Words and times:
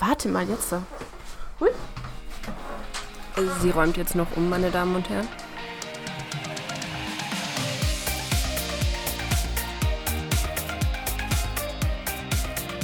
warte 0.00 0.28
mal, 0.28 0.48
jetzt 0.48 0.70
so. 0.70 0.82
Hui. 1.60 1.70
Sie 3.62 3.70
räumt 3.70 3.96
jetzt 3.96 4.14
noch 4.14 4.26
um, 4.36 4.48
meine 4.48 4.70
Damen 4.70 4.96
und 4.96 5.08
Herren. 5.08 5.28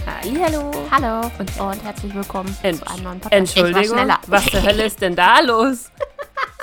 Hallo. 0.06 0.70
Hallo 0.90 1.30
und, 1.38 1.60
und 1.60 1.84
herzlich 1.84 2.14
willkommen 2.14 2.54
Ent 2.62 2.78
zu 2.78 2.86
einem 2.88 3.02
neuen 3.04 3.20
Podcast. 3.20 3.32
Entschuldigung, 3.56 3.82
Ich 3.82 3.90
war 3.90 3.98
schneller. 3.98 4.18
was 4.26 4.46
zur 4.46 4.62
Hölle 4.62 4.84
ist 4.84 5.00
denn 5.00 5.14
da 5.14 5.40
los? 5.40 5.90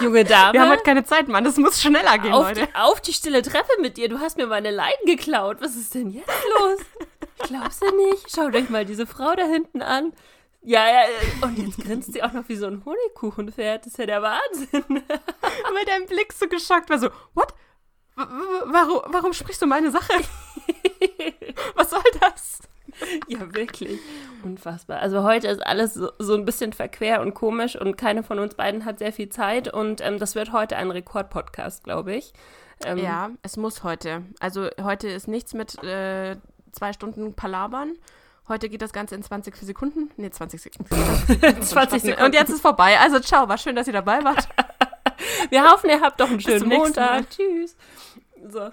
Junge 0.01 0.23
Dame, 0.25 0.53
Wir 0.53 0.61
haben 0.61 0.69
heute 0.71 0.83
keine 0.83 1.05
Zeit, 1.05 1.27
Mann. 1.27 1.43
Das 1.43 1.57
muss 1.57 1.81
schneller 1.81 2.17
gehen, 2.17 2.33
auf, 2.33 2.47
Leute. 2.47 2.67
die, 2.67 2.75
auf 2.75 2.99
die 3.01 3.13
stille 3.13 3.41
Treppe 3.41 3.71
mit 3.81 3.97
dir. 3.97 4.09
Du 4.09 4.19
hast 4.19 4.37
mir 4.37 4.47
meine 4.47 4.71
Leiden 4.71 5.05
geklaut. 5.05 5.57
Was 5.61 5.75
ist 5.75 5.93
denn 5.95 6.09
jetzt 6.11 6.27
los? 6.59 6.79
Ich 7.41 7.49
glaub's 7.49 7.79
ja 7.81 7.91
nicht. 7.91 8.33
Schaut 8.33 8.55
euch 8.55 8.69
mal 8.69 8.85
diese 8.85 9.05
Frau 9.05 9.33
da 9.35 9.43
hinten 9.43 9.81
an. 9.81 10.13
Ja, 10.65 10.85
ja, 10.87 11.01
äh, 11.03 11.45
und 11.45 11.57
jetzt 11.57 11.77
grinst 11.77 12.13
sie 12.13 12.23
auch 12.23 12.31
noch 12.31 12.47
wie 12.47 12.55
so 12.55 12.67
ein 12.67 12.83
Honigkuchenpferd. 12.85 13.81
Das 13.85 13.93
ist 13.93 13.97
ja 13.97 14.05
der 14.05 14.21
Wahnsinn. 14.21 14.83
Weil 15.07 15.85
dein 15.85 16.05
Blick 16.07 16.31
so 16.33 16.47
geschockt 16.47 16.89
war, 16.89 16.99
so, 16.99 17.09
what? 17.33 17.53
W 18.15 18.21
w- 18.21 18.71
warum, 18.71 19.01
warum 19.13 19.33
sprichst 19.33 19.61
du 19.61 19.65
meine 19.65 19.91
Sache? 19.91 20.13
Was 21.75 21.89
soll 21.89 22.01
das? 22.21 22.59
Ja, 23.27 23.53
wirklich. 23.55 23.99
Unfassbar. 24.43 24.99
Also 24.99 25.23
heute 25.23 25.47
ist 25.47 25.65
alles 25.65 25.95
so, 25.95 26.11
so 26.19 26.35
ein 26.35 26.45
bisschen 26.45 26.73
verquer 26.73 27.21
und 27.21 27.33
komisch 27.33 27.75
und 27.75 27.97
keine 27.97 28.21
von 28.23 28.37
uns 28.39 28.53
beiden 28.55 28.85
hat 28.85 28.99
sehr 28.99 29.11
viel 29.11 29.29
Zeit 29.29 29.73
und 29.73 29.99
ähm, 30.01 30.19
das 30.19 30.35
wird 30.35 30.51
heute 30.51 30.77
ein 30.77 30.91
Rekordpodcast, 30.91 31.83
glaube 31.83 32.13
ich. 32.15 32.33
Ähm, 32.85 32.99
Ja, 32.99 33.31
es 33.41 33.57
muss 33.57 33.83
heute. 33.83 34.23
Also 34.39 34.69
heute 34.81 35.07
ist 35.07 35.27
nichts 35.27 35.53
mit 35.55 35.83
äh, 35.83 36.35
zwei 36.71 36.93
Stunden 36.93 37.33
Palabern. 37.35 37.93
Heute 38.47 38.67
geht 38.67 38.81
das 38.81 38.91
Ganze 38.91 39.15
in 39.15 39.23
20 39.23 39.55
Sekunden. 39.55 40.11
Nee, 40.17 40.29
20 40.29 40.61
Sekunden. 40.61 40.93
20 41.63 42.01
Sekunden. 42.01 42.25
Und 42.25 42.33
jetzt 42.33 42.49
ist 42.49 42.61
vorbei. 42.61 42.99
Also 42.99 43.19
ciao, 43.19 43.47
war 43.47 43.57
schön, 43.57 43.75
dass 43.75 43.87
ihr 43.87 43.93
dabei 43.93 44.23
wart. 44.23 44.49
Wir 45.49 45.63
hoffen, 45.71 45.89
ihr 45.89 46.01
habt 46.01 46.19
doch 46.19 46.29
einen 46.29 46.41
schönen. 46.41 46.67
Montag. 46.67 47.29
Tschüss. 47.29 47.75
So. 48.49 48.69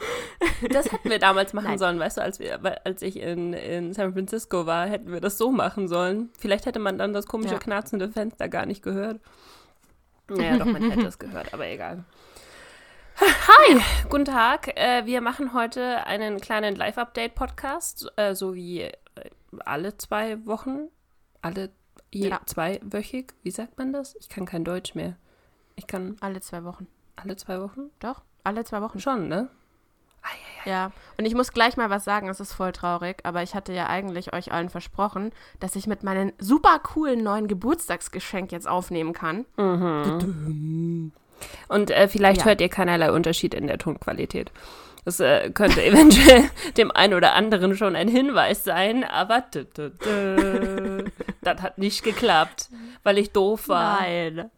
Das 0.68 0.90
hätten 0.90 1.08
wir 1.10 1.20
damals 1.20 1.52
machen 1.52 1.68
Nein. 1.68 1.78
sollen, 1.78 1.98
weißt 2.00 2.16
du, 2.16 2.22
als, 2.22 2.40
wir, 2.40 2.58
als 2.84 3.02
ich 3.02 3.20
in, 3.20 3.52
in 3.52 3.92
San 3.92 4.12
Francisco 4.12 4.66
war, 4.66 4.86
hätten 4.88 5.12
wir 5.12 5.20
das 5.20 5.38
so 5.38 5.52
machen 5.52 5.86
sollen. 5.86 6.30
Vielleicht 6.38 6.66
hätte 6.66 6.80
man 6.80 6.98
dann 6.98 7.12
das 7.12 7.26
komische, 7.26 7.54
Ja. 7.54 7.60
knarzende 7.60 8.08
Fenster 8.08 8.48
gar 8.48 8.66
nicht 8.66 8.82
gehört. 8.82 9.20
Naja, 10.28 10.56
doch, 10.58 10.66
man 10.66 10.90
hätte 10.90 11.06
es 11.06 11.18
gehört, 11.20 11.54
aber 11.54 11.66
egal. 11.68 12.02
Hi, 13.20 13.80
guten 14.08 14.24
Tag. 14.24 14.76
Äh, 14.76 15.06
wir 15.06 15.20
machen 15.20 15.52
heute 15.54 16.04
einen 16.06 16.40
kleinen 16.40 16.74
Live-Update-Podcast, 16.74 18.10
äh, 18.16 18.34
so 18.34 18.54
wie 18.56 18.90
alle 19.64 19.96
zwei 19.96 20.44
Wochen. 20.46 20.88
Alle 21.42 21.70
je, 22.10 22.28
Ja. 22.28 22.40
zweiwöchig. 22.46 23.32
Wie 23.42 23.50
sagt 23.50 23.78
man 23.78 23.92
das? 23.92 24.16
Ich 24.20 24.28
kann 24.28 24.44
kein 24.46 24.64
Deutsch 24.64 24.94
mehr. 24.94 25.16
Ich 25.76 25.86
kann 25.86 26.16
Alle 26.20 26.40
zwei 26.40 26.64
Wochen. 26.64 26.86
alle 27.16 27.36
zwei 27.36 27.60
Wochen? 27.60 27.90
Doch, 28.00 28.22
alle 28.44 28.64
zwei 28.64 28.80
Wochen. 28.82 29.00
Schon, 29.00 29.28
ne? 29.28 29.48
Ja, 30.66 30.92
und 31.16 31.24
ich 31.24 31.34
muss 31.34 31.52
gleich 31.52 31.78
mal 31.78 31.88
was 31.88 32.04
sagen, 32.04 32.28
es 32.28 32.40
ist 32.40 32.52
voll 32.52 32.72
traurig, 32.72 33.20
aber 33.24 33.42
ich 33.42 33.54
hatte 33.54 33.72
ja 33.72 33.86
eigentlich 33.86 34.34
euch 34.34 34.52
allen 34.52 34.68
versprochen, 34.68 35.32
dass 35.60 35.76
ich 35.76 35.86
mit 35.86 36.02
meinem 36.02 36.34
super 36.38 36.78
coolen 36.80 37.22
neuen 37.22 37.48
Geburtstagsgeschenk 37.48 38.52
jetzt 38.52 38.68
aufnehmen 38.68 39.14
kann. 39.14 39.46
Und 41.68 41.90
äh, 41.90 42.08
vielleicht 42.08 42.40
Ja. 42.40 42.46
hört 42.46 42.60
ihr 42.60 42.68
keinerlei 42.68 43.10
Unterschied 43.12 43.54
in 43.54 43.66
der 43.66 43.78
Tonqualität. 43.78 44.52
Das 45.04 45.20
äh, 45.20 45.50
könnte 45.50 45.82
eventuell 45.84 46.50
dem 46.76 46.90
einen 46.90 47.14
oder 47.14 47.34
anderen 47.34 47.76
schon 47.76 47.96
ein 47.96 48.08
Hinweis 48.08 48.64
sein, 48.64 49.04
aber 49.04 49.50
tü, 49.50 49.64
tü, 49.64 49.90
tü, 49.98 51.04
das 51.42 51.62
hat 51.62 51.78
nicht 51.78 52.02
geklappt, 52.02 52.70
weil 53.02 53.18
ich 53.18 53.32
doof 53.32 53.68
war. 53.68 54.00
Nein. 54.00 54.50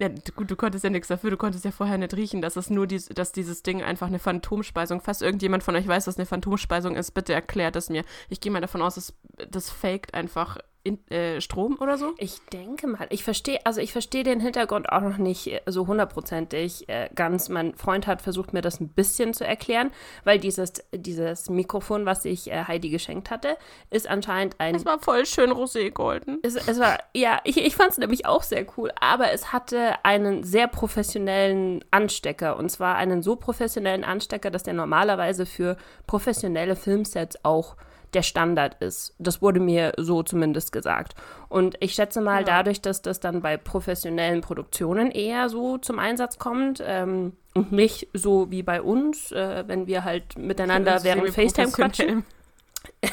Ja, 0.00 0.08
gut, 0.34 0.50
du 0.50 0.56
konntest 0.56 0.82
ja 0.82 0.88
nichts 0.88 1.08
dafür, 1.08 1.30
du 1.30 1.36
konntest 1.36 1.66
ja 1.66 1.72
vorher 1.72 1.98
nicht 1.98 2.14
riechen, 2.14 2.40
dass 2.40 2.56
es 2.56 2.70
nur 2.70 2.86
dies, 2.86 3.06
dass 3.08 3.32
dieses 3.32 3.62
Ding 3.62 3.82
einfach 3.82 4.06
eine 4.06 4.18
Phantomspeisung, 4.18 5.02
falls 5.02 5.20
irgendjemand 5.20 5.62
von 5.62 5.76
euch 5.76 5.86
weiß, 5.86 6.06
was 6.06 6.16
eine 6.16 6.24
Phantomspeisung 6.24 6.96
ist, 6.96 7.10
bitte 7.10 7.34
erklärt 7.34 7.76
es 7.76 7.90
mir. 7.90 8.02
Ich 8.30 8.40
gehe 8.40 8.50
mal 8.50 8.62
davon 8.62 8.80
aus, 8.80 8.94
dass 8.94 9.12
das 9.50 9.68
faked 9.68 10.14
einfach 10.14 10.56
in, 10.82 11.06
äh, 11.10 11.40
Strom 11.40 11.76
oder 11.80 11.98
so. 11.98 12.14
Ich 12.16 12.40
denke 12.52 12.86
mal, 12.86 13.06
ich 13.10 13.22
verstehe, 13.22 13.58
also 13.64 13.80
ich 13.80 13.92
verstehe 13.92 14.24
den 14.24 14.40
Hintergrund 14.40 14.90
auch 14.90 15.02
noch 15.02 15.18
nicht 15.18 15.48
äh, 15.48 15.60
so 15.66 15.86
hundertprozentig 15.86 16.88
äh, 16.88 17.10
ganz. 17.14 17.48
Mein 17.48 17.74
Freund 17.74 18.06
hat 18.06 18.22
versucht, 18.22 18.52
mir 18.52 18.62
das 18.62 18.80
ein 18.80 18.88
bisschen 18.88 19.34
zu 19.34 19.46
erklären, 19.46 19.90
weil 20.24 20.38
dieses, 20.38 20.72
dieses 20.92 21.50
Mikrofon, 21.50 22.06
was 22.06 22.24
ich 22.24 22.50
äh, 22.50 22.64
Heidi 22.64 22.88
geschenkt 22.88 23.30
hatte, 23.30 23.56
ist 23.90 24.08
anscheinend 24.08 24.56
ein 24.58 24.74
Es 24.74 24.86
war 24.86 24.98
voll 25.00 25.26
schön 25.26 25.50
roségolden. 25.50 26.38
Es, 26.42 26.54
es 26.54 26.78
war, 26.78 26.98
ja, 27.14 27.40
ich, 27.44 27.58
ich 27.58 27.76
fand 27.76 27.92
es 27.92 27.98
nämlich 27.98 28.24
auch 28.24 28.42
sehr 28.42 28.64
cool, 28.76 28.90
aber 28.98 29.32
es 29.32 29.52
hatte 29.52 30.02
einen 30.04 30.44
sehr 30.44 30.66
professionellen 30.66 31.84
Anstecker 31.90 32.56
und 32.56 32.70
zwar 32.70 32.96
einen 32.96 33.22
so 33.22 33.36
professionellen 33.36 34.04
Anstecker, 34.04 34.50
dass 34.50 34.62
der 34.62 34.74
normalerweise 34.74 35.44
für 35.44 35.76
professionelle 36.06 36.74
Filmsets 36.76 37.44
auch 37.44 37.76
der 38.14 38.22
Standard 38.22 38.76
ist. 38.82 39.14
Das 39.18 39.40
wurde 39.42 39.60
mir 39.60 39.92
so 39.96 40.22
zumindest 40.22 40.72
gesagt. 40.72 41.14
Und 41.48 41.76
ich 41.80 41.94
schätze 41.94 42.20
mal, 42.20 42.40
Ja. 42.40 42.46
dadurch, 42.46 42.80
dass 42.80 43.02
das 43.02 43.20
dann 43.20 43.40
bei 43.42 43.56
professionellen 43.56 44.40
Produktionen 44.40 45.10
eher 45.10 45.48
so 45.48 45.78
zum 45.78 45.98
Einsatz 45.98 46.38
kommt 46.38 46.82
ähm, 46.84 47.32
und 47.54 47.72
nicht 47.72 48.08
so 48.12 48.50
wie 48.50 48.62
bei 48.62 48.82
uns, 48.82 49.32
äh, 49.32 49.64
wenn 49.66 49.86
wir 49.86 50.04
halt 50.04 50.38
miteinander 50.38 51.02
während 51.04 51.30
FaceTime 51.30 51.72
quatschen, 51.72 52.24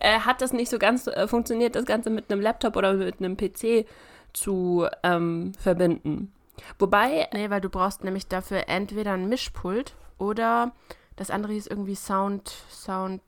äh, 0.00 0.20
hat 0.20 0.40
das 0.40 0.52
nicht 0.52 0.70
so 0.70 0.78
ganz 0.78 1.06
äh, 1.06 1.26
funktioniert, 1.28 1.74
das 1.76 1.84
Ganze 1.84 2.10
mit 2.10 2.30
einem 2.30 2.40
Laptop 2.40 2.76
oder 2.76 2.94
mit 2.94 3.18
einem 3.18 3.36
PC 3.36 3.86
zu 4.32 4.86
ähm, 5.02 5.52
verbinden. 5.58 6.32
Wobei, 6.78 7.28
Nee, 7.32 7.50
weil 7.50 7.60
du 7.60 7.68
brauchst 7.68 8.04
nämlich 8.04 8.26
dafür 8.28 8.68
entweder 8.68 9.12
ein 9.12 9.28
Mischpult 9.28 9.94
oder 10.18 10.72
das 11.16 11.30
andere 11.30 11.52
hieß 11.52 11.66
irgendwie 11.66 11.94
Sound, 11.94 12.52
Sound 12.70 13.22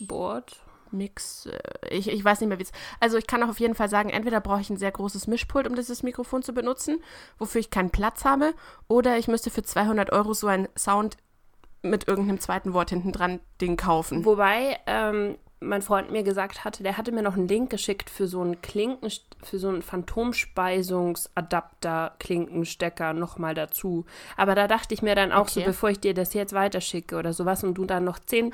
Board, 0.00 0.56
Mix. 0.90 1.46
äh, 1.46 1.58
Ich, 1.90 2.08
ich 2.08 2.24
weiß 2.24 2.40
nicht 2.40 2.48
mehr, 2.48 2.58
wie 2.58 2.62
es. 2.64 2.72
Also 3.00 3.16
ich 3.18 3.26
kann 3.26 3.42
auch 3.42 3.48
auf 3.48 3.60
jeden 3.60 3.74
Fall 3.74 3.88
sagen, 3.88 4.10
entweder 4.10 4.40
brauche 4.40 4.60
ich 4.60 4.70
ein 4.70 4.76
sehr 4.76 4.92
großes 4.92 5.26
Mischpult, 5.26 5.66
um 5.68 5.74
dieses 5.74 6.02
Mikrofon 6.02 6.42
zu 6.42 6.52
benutzen, 6.52 7.02
wofür 7.38 7.60
ich 7.60 7.70
keinen 7.70 7.90
Platz 7.90 8.24
habe, 8.24 8.54
oder 8.88 9.16
ich 9.18 9.28
müsste 9.28 9.50
für 9.50 9.62
200 9.62 10.12
Euro 10.12 10.32
so 10.34 10.46
ein 10.46 10.68
Sound 10.78 11.16
mit 11.82 12.08
irgendeinem 12.08 12.40
zweiten 12.40 12.72
Wort 12.72 12.90
hinten 12.90 13.12
dran 13.12 13.40
Ding 13.60 13.76
kaufen. 13.76 14.24
wobei 14.24 14.78
ähm, 14.86 15.36
mein 15.60 15.82
Freund 15.82 16.10
mir 16.10 16.22
gesagt 16.22 16.64
hatte, 16.64 16.82
der 16.82 16.96
hatte 16.98 17.12
mir 17.12 17.22
noch 17.22 17.34
einen 17.34 17.48
Link 17.48 17.70
geschickt 17.70 18.10
für 18.10 18.26
so 18.26 18.40
einen 18.42 18.60
Klinken, 18.60 19.08
für 19.42 19.58
so 19.58 19.68
einen 19.68 19.82
Phantomspeisungsadapter 19.82 22.14
Klinkenstecker 22.18 23.12
nochmal 23.12 23.54
dazu. 23.54 24.04
Aber 24.36 24.54
da 24.54 24.66
dachte 24.68 24.94
ich 24.94 25.02
mir 25.02 25.14
dann 25.14 25.32
auch 25.32 25.48
so, 25.48 25.60
Okay. 25.60 25.68
bevor 25.70 25.90
ich 25.90 26.00
dir 26.00 26.14
das 26.14 26.34
jetzt 26.34 26.52
weiterschicke 26.52 27.16
oder 27.16 27.32
sowas 27.32 27.64
und 27.64 27.74
du 27.74 27.84
dann 27.84 28.04
noch 28.04 28.18
zehn 28.18 28.52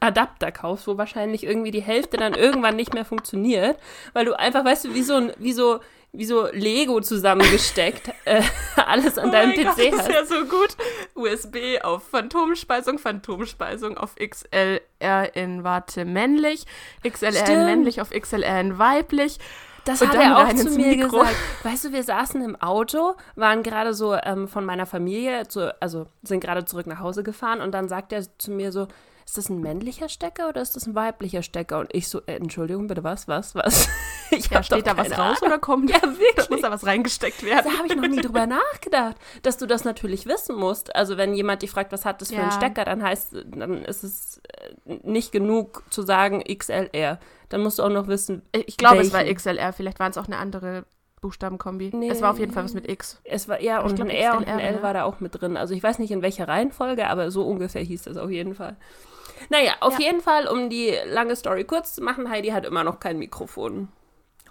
Adapter 0.00 0.52
kaufst, 0.52 0.86
wo 0.86 0.96
wahrscheinlich 0.98 1.44
irgendwie 1.44 1.70
die 1.70 1.82
Hälfte 1.82 2.16
dann 2.16 2.34
irgendwann 2.34 2.76
nicht 2.76 2.94
mehr 2.94 3.04
funktioniert, 3.04 3.78
weil 4.12 4.24
du 4.24 4.38
einfach, 4.38 4.64
weißt 4.64 4.86
du, 4.86 4.94
wie 4.94 5.02
so 5.02 5.14
ein, 5.14 5.32
wie 5.38 5.52
so, 5.52 5.80
wie 6.12 6.24
so 6.24 6.46
Lego 6.52 7.00
zusammengesteckt 7.00 8.10
äh, 8.24 8.42
alles 8.76 9.18
an 9.18 9.30
deinem 9.32 9.52
Oh 9.52 9.62
mein 9.62 9.66
PC 9.66 9.76
Gott, 9.76 9.92
das 9.92 9.98
hast. 10.00 10.08
ist 10.08 10.14
ja 10.14 10.24
so 10.24 10.44
gut. 10.46 10.76
USB 11.14 11.56
auf 11.82 12.04
Phantomspeisung, 12.08 12.98
Phantomspeisung 12.98 13.98
auf 13.98 14.14
XLR 14.16 15.34
in 15.36 15.64
Warte 15.64 16.04
männlich, 16.04 16.64
XLR 17.06 17.28
in 17.30 17.36
Stimmt. 17.36 17.64
männlich 17.64 18.00
auf 18.00 18.10
XLR 18.10 18.60
in 18.60 18.78
weiblich. 18.78 19.38
Das 19.84 20.02
Und 20.02 20.08
hat 20.08 20.16
er 20.16 20.36
auch 20.38 20.54
zu 20.54 20.70
mir 20.70 20.96
Mikro. 20.96 21.18
gesagt. 21.20 21.36
Weißt 21.62 21.84
du, 21.86 21.92
wir 21.92 22.02
saßen 22.02 22.42
im 22.42 22.56
Auto, 22.60 23.14
waren 23.36 23.62
gerade 23.62 23.94
so 23.94 24.14
ähm, 24.14 24.46
von 24.46 24.64
meiner 24.66 24.84
Familie, 24.86 25.48
zu, 25.48 25.74
also 25.80 26.06
sind 26.22 26.40
gerade 26.40 26.64
zurück 26.66 26.86
nach 26.86 27.00
Hause 27.00 27.22
gefahren 27.22 27.60
und 27.62 27.72
dann 27.72 27.88
sagt 27.88 28.12
er 28.12 28.22
zu 28.38 28.50
mir 28.50 28.70
so, 28.70 28.86
ist 29.28 29.36
das 29.36 29.50
ein 29.50 29.60
männlicher 29.60 30.08
Stecker 30.08 30.48
oder 30.48 30.62
ist 30.62 30.74
das 30.74 30.86
ein 30.86 30.94
weiblicher 30.94 31.42
Stecker? 31.42 31.80
Und 31.80 31.94
ich 31.94 32.08
so, 32.08 32.22
äh, 32.24 32.36
Entschuldigung, 32.36 32.86
bitte, 32.86 33.04
was, 33.04 33.28
was, 33.28 33.54
was? 33.54 33.88
Ich 34.30 34.48
Ja, 34.50 34.62
steht 34.62 34.86
da 34.86 34.96
was 34.96 35.10
raus 35.10 35.18
Ahnung. 35.18 35.36
oder 35.42 35.58
kommt? 35.58 35.90
Ja, 35.90 36.02
wirklich. 36.02 36.34
Da 36.36 36.46
muss 36.50 36.60
da 36.62 36.70
was 36.70 36.86
reingesteckt 36.86 37.42
werden. 37.42 37.70
Da 37.70 37.78
habe 37.78 37.88
ich 37.88 37.96
noch 37.96 38.08
nie 38.08 38.20
drüber 38.22 38.46
nachgedacht, 38.46 39.16
dass 39.42 39.58
du 39.58 39.66
das 39.66 39.84
natürlich 39.84 40.24
wissen 40.26 40.56
musst. 40.56 40.94
Also 40.96 41.18
wenn 41.18 41.34
jemand 41.34 41.60
dich 41.60 41.70
fragt, 41.70 41.92
was 41.92 42.06
hat 42.06 42.22
das 42.22 42.28
für 42.30 42.36
einen 42.38 42.50
Ja. 42.50 42.56
Stecker, 42.56 42.84
dann 42.86 43.02
heißt, 43.02 43.34
dann 43.46 43.84
ist 43.84 44.02
es 44.02 44.40
äh, 44.86 44.98
nicht 45.02 45.30
genug 45.30 45.82
zu 45.90 46.02
sagen 46.02 46.42
XLR. 46.42 47.18
Dann 47.50 47.62
musst 47.62 47.78
du 47.78 47.82
auch 47.82 47.90
noch 47.90 48.06
wissen. 48.06 48.40
Ich 48.52 48.78
glaube, 48.78 49.00
es 49.00 49.12
war. 49.12 49.24
XLR. 49.24 49.74
Vielleicht 49.74 49.98
waren 49.98 50.10
es 50.10 50.16
auch 50.18 50.26
eine 50.26 50.38
andere 50.38 50.84
Buchstabenkombi. 51.20 51.90
Nee. 51.94 52.08
Es 52.10 52.22
war 52.22 52.30
auf 52.30 52.38
jeden 52.38 52.52
Fall 52.52 52.64
was 52.64 52.74
mit 52.74 52.88
X. 52.88 53.20
Es 53.24 53.48
war 53.48 53.60
ja 53.60 53.80
und 53.80 53.96
glaub, 53.96 54.08
ein 54.08 54.14
R 54.14 54.36
und 54.36 54.46
ein 54.46 54.58
L 54.58 54.76
ne? 54.76 54.82
war 54.82 54.94
da 54.94 55.04
auch 55.04 55.20
mit 55.20 55.38
drin. 55.40 55.56
Also 55.56 55.74
ich 55.74 55.82
weiß 55.82 55.98
nicht 55.98 56.10
in 56.10 56.22
welcher 56.22 56.48
Reihenfolge, 56.48 57.08
aber 57.08 57.30
so 57.30 57.46
ungefähr 57.46 57.82
hieß 57.82 58.02
das 58.04 58.16
auf 58.16 58.30
jeden 58.30 58.54
Fall. 58.54 58.76
Naja, 59.50 59.72
auf 59.80 59.94
Ja. 59.98 60.06
jeden 60.06 60.20
Fall, 60.20 60.46
um 60.48 60.70
die 60.70 60.94
lange 61.06 61.36
Story 61.36 61.64
kurz 61.64 61.94
zu 61.94 62.02
machen, 62.02 62.28
Heidi 62.30 62.48
hat 62.48 62.64
immer 62.64 62.84
noch 62.84 63.00
kein 63.00 63.18
Mikrofon. 63.18 63.88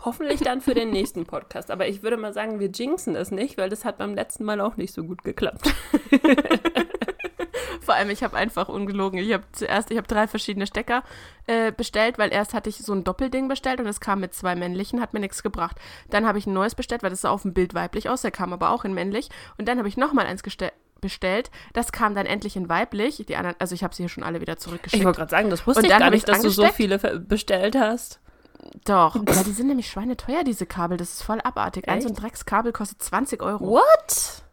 Hoffentlich 0.05 0.41
dann 0.41 0.61
für 0.61 0.75
den 0.75 0.91
nächsten 0.91 1.25
Podcast. 1.25 1.71
Aber 1.71 1.87
ich 1.87 2.03
würde 2.03 2.17
mal 2.17 2.31
sagen, 2.33 2.59
wir 2.59 2.69
jinxen 2.69 3.15
es 3.15 3.31
nicht, 3.31 3.57
weil 3.57 3.69
das 3.69 3.83
hat 3.83 3.97
beim 3.97 4.13
letzten 4.13 4.43
Mal 4.43 4.61
auch 4.61 4.77
nicht 4.77 4.93
so 4.93 5.03
gut 5.03 5.23
geklappt. 5.23 5.73
Vor 7.81 7.95
allem, 7.95 8.09
ich 8.09 8.21
habe 8.21 8.35
einfach 8.35 8.67
ungelogen. 8.69 9.17
Ich 9.19 9.31
habe 9.33 9.45
zuerst, 9.53 9.91
ich 9.91 9.97
habe 9.97 10.07
drei 10.07 10.27
verschiedene 10.27 10.67
Stecker 10.67 11.03
äh, 11.47 11.71
bestellt, 11.71 12.17
weil 12.17 12.33
erst 12.33 12.53
hatte 12.53 12.69
ich 12.69 12.77
so 12.77 12.93
ein 12.93 13.03
Doppelding 13.05 13.47
bestellt 13.47 13.79
und 13.79 13.87
es 13.87 13.99
kam 14.01 14.19
mit 14.19 14.33
zwei 14.33 14.55
männlichen, 14.55 14.99
hat 15.01 15.13
mir 15.13 15.19
nichts 15.21 15.41
gebracht. 15.41 15.77
Dann 16.09 16.27
habe 16.27 16.37
ich 16.37 16.45
ein 16.47 16.53
neues 16.53 16.75
bestellt, 16.75 17.01
weil 17.01 17.11
das 17.11 17.21
sah 17.21 17.29
auf 17.29 17.43
dem 17.43 17.53
Bild 17.53 17.73
weiblich 17.73 18.09
aus, 18.09 18.21
der 18.23 18.31
kam 18.31 18.51
aber 18.51 18.71
auch 18.71 18.83
in 18.83 18.93
männlich. 18.93 19.29
Und 19.57 19.67
dann 19.69 19.77
habe 19.77 19.87
ich 19.87 19.95
nochmal 19.97 20.25
eins 20.27 20.43
bestellt. 21.01 21.49
Das 21.73 21.91
kam 21.91 22.15
dann 22.15 22.25
endlich 22.25 22.55
in 22.55 22.69
weiblich. 22.69 23.23
Die 23.27 23.35
anderen, 23.35 23.55
also 23.59 23.75
ich 23.75 23.83
habe 23.83 23.95
sie 23.95 24.03
hier 24.03 24.09
schon 24.09 24.23
alle 24.23 24.41
wieder 24.41 24.57
zurückgeschickt. 24.57 25.01
Ich 25.01 25.05
wollte 25.05 25.19
gerade 25.19 25.31
sagen, 25.31 25.49
das 25.49 25.65
wusste 25.65 25.83
Und 25.83 25.91
ich 25.91 25.97
gar 25.97 26.09
nicht, 26.09 26.27
dass 26.27 26.41
du 26.41 26.49
so 26.49 26.63
angesteckt. 26.63 26.99
viele 26.99 27.19
bestellt 27.19 27.75
hast. 27.77 28.19
Doch. 28.85 29.15
Ja, 29.15 29.43
die 29.43 29.51
sind 29.51 29.67
nämlich 29.67 29.89
schweineteuer, 29.89 30.43
diese 30.43 30.65
Kabel. 30.65 30.97
Das 30.97 31.13
ist 31.13 31.23
voll 31.23 31.39
abartig. 31.41 31.87
Ein 31.87 32.01
so 32.01 32.07
ein 32.07 32.13
Echt? 32.13 32.23
Dreckskabel 32.23 32.71
kostet 32.71 33.01
20 33.01 33.41
Euro. 33.41 33.67
What? 33.67 34.43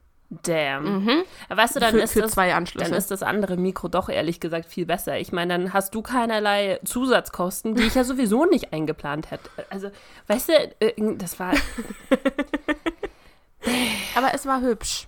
Damn. 0.43 1.05
Mhm. 1.05 1.23
Weißt 1.49 1.77
du, 1.77 1.81
dann 1.81 1.93
für, 1.93 2.01
ist 2.01 2.13
für 2.13 2.23
das 2.23 2.33
zwei 2.33 2.55
Anschlüsse. 2.55 2.91
dann 2.91 2.99
ist 2.99 3.11
das 3.11 3.23
andere 3.23 3.57
Mikro 3.57 3.89
doch 3.89 4.09
ehrlich 4.09 4.41
gesagt 4.41 4.67
viel 4.67 4.87
besser. 4.87 5.19
Ich 5.19 5.33
meine, 5.33 5.57
dann 5.57 5.73
hast 5.73 5.95
du 5.95 6.03
keinerlei 6.03 6.81
Zusatzkosten, 6.85 7.75
die 7.75 7.85
ich 7.85 7.95
ja 7.95 8.05
sowieso 8.05 8.45
nicht 8.45 8.73
eingeplant 8.73 9.31
hätte. 9.31 9.49
Also, 9.71 9.91
weißt 10.27 10.49
du, 10.49 11.17
das 11.17 11.39
war, 11.39 11.53
aber 14.17 14.35
es 14.35 14.47
war 14.47 14.61
hübsch. 14.61 15.07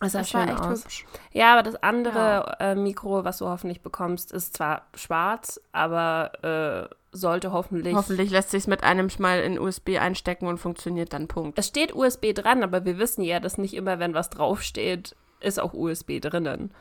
Das 0.00 0.12
sah 0.12 0.20
Es 0.20 0.28
schön 0.30 0.40
war 0.40 0.48
echt 0.48 0.60
aus. 0.60 0.84
hübsch. 0.84 1.06
Ja, 1.32 1.52
aber 1.52 1.62
das 1.62 1.82
andere 1.82 2.56
äh, 2.60 2.74
Mikro, 2.74 3.24
was 3.24 3.38
du 3.38 3.46
hoffentlich 3.46 3.82
bekommst, 3.82 4.32
ist 4.32 4.56
zwar 4.56 4.82
schwarz, 4.94 5.60
aber 5.72 6.88
äh, 6.90 6.94
sollte 7.12 7.52
hoffentlich. 7.52 7.94
Hoffentlich 7.94 8.30
lässt 8.30 8.50
sich 8.50 8.66
mit 8.66 8.82
einem 8.84 9.08
mal 9.18 9.40
in 9.40 9.58
USB 9.58 9.98
einstecken 9.98 10.46
und 10.46 10.58
funktioniert 10.58 11.12
dann 11.12 11.28
Punkt. 11.28 11.58
Es 11.58 11.68
steht 11.68 11.94
USB 11.94 12.34
dran, 12.34 12.62
aber 12.62 12.84
wir 12.84 12.98
wissen 12.98 13.22
ja, 13.22 13.40
dass 13.40 13.58
nicht 13.58 13.74
immer, 13.74 13.98
wenn 13.98 14.14
was 14.14 14.30
draufsteht, 14.30 15.16
ist 15.40 15.60
auch 15.60 15.72
USB 15.72 16.20
drinnen. 16.20 16.72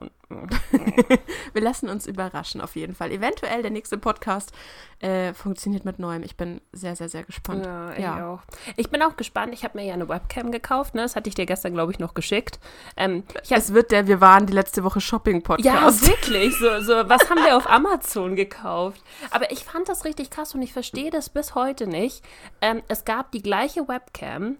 Wir 1.52 1.62
lassen 1.62 1.88
uns 1.88 2.06
überraschen, 2.06 2.60
auf 2.60 2.76
jeden 2.76 2.94
Fall. 2.94 3.12
Eventuell 3.12 3.62
der 3.62 3.70
nächste 3.70 3.98
Podcast 3.98 4.52
äh, 5.00 5.34
funktioniert 5.34 5.84
mit 5.84 5.98
neuem. 5.98 6.22
Ich 6.22 6.36
bin 6.36 6.60
sehr, 6.72 6.96
sehr, 6.96 7.08
sehr 7.08 7.24
gespannt. 7.24 7.66
Ja, 7.66 7.92
ich 7.92 8.06
auch. 8.06 8.40
Ich 8.76 8.90
bin 8.90 9.02
auch 9.02 9.16
gespannt. 9.16 9.52
Ich 9.52 9.64
habe 9.64 9.78
mir 9.78 9.84
ja 9.84 9.94
eine 9.94 10.08
Webcam 10.08 10.50
gekauft. 10.50 10.94
Ne? 10.94 11.02
Das 11.02 11.16
hatte 11.16 11.28
ich 11.28 11.34
dir 11.34 11.46
gestern, 11.46 11.74
glaube 11.74 11.92
ich, 11.92 11.98
noch 11.98 12.14
geschickt. 12.14 12.58
Ähm, 12.96 13.24
hab, 13.34 13.58
Es 13.58 13.74
wird 13.74 13.90
der 13.90 14.06
Wir 14.06 14.20
waren 14.20 14.46
die 14.46 14.52
letzte 14.52 14.84
Woche 14.84 14.98
ja, 14.98 15.00
Shopping-Podcast. 15.00 16.06
wirklich. 16.06 16.56
So, 16.56 16.80
so, 16.80 17.08
was 17.08 17.28
haben 17.28 17.44
wir 17.44 17.56
auf 17.56 17.68
Amazon 17.68 18.36
gekauft? 18.36 19.02
Aber 19.30 19.50
ich 19.50 19.64
fand 19.64 19.88
das 19.88 20.04
richtig 20.04 20.30
krass 20.30 20.54
und 20.54 20.62
ich 20.62 20.72
verstehe 20.72 21.10
das 21.10 21.28
bis 21.28 21.54
heute 21.54 21.86
nicht. 21.86 22.24
Ähm, 22.60 22.82
es 22.88 23.04
gab 23.04 23.32
die 23.32 23.42
gleiche 23.42 23.88
Webcam 23.88 24.56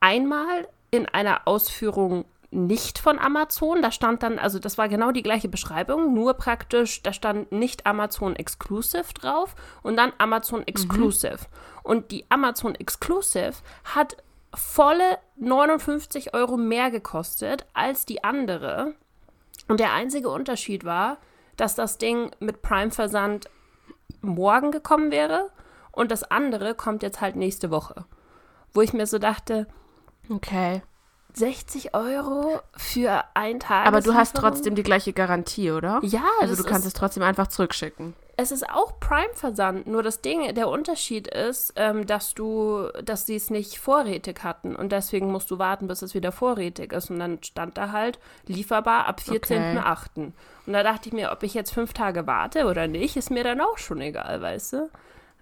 einmal 0.00 0.68
in 0.90 1.06
einer 1.06 1.42
Ausführung 1.46 2.24
nicht 2.50 2.98
von 2.98 3.18
Amazon. 3.18 3.82
Da 3.82 3.92
stand 3.92 4.22
dann, 4.22 4.38
also 4.38 4.58
das 4.58 4.78
war 4.78 4.88
genau 4.88 5.12
die 5.12 5.22
gleiche 5.22 5.48
Beschreibung, 5.48 6.14
nur 6.14 6.34
praktisch, 6.34 7.02
da 7.02 7.12
stand 7.12 7.52
nicht 7.52 7.86
Amazon 7.86 8.36
Exclusive 8.36 9.12
drauf 9.14 9.54
und 9.82 9.96
dann 9.96 10.12
Amazon 10.18 10.66
Exclusive. 10.66 11.38
Und 11.82 12.10
die 12.10 12.24
Amazon 12.30 12.74
Exclusive 12.74 13.54
hat 13.84 14.16
volle 14.54 15.18
59 15.36 16.34
Euro 16.34 16.56
mehr 16.56 16.90
gekostet 16.90 17.66
als 17.74 18.06
die 18.06 18.24
andere. 18.24 18.94
Und 19.68 19.80
der 19.80 19.92
einzige 19.92 20.30
Unterschied 20.30 20.84
war, 20.84 21.18
dass 21.56 21.74
das 21.74 21.98
Ding 21.98 22.30
mit 22.40 22.62
Prime-Versand 22.62 23.50
morgen 24.22 24.70
gekommen 24.70 25.10
wäre 25.10 25.50
und 25.92 26.10
das 26.10 26.24
andere 26.24 26.74
kommt 26.74 27.02
jetzt 27.02 27.20
halt 27.20 27.36
nächste 27.36 27.70
Woche. 27.70 28.06
Wo 28.72 28.80
ich 28.80 28.92
mir 28.92 29.06
so 29.06 29.18
dachte, 29.18 29.66
Okay. 30.30 30.82
60 31.34 31.94
Euro 31.94 32.60
für 32.76 33.22
ein 33.34 33.60
Tag. 33.60 33.86
Aber 33.86 34.00
du 34.00 34.14
hast 34.14 34.34
trotzdem 34.36 34.74
die 34.74 34.82
gleiche 34.82 35.12
Garantie, 35.12 35.70
oder? 35.70 36.00
Ja, 36.02 36.24
Also 36.40 36.56
du 36.56 36.64
kannst 36.68 36.86
es 36.86 36.92
trotzdem 36.94 37.22
einfach 37.22 37.46
zurückschicken. 37.48 38.14
es 38.36 38.50
ist 38.52 38.68
auch 38.70 38.98
Prime-Versand. 39.00 39.86
Nur 39.86 40.02
das 40.02 40.20
Ding, 40.20 40.54
der 40.54 40.68
Unterschied 40.68 41.26
ist, 41.28 41.72
ähm, 41.76 42.06
dass 42.06 42.34
du, 42.34 42.88
dass 43.04 43.26
sie 43.26 43.36
es 43.36 43.50
nicht 43.50 43.78
vorrätig 43.78 44.42
hatten 44.44 44.74
und 44.76 44.90
deswegen 44.92 45.30
musst 45.30 45.50
du 45.50 45.58
warten, 45.58 45.86
bis 45.88 46.02
es 46.02 46.14
wieder 46.14 46.32
vorrätig 46.32 46.92
ist. 46.92 47.10
Und 47.10 47.18
dann 47.18 47.42
stand 47.42 47.76
da 47.76 47.92
halt 47.92 48.18
lieferbar 48.46 49.06
ab 49.06 49.20
14.8. 49.24 50.32
Und 50.66 50.72
da 50.72 50.82
dachte 50.82 51.08
ich 51.08 51.12
mir, 51.12 51.30
ob 51.32 51.42
ich 51.42 51.54
jetzt 51.54 51.72
fünf 51.72 51.92
Tage 51.92 52.26
warte 52.26 52.66
oder 52.66 52.86
nicht, 52.86 53.16
ist 53.16 53.30
mir 53.30 53.44
dann 53.44 53.60
auch 53.60 53.78
schon 53.78 54.00
egal, 54.00 54.40
weißt 54.40 54.72
du? 54.74 54.90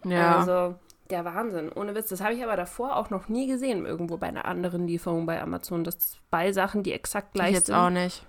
Ja. 0.05 0.39
Also, 0.39 0.75
der 1.11 1.25
Wahnsinn. 1.25 1.71
Ohne 1.73 1.95
Witz. 1.95 2.09
Das 2.09 2.21
habe 2.21 2.35
ich 2.35 2.43
aber 2.43 2.57
davor 2.57 2.97
auch 2.97 3.11
noch 3.11 3.29
nie 3.29 3.47
gesehen, 3.47 3.87
irgendwo 3.87 4.17
bei 4.17 4.27
einer 4.29 4.45
anderen 4.45 4.87
Lieferung 4.87 5.27
bei 5.27 5.41
Amazon. 5.41 5.85
Das 5.85 6.19
bei 6.31 6.53
Sachen, 6.53 6.83
die 6.83 6.93
exakt 6.93 7.29
ich 7.29 7.35
gleich 7.35 7.55
jetzt 7.55 7.67
sind. 7.67 7.75
auch 7.75 7.91
nicht. 7.91 8.25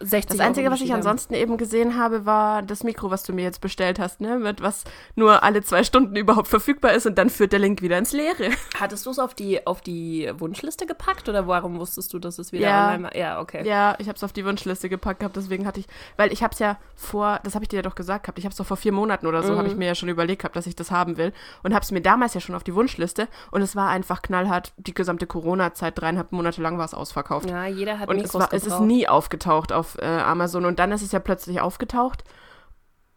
60 0.00 0.38
Das 0.38 0.46
Einzige, 0.46 0.70
was 0.70 0.80
ich 0.80 0.92
ansonsten 0.94 1.34
eben 1.34 1.56
gesehen 1.56 1.96
habe, 1.98 2.24
war 2.26 2.62
das 2.62 2.84
Mikro, 2.84 3.10
was 3.10 3.22
du 3.24 3.32
mir 3.32 3.42
jetzt 3.42 3.60
bestellt 3.60 3.98
hast, 3.98 4.20
ne? 4.20 4.38
Mit 4.38 4.62
was 4.62 4.84
nur 5.16 5.42
alle 5.42 5.62
zwei 5.62 5.82
Stunden 5.84 6.16
überhaupt 6.16 6.48
verfügbar 6.48 6.92
ist 6.92 7.06
und 7.06 7.18
dann 7.18 7.30
führt 7.30 7.52
der 7.52 7.58
Link 7.58 7.82
wieder 7.82 7.98
ins 7.98 8.12
Leere. 8.12 8.50
Hattest 8.78 9.06
du 9.06 9.10
es 9.10 9.18
auf 9.18 9.34
die, 9.34 9.66
auf 9.66 9.80
die 9.80 10.30
Wunschliste 10.38 10.86
gepackt 10.86 11.28
oder 11.28 11.46
warum 11.46 11.78
wusstest 11.78 12.12
du, 12.12 12.18
dass 12.18 12.38
es 12.38 12.52
wieder 12.52 12.68
Ja. 12.68 12.86
online 12.86 13.04
war? 13.04 13.16
Ja, 13.16 13.40
okay. 13.40 13.66
Ja, 13.66 13.96
ich 13.98 14.08
habe 14.08 14.16
es 14.16 14.24
auf 14.24 14.32
die 14.32 14.44
Wunschliste 14.44 14.88
gepackt 14.88 15.20
gehabt, 15.20 15.36
deswegen 15.36 15.66
hatte 15.66 15.80
ich, 15.80 15.86
weil 16.16 16.32
ich 16.32 16.42
habe 16.42 16.52
es 16.52 16.58
ja 16.58 16.78
vor, 16.94 17.40
das 17.42 17.54
habe 17.54 17.64
ich 17.64 17.68
dir 17.68 17.76
ja 17.76 17.82
doch 17.82 17.94
gesagt 17.94 18.24
gehabt, 18.24 18.38
ich 18.38 18.44
habe 18.44 18.52
es 18.52 18.56
doch 18.58 18.66
vor 18.66 18.76
vier 18.76 18.92
Monaten 18.92 19.26
oder 19.26 19.42
so, 19.42 19.56
habe 19.56 19.68
ich 19.68 19.76
mir 19.76 19.86
ja 19.86 19.94
schon 19.94 20.08
überlegt 20.08 20.42
gehabt, 20.42 20.56
dass 20.56 20.66
ich 20.66 20.76
das 20.76 20.90
haben 20.90 21.16
will 21.16 21.32
und 21.62 21.74
habe 21.74 21.82
es 21.82 21.90
mir 21.90 22.00
damals 22.00 22.34
ja 22.34 22.40
schon 22.40 22.54
auf 22.54 22.64
die 22.64 22.74
Wunschliste 22.74 23.28
und 23.50 23.62
es 23.62 23.74
war 23.76 23.88
einfach 23.88 24.22
knallhart, 24.22 24.72
die 24.76 24.94
gesamte 24.94 25.26
Corona-Zeit, 25.26 25.98
dreieinhalb 26.00 26.32
Monate 26.32 26.62
lang 26.62 26.78
war 26.78 26.84
es 26.84 26.94
ausverkauft. 26.94 27.48
Ja, 27.50 27.66
jeder 27.66 27.98
hat 27.98 28.08
Und 28.08 28.16
es, 28.16 28.24
Mikros 28.24 28.40
war, 28.42 28.52
es 28.52 28.66
ist 28.66 28.80
nie 28.80 29.08
aufgetaucht 29.08 29.71
auf 29.72 29.98
äh, 29.98 30.04
Amazon 30.06 30.64
und 30.64 30.78
dann 30.78 30.92
ist 30.92 31.02
es 31.02 31.12
ja 31.12 31.18
plötzlich 31.18 31.60
aufgetaucht 31.60 32.24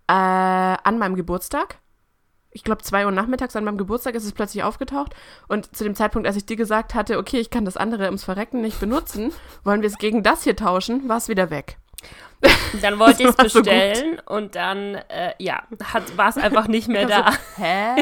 äh, 0.08 0.14
an 0.14 0.98
meinem 0.98 1.16
Geburtstag. 1.16 1.80
Ich 2.52 2.64
glaube, 2.64 2.84
zwei 2.84 3.06
Uhr 3.06 3.12
nachmittags 3.12 3.56
an 3.56 3.66
meinem 3.66 3.78
Geburtstag 3.78 4.16
ist 4.16 4.24
es 4.24 4.32
plötzlich 4.32 4.64
aufgetaucht. 4.64 5.14
Und 5.50 5.76
zu 5.76 5.84
dem 5.84 5.94
Zeitpunkt, 5.94 6.26
als 6.26 6.38
ich 6.38 6.46
dir 6.46 6.56
gesagt 6.56 6.96
hatte, 6.96 7.18
okay, 7.18 7.40
ich 7.40 7.50
kann 7.50 7.66
das 7.66 7.76
andere 7.76 8.06
ums 8.06 8.24
Verrecken 8.24 8.62
nicht 8.62 8.80
benutzen, 8.80 9.34
wollen 9.66 9.82
wir 9.82 9.90
es 9.90 9.98
gegen 9.98 10.24
das 10.24 10.44
hier 10.44 10.56
tauschen, 10.56 11.10
war 11.10 11.18
es 11.18 11.28
wieder 11.28 11.50
weg. 11.50 11.78
Dann 12.82 12.98
wollte 12.98 13.24
ich 13.24 13.30
es 13.30 13.38
war 13.38 13.50
so 13.50 13.62
bestellen 13.62 14.22
und 14.26 14.56
dann, 14.56 14.96
äh, 14.96 15.34
ja, 15.40 15.64
war 16.16 16.30
es 16.30 16.38
einfach 16.38 16.68
nicht 16.68 16.88
mehr 16.88 17.08
da. 17.08 17.22
Also, 17.22 17.40
hä? 17.58 17.96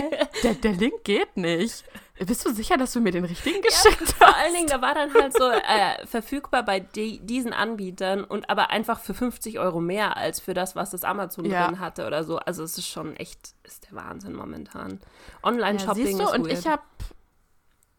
Der, 0.44 0.54
der 0.56 0.74
Link 0.74 1.04
geht 1.04 1.38
nicht. 1.38 1.84
Bist 2.26 2.46
du 2.46 2.54
sicher, 2.54 2.78
dass 2.78 2.94
du 2.94 3.00
mir 3.02 3.12
den 3.12 3.26
richtigen 3.26 3.62
geschickt 3.62 4.10
Vor 4.14 4.28
hast? 4.28 4.36
allen 4.38 4.54
Dingen, 4.54 4.68
da 4.68 4.82
war 4.82 4.94
dann 4.94 5.14
halt 5.14 5.34
so 5.34 5.50
äh, 5.50 6.06
verfügbar 6.06 6.64
bei 6.64 6.80
die, 6.80 7.20
diesen 7.20 7.54
Anbietern 7.54 8.24
und 8.24 8.50
aber 8.50 8.70
einfach 8.70 9.00
für 9.00 9.14
50 9.14 9.60
Euro 9.60 9.80
mehr 9.82 10.18
als 10.18 10.40
für 10.40 10.54
das, 10.54 10.76
was 10.76 10.92
das 10.92 11.04
Amazon 11.04 11.46
Ja. 11.46 11.68
drin 11.68 11.80
hatte 11.80 12.06
oder 12.08 12.24
so. 12.24 12.38
Also 12.38 12.64
es 12.64 12.78
ist 12.78 12.88
schon 12.88 13.16
echt, 13.16 13.54
ist 13.64 13.86
der 13.90 13.94
Wahnsinn 13.94 14.34
momentan. 14.34 15.00
Ja, 15.02 15.48
Online-Shopping 15.50 16.06
siehst 16.06 16.20
du, 16.20 16.24
ist 16.24 16.34
und 16.34 16.48
weird. 16.48 16.60
ich 16.60 16.68
habe, 16.68 16.84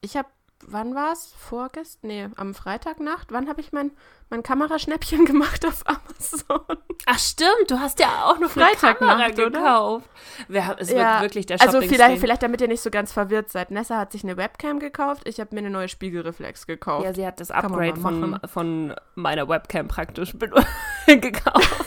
ich 0.00 0.16
habe, 0.16 0.28
wann 0.66 0.94
war 0.94 1.12
es? 1.12 1.32
Vorgestern? 1.38 2.08
Nee, 2.08 2.28
am 2.36 2.54
Freitagnacht. 2.54 3.32
Wann 3.32 3.48
habe 3.48 3.60
ich 3.60 3.72
mein, 3.72 3.90
mein 4.30 4.42
Kameraschnäppchen 4.42 5.24
gemacht 5.26 5.66
auf 5.66 5.82
Amazon? 5.86 6.78
Ach 7.06 7.18
stimmt, 7.18 7.68
du 7.70 7.78
hast 7.80 7.98
ja 8.00 8.24
auch 8.24 8.38
noch 8.38 8.56
eine 8.56 8.66
Freitagnacht, 8.66 9.38
oder? 9.38 9.50
gekauft. 9.50 10.08
Haben- 10.52 10.76
es 10.78 10.88
wird 10.88 10.98
Ja, 10.98 11.20
wirklich 11.22 11.46
der 11.46 11.60
Also 11.60 11.74
Shopping 11.78 11.90
vielleicht, 11.90 12.20
vielleicht, 12.20 12.42
damit 12.42 12.60
ihr 12.60 12.68
nicht 12.68 12.80
so 12.82 12.90
ganz 12.90 13.12
verwirrt 13.12 13.50
seid. 13.50 13.70
Nessa 13.70 13.98
hat 13.98 14.12
sich 14.12 14.24
eine 14.24 14.36
Webcam 14.36 14.78
gekauft, 14.80 15.28
ich 15.28 15.40
habe 15.40 15.54
mir 15.54 15.60
eine 15.60 15.70
neue 15.70 15.88
Spiegelreflex 15.88 16.66
gekauft. 16.66 17.04
Ja, 17.04 17.12
sie 17.14 17.26
hat 17.26 17.40
das 17.40 17.50
Upgrade 17.50 17.96
von, 18.00 18.40
von 18.46 18.94
meiner 19.14 19.48
Webcam 19.48 19.88
praktisch 19.88 20.34
gekauft. 21.06 21.86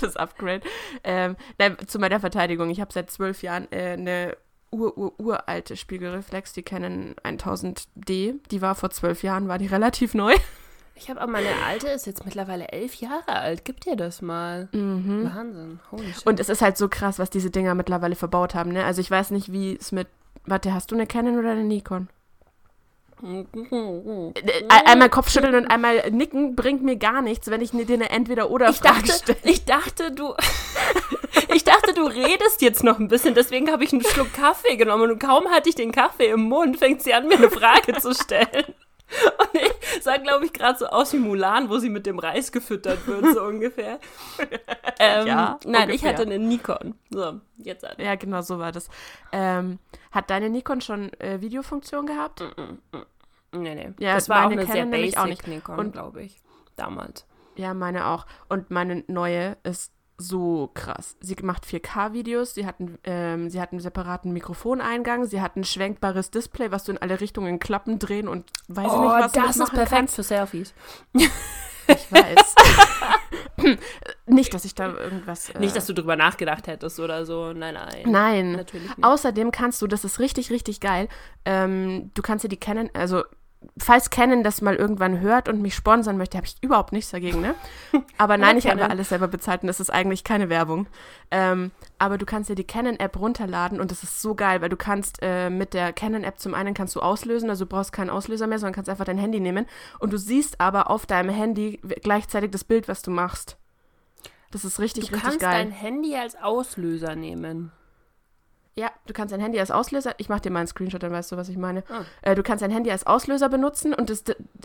das 0.00 0.16
Upgrade. 0.16 0.62
Ähm, 1.04 1.36
nein, 1.58 1.76
zu 1.86 1.98
meiner 1.98 2.20
Verteidigung, 2.20 2.70
ich 2.70 2.80
habe 2.80 2.92
seit 2.92 3.10
zwölf 3.10 3.42
Jahren 3.42 3.70
äh, 3.72 3.92
eine 3.92 4.36
ur, 4.70 4.96
ur, 4.96 5.18
uralte 5.18 5.76
Spiegelreflex, 5.76 6.52
die 6.52 6.62
Canon 6.62 7.14
1000D. 7.24 8.34
Die 8.50 8.62
war 8.62 8.74
vor 8.74 8.90
zwölf 8.90 9.22
Jahren, 9.22 9.48
war 9.48 9.58
die 9.58 9.66
relativ 9.66 10.14
neu. 10.14 10.34
Ich 10.96 11.08
habe 11.08 11.22
aber 11.22 11.32
meine 11.32 11.48
alte 11.66 11.88
ist 11.88 12.06
jetzt 12.06 12.26
mittlerweile 12.26 12.68
elf 12.68 12.96
Jahre 12.96 13.28
alt. 13.28 13.64
Gib 13.64 13.80
dir 13.80 13.96
das 13.96 14.20
mal. 14.20 14.68
Wahnsinn. 14.72 15.80
Holy 15.90 16.12
shit. 16.12 16.26
Und 16.26 16.38
es 16.40 16.50
ist 16.50 16.60
halt 16.60 16.76
so 16.76 16.90
krass, 16.90 17.18
was 17.18 17.30
diese 17.30 17.50
Dinger 17.50 17.74
mittlerweile 17.74 18.14
verbaut 18.14 18.54
haben. 18.54 18.72
Ne? 18.72 18.84
Also 18.84 19.00
ich 19.00 19.10
weiß 19.10 19.30
nicht, 19.30 19.50
wie 19.50 19.76
es 19.76 19.92
mit. 19.92 20.08
Warte, 20.44 20.74
hast 20.74 20.90
du 20.90 20.96
eine 20.96 21.06
Canon 21.06 21.38
oder 21.38 21.52
eine 21.52 21.64
Nikon? 21.64 22.08
Einmal 24.86 25.10
Kopfschütteln 25.10 25.54
und 25.54 25.66
einmal 25.66 26.10
nicken 26.10 26.56
bringt 26.56 26.82
mir 26.82 26.96
gar 26.96 27.22
nichts, 27.22 27.50
wenn 27.50 27.60
ich 27.60 27.70
dir 27.70 27.94
eine 27.94 28.04
ich 28.04 28.10
Entweder-Oder-Frage 28.10 29.08
dachte, 29.08 29.12
stelle. 29.12 29.38
ich 29.44 29.64
dachte, 29.64 30.12
du. 30.12 30.34
ich 31.54 31.64
dachte, 31.64 31.92
du 31.94 32.04
redest 32.04 32.62
jetzt 32.62 32.82
noch 32.82 32.98
ein 32.98 33.08
bisschen, 33.08 33.34
deswegen 33.34 33.70
habe 33.70 33.84
ich 33.84 33.92
einen 33.92 34.04
Schluck 34.04 34.32
Kaffee 34.32 34.76
genommen 34.76 35.10
und 35.10 35.18
kaum 35.18 35.48
hatte 35.48 35.68
ich 35.68 35.74
den 35.74 35.92
Kaffee 35.92 36.30
im 36.30 36.42
Mund, 36.42 36.78
fängt 36.78 37.02
sie 37.02 37.12
an, 37.12 37.28
mir 37.28 37.36
eine 37.36 37.50
Frage 37.50 37.94
zu 37.94 38.14
stellen. 38.14 38.74
Ich 40.00 40.04
sah, 40.04 40.16
glaube 40.16 40.46
ich, 40.46 40.52
gerade 40.54 40.78
so 40.78 40.86
aus 40.86 41.12
wie 41.12 41.18
Mulan, 41.18 41.68
wo 41.68 41.76
sie 41.78 41.90
mit 41.90 42.06
dem 42.06 42.18
Reis 42.18 42.52
gefüttert 42.52 43.06
wird, 43.06 43.34
so 43.34 43.42
ungefähr. 43.46 43.98
Ähm, 44.98 45.26
Ja, 45.26 45.58
nein, 45.66 45.90
ich 45.90 45.96
ungefähr. 46.02 46.08
hatte 46.12 46.22
eine 46.22 46.38
Nikon. 46.38 46.94
So, 47.10 47.40
jetzt 47.58 47.84
an. 47.84 47.96
Ja, 47.98 48.14
genau 48.14 48.40
so 48.40 48.58
war 48.58 48.72
das. 48.72 48.88
Ähm, 49.30 49.78
hat 50.10 50.30
deine 50.30 50.48
Nikon 50.48 50.80
schon 50.80 51.12
äh, 51.20 51.40
Videofunktion 51.42 52.06
gehabt? 52.06 52.42
Nee, 53.52 53.74
nee. 53.74 53.92
Ja, 53.98 54.14
das 54.14 54.28
war 54.30 54.46
auch 54.46 54.50
eine 54.50 54.64
sehr 54.64 54.74
Canon 54.86 54.90
basic 54.90 55.18
auch 55.18 55.26
nicht. 55.26 55.46
Nikon, 55.46 55.92
glaube 55.92 56.22
ich, 56.22 56.40
damals. 56.76 57.26
Ja, 57.56 57.74
meine 57.74 58.06
auch. 58.06 58.24
Und 58.48 58.70
meine 58.70 59.04
neue 59.06 59.58
ist 59.64 59.92
so 60.20 60.70
krass. 60.74 61.16
Sie 61.20 61.36
macht 61.42 61.64
4K-Videos, 61.64 62.54
sie, 62.54 62.66
hat 62.66 62.80
einen, 62.80 62.98
ähm, 63.04 63.50
sie 63.50 63.60
hat 63.60 63.72
einen 63.72 63.80
separaten 63.80 64.32
Mikrofoneingang, 64.32 65.24
sie 65.24 65.40
hat 65.40 65.56
ein 65.56 65.64
schwenkbares 65.64 66.30
Display, 66.30 66.70
was 66.70 66.84
du 66.84 66.92
in 66.92 66.98
alle 66.98 67.20
Richtungen 67.20 67.58
klappen, 67.58 67.98
drehen 67.98 68.28
und 68.28 68.50
weiß 68.68 68.90
oh, 68.90 69.00
nicht, 69.00 69.10
was 69.10 69.32
das 69.32 69.56
du 69.56 69.62
ist 69.64 69.70
perfekt 69.70 69.90
kannst. 69.90 70.14
für 70.16 70.22
Selfies. 70.22 70.74
Ich 71.88 72.12
weiß. 72.12 72.54
nicht, 74.26 74.54
dass 74.54 74.64
ich 74.64 74.74
da 74.76 74.94
irgendwas. 74.94 75.50
Äh 75.50 75.58
nicht, 75.58 75.74
dass 75.74 75.86
du 75.86 75.92
drüber 75.92 76.14
nachgedacht 76.14 76.66
hättest 76.68 77.00
oder 77.00 77.26
so. 77.26 77.52
Nein, 77.52 77.74
nein. 77.74 78.02
Nein. 78.06 78.52
Natürlich 78.52 78.88
nicht. 78.88 79.02
Außerdem 79.04 79.50
kannst 79.50 79.82
du, 79.82 79.88
das 79.88 80.04
ist 80.04 80.20
richtig, 80.20 80.50
richtig 80.50 80.80
geil. 80.80 81.08
Ähm, 81.44 82.10
du 82.14 82.22
kannst 82.22 82.44
dir 82.44 82.48
die 82.48 82.58
kennen, 82.58 82.90
also 82.94 83.24
falls 83.76 84.10
Canon 84.10 84.42
das 84.42 84.62
mal 84.62 84.74
irgendwann 84.74 85.20
hört 85.20 85.48
und 85.48 85.60
mich 85.60 85.74
sponsern 85.74 86.16
möchte, 86.16 86.38
habe 86.38 86.46
ich 86.46 86.56
überhaupt 86.62 86.92
nichts 86.92 87.10
dagegen, 87.10 87.40
ne? 87.40 87.54
Aber 88.16 88.38
nein, 88.38 88.56
ich 88.58 88.68
habe 88.68 88.88
alles 88.88 89.10
selber 89.10 89.28
bezahlt 89.28 89.62
und 89.62 89.68
das 89.68 89.80
ist 89.80 89.90
eigentlich 89.90 90.24
keine 90.24 90.48
Werbung. 90.48 90.86
Ähm, 91.30 91.70
aber 91.98 92.16
du 92.16 92.24
kannst 92.24 92.48
dir 92.48 92.54
die 92.54 92.66
Canon-App 92.66 93.18
runterladen 93.18 93.80
und 93.80 93.90
das 93.90 94.02
ist 94.02 94.22
so 94.22 94.34
geil, 94.34 94.62
weil 94.62 94.70
du 94.70 94.76
kannst 94.76 95.18
äh, 95.20 95.50
mit 95.50 95.74
der 95.74 95.92
Canon-App 95.92 96.38
zum 96.38 96.54
einen 96.54 96.72
kannst 96.74 96.96
du 96.96 97.00
auslösen, 97.00 97.50
also 97.50 97.64
du 97.64 97.68
brauchst 97.68 97.92
keinen 97.92 98.10
Auslöser 98.10 98.46
mehr, 98.46 98.58
sondern 98.58 98.74
kannst 98.74 98.88
einfach 98.88 99.04
dein 99.04 99.18
Handy 99.18 99.40
nehmen 99.40 99.66
und 99.98 100.12
du 100.12 100.16
siehst 100.16 100.60
aber 100.60 100.90
auf 100.90 101.04
deinem 101.04 101.30
Handy 101.30 101.80
gleichzeitig 102.02 102.50
das 102.50 102.64
Bild, 102.64 102.88
was 102.88 103.02
du 103.02 103.10
machst. 103.10 103.58
Das 104.50 104.64
ist 104.64 104.80
richtig, 104.80 105.08
du 105.08 105.14
richtig 105.14 105.38
geil. 105.38 105.38
Du 105.38 105.44
kannst 105.44 105.60
dein 105.60 105.70
Handy 105.70 106.16
als 106.16 106.34
Auslöser 106.36 107.14
nehmen. 107.14 107.72
Ja, 108.76 108.90
du 109.06 109.12
kannst 109.12 109.32
dein 109.32 109.40
Handy 109.40 109.58
als 109.58 109.70
Auslöser, 109.70 110.14
ich 110.18 110.28
mache 110.28 110.42
dir 110.42 110.50
mal 110.50 110.60
einen 110.60 110.68
Screenshot, 110.68 111.02
dann 111.02 111.12
weißt 111.12 111.32
du, 111.32 111.36
was 111.36 111.48
ich 111.48 111.56
meine. 111.56 111.82
Oh. 111.90 112.02
Äh, 112.22 112.34
du 112.34 112.42
kannst 112.42 112.62
dein 112.62 112.70
Handy 112.70 112.90
als 112.90 113.06
Auslöser 113.06 113.48
benutzen 113.48 113.92
und 113.94 114.10
das, 114.10 114.24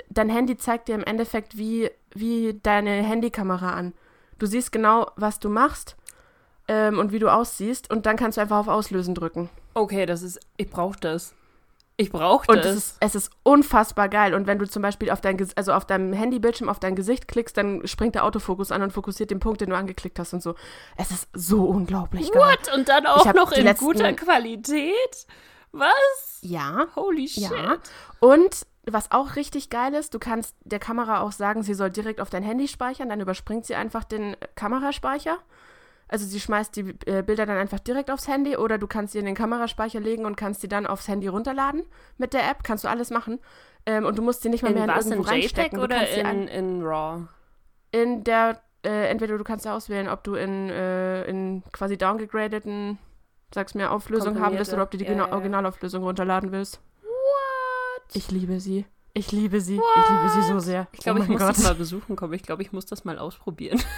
dein 0.09 0.29
Handy 0.29 0.57
zeigt 0.57 0.87
dir 0.87 0.95
im 0.95 1.03
Endeffekt 1.03 1.57
wie, 1.57 1.89
wie 2.13 2.59
deine 2.61 2.91
Handykamera 2.91 3.71
an. 3.73 3.93
Du 4.37 4.45
siehst 4.45 4.71
genau, 4.71 5.11
was 5.15 5.39
du 5.39 5.49
machst 5.49 5.95
ähm, 6.67 6.99
und 6.99 7.11
wie 7.11 7.19
du 7.19 7.29
aussiehst 7.29 7.89
und 7.89 8.05
dann 8.05 8.15
kannst 8.15 8.37
du 8.37 8.41
einfach 8.41 8.57
auf 8.57 8.67
Auslösen 8.67 9.15
drücken. 9.15 9.49
Okay, 9.73 10.05
das 10.05 10.21
ist, 10.21 10.39
ich 10.57 10.69
brauche 10.69 10.99
das. 10.99 11.33
Ich 11.97 12.11
brauche 12.11 12.45
das. 12.47 12.55
Und 12.55 12.65
es 12.65 12.75
ist, 12.75 12.97
es 12.99 13.15
ist 13.15 13.31
unfassbar 13.43 14.09
geil. 14.09 14.33
Und 14.33 14.47
wenn 14.47 14.59
du 14.59 14.67
zum 14.67 14.81
Beispiel 14.81 15.09
auf 15.09 15.21
dein, 15.21 15.37
also 15.55 15.71
auf 15.71 15.85
deinem 15.85 16.11
Handybildschirm 16.11 16.67
auf 16.67 16.79
dein 16.79 16.95
Gesicht 16.95 17.27
klickst, 17.27 17.55
dann 17.55 17.87
springt 17.87 18.15
der 18.15 18.25
Autofokus 18.25 18.71
an 18.71 18.81
und 18.81 18.91
fokussiert 18.91 19.31
den 19.31 19.39
Punkt, 19.39 19.61
den 19.61 19.69
du 19.69 19.77
angeklickt 19.77 20.19
hast 20.19 20.33
und 20.33 20.43
so. 20.43 20.55
Es 20.97 21.11
ist 21.11 21.29
so 21.33 21.63
unglaublich 21.63 22.31
geil. 22.31 22.41
What? 22.41 22.73
Und 22.73 22.89
dann 22.89 23.05
auch 23.05 23.33
noch 23.33 23.53
in 23.53 23.63
letzten, 23.63 23.85
guter 23.85 24.11
Qualität? 24.13 25.27
Was? 25.71 26.39
Ja. 26.41 26.87
Holy 26.95 27.27
shit. 27.27 27.43
Ja. 27.43 27.77
Und 28.19 28.65
was 28.85 29.11
auch 29.11 29.35
richtig 29.35 29.69
geil 29.69 29.93
ist, 29.93 30.13
du 30.13 30.19
kannst 30.19 30.55
der 30.63 30.79
Kamera 30.79 31.21
auch 31.21 31.31
sagen, 31.31 31.63
sie 31.63 31.73
soll 31.73 31.89
direkt 31.89 32.19
auf 32.19 32.29
dein 32.29 32.43
Handy 32.43 32.67
speichern, 32.67 33.09
dann 33.09 33.21
überspringt 33.21 33.65
sie 33.65 33.75
einfach 33.75 34.03
den 34.03 34.35
Kameraspeicher. 34.55 35.37
Also 36.07 36.25
sie 36.25 36.39
schmeißt 36.39 36.75
die 36.75 36.95
äh, 37.05 37.23
Bilder 37.23 37.45
dann 37.45 37.57
einfach 37.57 37.79
direkt 37.79 38.11
aufs 38.11 38.27
Handy 38.27 38.57
oder 38.57 38.77
du 38.77 38.85
kannst 38.85 39.13
sie 39.13 39.19
in 39.19 39.25
den 39.25 39.35
Kameraspeicher 39.35 39.99
legen 39.99 40.25
und 40.25 40.35
kannst 40.35 40.61
sie 40.61 40.67
dann 40.67 40.85
aufs 40.85 41.07
Handy 41.07 41.27
runterladen 41.27 41.83
mit 42.17 42.33
der 42.33 42.49
App. 42.49 42.63
Kannst 42.63 42.83
du 42.83 42.89
alles 42.89 43.09
machen. 43.09 43.39
Ähm, 43.87 44.05
und 44.05 44.17
du 44.17 44.21
musst 44.21 44.41
sie 44.41 44.49
nicht 44.49 44.63
mal 44.63 44.69
in 44.69 44.75
mehr 44.75 44.87
was, 44.87 45.05
in 45.05 45.13
irgendwo 45.13 45.31
in 45.31 45.41
reinstecken. 45.41 45.79
oder 45.79 46.07
in, 46.09 46.47
in 46.47 46.83
RAW? 46.83 47.27
In 47.91 48.23
der, 48.23 48.61
äh, 48.83 49.09
entweder 49.09 49.37
du 49.37 49.43
kannst 49.43 49.65
ja 49.65 49.75
auswählen, 49.75 50.07
ob 50.07 50.23
du 50.23 50.35
in, 50.35 50.69
äh, 50.69 51.23
in 51.25 51.63
quasi 51.71 51.97
downgegradeten, 51.97 52.99
sag's 53.53 53.73
mir, 53.73 53.91
Auflösung 53.91 54.39
haben 54.39 54.57
willst 54.57 54.73
oder 54.73 54.83
ob 54.83 54.91
du 54.91 54.97
die 54.97 55.05
ja, 55.05 55.13
ja. 55.13 55.31
Originalauflösung 55.31 56.03
runterladen 56.03 56.51
willst. 56.51 56.81
What? 57.01 58.15
Ich 58.15 58.31
liebe 58.31 58.59
sie. 58.59 58.85
Ich 59.13 59.31
liebe 59.31 59.61
sie. 59.61 59.77
What? 59.77 59.85
Ich 59.97 60.09
liebe 60.09 60.29
sie 60.29 60.53
so 60.53 60.59
sehr. 60.59 60.87
Ich 60.91 60.99
glaube, 60.99 61.21
oh 61.21 61.23
ich 61.23 61.29
muss 61.29 61.39
Gott. 61.39 61.51
das 61.51 61.63
mal 61.63 61.75
besuchen 61.75 62.15
kommen. 62.15 62.33
Ich 62.33 62.43
glaube, 62.43 62.61
ich 62.63 62.71
muss 62.71 62.85
das 62.85 63.05
mal 63.05 63.17
ausprobieren. 63.17 63.81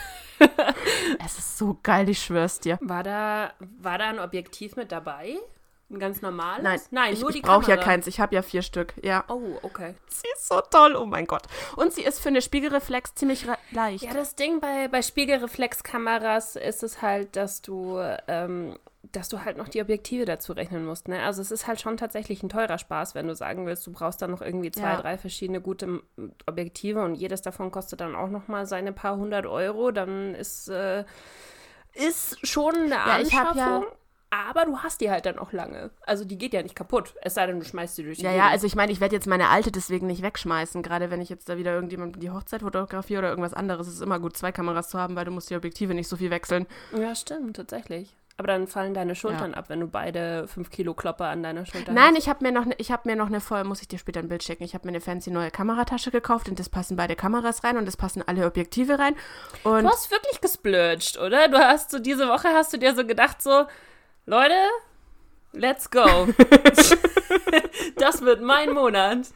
es 1.25 1.37
ist 1.37 1.57
so 1.57 1.77
geil, 1.83 2.09
ich 2.09 2.19
schwör's 2.19 2.59
dir. 2.59 2.77
War 2.81 3.03
da, 3.03 3.53
war 3.79 3.97
da 3.97 4.09
ein 4.09 4.19
Objektiv 4.19 4.75
mit 4.75 4.91
dabei? 4.91 5.37
Ein 5.89 5.99
ganz 5.99 6.21
normales? 6.21 6.63
Nein, 6.63 6.79
Nein 6.91 7.13
ich, 7.13 7.21
nur 7.21 7.33
ich 7.33 7.41
brauche 7.41 7.69
ja 7.69 7.77
keins. 7.77 8.07
Ich 8.07 8.19
habe 8.19 8.35
ja 8.35 8.41
vier 8.41 8.61
Stück. 8.61 8.93
Ja. 9.01 9.23
Oh, 9.29 9.57
okay. 9.61 9.95
Sie 10.09 10.27
ist 10.35 10.49
so 10.49 10.59
toll. 10.69 10.97
Oh 10.97 11.05
mein 11.05 11.25
Gott. 11.25 11.43
Und 11.77 11.93
sie 11.93 12.03
ist 12.03 12.19
für 12.19 12.27
eine 12.27 12.41
Spiegelreflex 12.41 13.15
ziemlich 13.15 13.45
leicht. 13.71 14.03
Ja, 14.03 14.13
das 14.13 14.35
Ding 14.35 14.59
bei, 14.59 14.89
bei 14.89 15.01
Spiegelreflexkameras 15.01 16.57
ist 16.57 16.83
es 16.83 17.01
halt, 17.01 17.37
dass 17.37 17.61
du 17.61 17.99
ähm, 18.27 18.77
dass 19.11 19.29
du 19.29 19.43
halt 19.43 19.57
noch 19.57 19.69
die 19.69 19.81
Objektive 19.81 20.25
dazu 20.25 20.53
rechnen 20.53 20.85
musst. 20.85 21.07
Ne? 21.07 21.21
Also 21.23 21.41
es 21.41 21.51
ist 21.51 21.67
halt 21.67 21.81
schon 21.81 21.97
tatsächlich 21.97 22.43
ein 22.43 22.49
teurer 22.49 22.77
Spaß, 22.77 23.15
wenn 23.15 23.27
du 23.27 23.35
sagen 23.35 23.65
willst, 23.65 23.85
du 23.87 23.91
brauchst 23.91 24.21
dann 24.21 24.31
noch 24.31 24.41
irgendwie 24.41 24.71
zwei, 24.71 24.93
ja. 24.93 25.01
drei 25.01 25.17
verschiedene 25.17 25.61
gute 25.61 26.01
Objektive 26.45 27.03
und 27.03 27.15
jedes 27.15 27.41
davon 27.41 27.71
kostet 27.71 28.01
dann 28.01 28.15
auch 28.15 28.29
noch 28.29 28.47
mal 28.47 28.65
seine 28.65 28.93
paar 28.93 29.17
hundert 29.17 29.45
Euro. 29.45 29.91
Dann 29.91 30.35
ist, 30.35 30.69
äh, 30.69 31.05
ist 31.93 32.45
schon 32.47 32.75
eine 32.75 33.01
Anschaffung. 33.01 33.57
Ja 33.57 33.83
aber 34.29 34.65
du 34.65 34.79
hast 34.79 34.99
die 34.99 35.09
halt 35.09 35.25
dann 35.25 35.39
auch 35.39 35.53
lange. 35.53 35.89
Also 36.05 36.25
die 36.25 36.37
geht 36.37 36.53
ja 36.53 36.61
nicht 36.61 36.75
kaputt. 36.75 37.15
Es 37.21 37.35
sei 37.35 37.47
denn, 37.47 37.59
du 37.59 37.65
schmeißt 37.65 37.95
sie 37.95 38.03
durch 38.03 38.17
die 38.17 38.23
Ja, 38.23 38.31
Gegend. 38.31 38.45
ja, 38.45 38.51
also 38.51 38.67
ich 38.67 38.75
meine, 38.75 38.91
ich 38.91 38.99
werde 38.99 39.15
jetzt 39.15 39.27
meine 39.27 39.47
alte 39.47 39.71
deswegen 39.71 40.07
nicht 40.07 40.21
wegschmeißen. 40.21 40.83
Gerade 40.83 41.09
wenn 41.09 41.21
ich 41.21 41.29
jetzt 41.29 41.47
da 41.47 41.57
wieder 41.57 41.73
irgendjemand 41.73 42.21
die 42.21 42.29
Hochzeit 42.29 42.61
fotografiere 42.61 43.19
oder 43.19 43.29
irgendwas 43.29 43.53
anderes, 43.53 43.87
ist 43.87 43.95
es 43.95 44.01
immer 44.01 44.19
gut, 44.19 44.35
zwei 44.35 44.51
Kameras 44.51 44.89
zu 44.89 44.99
haben, 44.99 45.15
weil 45.15 45.25
du 45.25 45.31
musst 45.31 45.49
die 45.49 45.55
Objektive 45.55 45.93
nicht 45.93 46.09
so 46.09 46.17
viel 46.17 46.29
wechseln. 46.29 46.67
Ja, 46.97 47.15
stimmt, 47.15 47.55
tatsächlich. 47.55 48.15
Aber 48.39 48.47
dann 48.47 48.67
fallen 48.67 48.93
deine 48.93 49.15
Schultern 49.15 49.51
ja. 49.51 49.57
ab, 49.57 49.65
wenn 49.69 49.79
du 49.79 49.87
beide 49.87 50.47
5 50.47 50.69
Kilo 50.69 50.93
Klopper 50.93 51.25
an 51.25 51.41
deiner 51.41 51.65
Schulter 51.65 51.91
Nein, 51.91 52.13
hast. 52.13 52.19
ich 52.19 52.29
habe 52.29 52.45
mir 52.45 52.51
noch 52.51 52.65
ne, 52.65 52.75
ich 52.77 52.91
habe 52.91 53.09
mir 53.09 53.15
noch 53.15 53.25
eine 53.25 53.41
voll, 53.41 53.63
muss 53.63 53.81
ich 53.81 53.87
dir 53.87 53.97
später 53.97 54.19
ein 54.19 54.29
Bild 54.29 54.43
schicken. 54.43 54.63
Ich 54.63 54.75
habe 54.75 54.85
mir 54.85 54.91
eine 54.91 55.01
fancy 55.01 55.31
neue 55.31 55.49
Kameratasche 55.49 56.11
gekauft 56.11 56.47
und 56.47 56.59
das 56.59 56.69
passen 56.69 56.95
beide 56.97 57.15
Kameras 57.15 57.63
rein 57.63 57.77
und 57.77 57.85
das 57.85 57.97
passen 57.97 58.23
alle 58.27 58.45
Objektive 58.45 58.99
rein. 58.99 59.15
Und 59.63 59.83
du 59.83 59.89
hast 59.89 60.11
wirklich 60.11 60.39
gesplurgt, 60.39 61.17
oder? 61.17 61.47
Du 61.47 61.57
hast 61.57 61.89
so 61.89 61.97
diese 61.97 62.27
Woche 62.27 62.49
hast 62.49 62.71
du 62.73 62.77
dir 62.77 62.93
so 62.93 63.07
gedacht 63.07 63.41
so, 63.41 63.65
Leute, 64.27 64.53
let's 65.53 65.89
go. 65.89 66.05
das 67.95 68.21
wird 68.21 68.41
mein 68.41 68.71
Monat. 68.71 69.29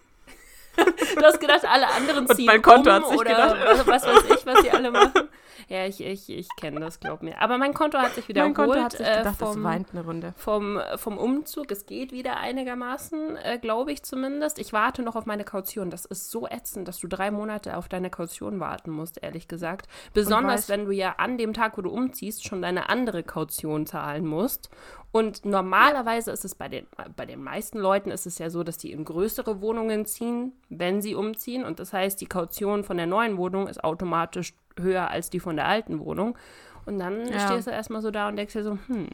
Du 0.75 1.24
hast 1.24 1.39
gedacht, 1.39 1.65
alle 1.65 1.88
anderen 1.88 2.27
ziehen 2.27 2.39
und 2.41 2.46
mein 2.46 2.62
Konto 2.62 2.89
um 2.91 2.96
hat 2.98 3.08
sich 3.08 3.20
oder 3.20 3.55
gedacht. 3.55 3.88
was 3.88 4.05
weiß 4.05 4.24
ich, 4.29 4.46
was 4.46 4.62
sie 4.62 4.70
alle 4.70 4.91
machen. 4.91 5.27
Ja, 5.72 5.86
ich, 5.86 6.04
ich, 6.04 6.30
ich 6.30 6.50
kenne 6.58 6.82
das, 6.82 7.00
glaub 7.00 7.24
mir. 7.24 7.40
Aber 7.40 7.58
mein 7.58 7.74
Konto 7.74 7.98
hat 7.98 8.13
sich 8.13 8.28
wieder 8.28 8.44
mein 8.44 8.54
Konto 8.54 8.75
hat 8.75 8.92
sich 8.92 9.08
gedacht, 9.08 9.42
äh, 9.42 9.46
vom, 9.46 9.56
das 9.56 9.63
weint 9.63 9.88
eine 9.94 10.04
Runde. 10.04 10.34
Vom, 10.36 10.82
vom 10.98 11.18
Umzug. 11.18 11.72
Es 11.72 11.86
geht 11.86 12.12
wieder 12.12 12.36
einigermaßen, 12.36 13.38
äh, 13.38 13.58
glaube 13.58 13.94
ich 13.94 14.04
zumindest. 14.04 14.60
Ich 14.60 14.74
warte 14.74 15.01
noch 15.01 15.16
auf 15.16 15.25
meine 15.25 15.46
Kaution. 15.46 15.90
Das 15.90 16.04
ist 16.04 16.30
so 16.30 16.46
ätzend, 16.46 16.90
dass 16.90 17.00
du 17.00 17.08
drei 17.08 17.32
Monate 17.32 17.78
auf 17.78 17.88
deine 17.88 18.10
Kaution 18.10 18.60
warten 18.60 18.92
musst, 18.92 19.24
ehrlich 19.24 19.48
gesagt. 19.48 19.88
Besonders, 20.13 20.68
wenn 20.68 20.84
du 20.84 20.92
ja 20.92 21.16
an 21.20 21.38
dem 21.38 21.54
Tag, 21.54 21.78
wo 21.78 21.84
du 21.84 21.90
umziehst, 21.90 22.46
schon 22.46 22.62
deine 22.62 22.90
andere 22.90 23.24
Kaution 23.24 23.86
zahlen 23.86 24.25
musst. 24.25 24.70
Und 25.12 25.44
normalerweise 25.44 26.32
ist 26.32 26.46
es 26.46 26.56
bei 26.56 26.70
den, 26.70 26.88
bei 27.18 27.25
den 27.25 27.44
meisten 27.44 27.77
Leuten 27.77 28.12
ist 28.12 28.25
es 28.25 28.38
ja 28.38 28.50
so, 28.50 28.63
dass 28.63 28.77
die 28.77 28.91
in 28.91 29.03
größere 29.03 29.60
Wohnungen 29.60 30.06
ziehen, 30.06 30.53
wenn 30.70 31.01
sie 31.01 31.15
umziehen. 31.15 31.65
Und 31.65 31.80
das 31.80 31.91
heißt, 31.91 32.22
die 32.22 32.27
Kaution 32.27 32.84
von 32.86 32.96
der 32.96 33.08
neuen 33.08 33.38
Wohnung 33.38 33.68
ist 33.68 33.84
automatisch 33.84 34.53
höher 34.80 35.10
als 35.10 35.30
die 35.30 35.41
von 35.41 35.58
der 35.58 35.68
alten 35.68 36.00
Wohnung. 36.00 36.38
Und 36.86 36.98
dann 37.00 37.27
ja. 37.27 37.48
stehst 37.48 37.68
du 37.68 37.72
erstmal 37.72 38.01
so 38.01 38.10
da 38.10 38.30
und 38.30 38.38
denkst 38.38 38.53
dir 38.53 38.63
so, 38.63 38.77
hm, 38.88 39.10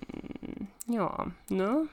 ja, 0.87 1.27
ne? 1.49 1.87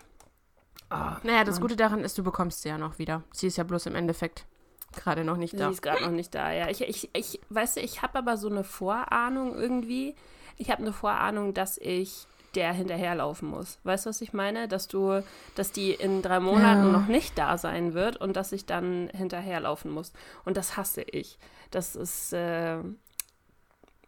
Ah, 0.91 1.17
naja, 1.23 1.45
das 1.45 1.57
Mann. 1.57 1.63
Gute 1.63 1.77
daran 1.77 2.05
ist, 2.05 2.19
du 2.19 2.23
bekommst 2.23 2.63
sie 2.63 2.69
ja 2.69 2.79
noch 2.79 2.99
wieder. 2.99 3.23
Sie 3.33 3.47
ist 3.47 3.57
ja 3.57 3.65
bloß 3.65 3.87
im 3.87 3.95
Endeffekt 3.95 4.47
gerade 4.95 5.25
noch 5.25 5.39
nicht 5.39 5.59
da. 5.59 5.69
Sie 5.69 5.75
ist 5.75 5.83
gerade 5.83 6.05
noch 6.05 6.11
nicht 6.11 6.35
da, 6.35 6.53
ja. 6.53 6.69
Ich, 6.69 6.83
ich, 6.83 7.11
ich 7.15 7.41
weißt 7.49 7.79
du, 7.79 7.81
ich 7.81 8.03
habe 8.03 8.19
aber 8.19 8.37
so 8.37 8.49
eine 8.49 8.65
Vorahnung 8.65 9.55
irgendwie. 9.55 10.15
Ich 10.57 10.71
habe 10.71 10.83
eine 10.83 10.93
Vorahnung, 10.93 11.55
dass 11.55 11.79
ich 11.79 12.29
der 12.57 12.73
hinterherlaufen 12.73 13.49
muss. 13.49 13.79
Weißt 13.85 14.07
du, 14.07 14.11
was 14.11 14.21
ich 14.21 14.33
meine? 14.33 14.69
Dass 14.69 14.89
du, 14.89 15.23
dass 15.55 15.73
die 15.73 15.93
in 15.93 16.23
drei 16.23 16.41
Monaten 16.41 16.87
ja. 16.87 16.93
noch 16.93 17.07
nicht 17.07 17.39
da 17.39 17.59
sein 17.59 17.95
wird 17.95 18.17
und 18.17 18.37
dass 18.37 18.53
ich 18.53 18.67
dann 18.67 19.09
hinterherlaufen 19.13 19.91
muss. 19.91 20.13
Und 20.45 20.57
das 20.57 20.77
hasse 20.77 21.03
ich. 21.03 21.39
Das 21.71 21.97
ist, 21.97 22.33
äh, 22.33 22.77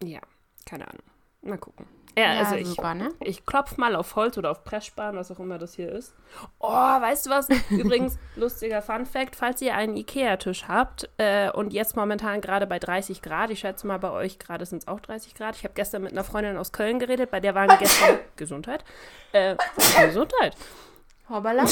ja, 0.03 0.21
keine 0.65 0.87
Ahnung. 0.87 1.03
Mal 1.41 1.57
gucken. 1.57 1.85
Ja, 2.17 2.33
ja 2.33 2.39
also 2.39 2.55
ich, 2.55 2.67
super, 2.67 2.95
ne? 2.95 3.11
ich 3.19 3.45
klopf 3.45 3.77
mal 3.77 3.95
auf 3.95 4.15
Holz 4.15 4.39
oder 4.39 4.49
auf 4.49 4.63
Pressspan, 4.63 5.15
was 5.15 5.29
auch 5.29 5.37
immer 5.37 5.59
das 5.59 5.75
hier 5.75 5.91
ist. 5.91 6.15
Oh, 6.57 6.67
weißt 6.67 7.27
du 7.27 7.29
was? 7.29 7.47
Übrigens, 7.69 8.17
lustiger 8.35 8.81
Fun 8.81 9.05
Fact, 9.05 9.35
falls 9.35 9.61
ihr 9.61 9.75
einen 9.75 9.95
Ikea-Tisch 9.95 10.67
habt 10.67 11.07
äh, 11.17 11.51
und 11.51 11.73
jetzt 11.73 11.95
momentan 11.95 12.41
gerade 12.41 12.65
bei 12.65 12.79
30 12.79 13.21
Grad, 13.21 13.51
ich 13.51 13.59
schätze 13.59 13.85
mal 13.85 13.99
bei 13.99 14.09
euch 14.09 14.39
gerade 14.39 14.65
sind 14.65 14.79
es 14.79 14.87
auch 14.87 14.99
30 14.99 15.35
Grad. 15.35 15.55
Ich 15.57 15.63
habe 15.63 15.75
gestern 15.75 16.01
mit 16.01 16.11
einer 16.11 16.23
Freundin 16.23 16.57
aus 16.57 16.71
Köln 16.71 16.97
geredet, 16.97 17.29
bei 17.29 17.39
der 17.39 17.53
waren 17.53 17.77
gestern 17.77 18.17
Gesundheit. 18.35 18.83
Äh, 19.31 19.55
Gesundheit. 20.01 20.57
Hoppala. 21.29 21.65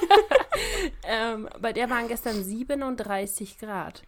ähm, 1.06 1.46
bei 1.60 1.74
der 1.74 1.90
waren 1.90 2.08
gestern 2.08 2.42
37 2.42 3.58
Grad. 3.58 4.02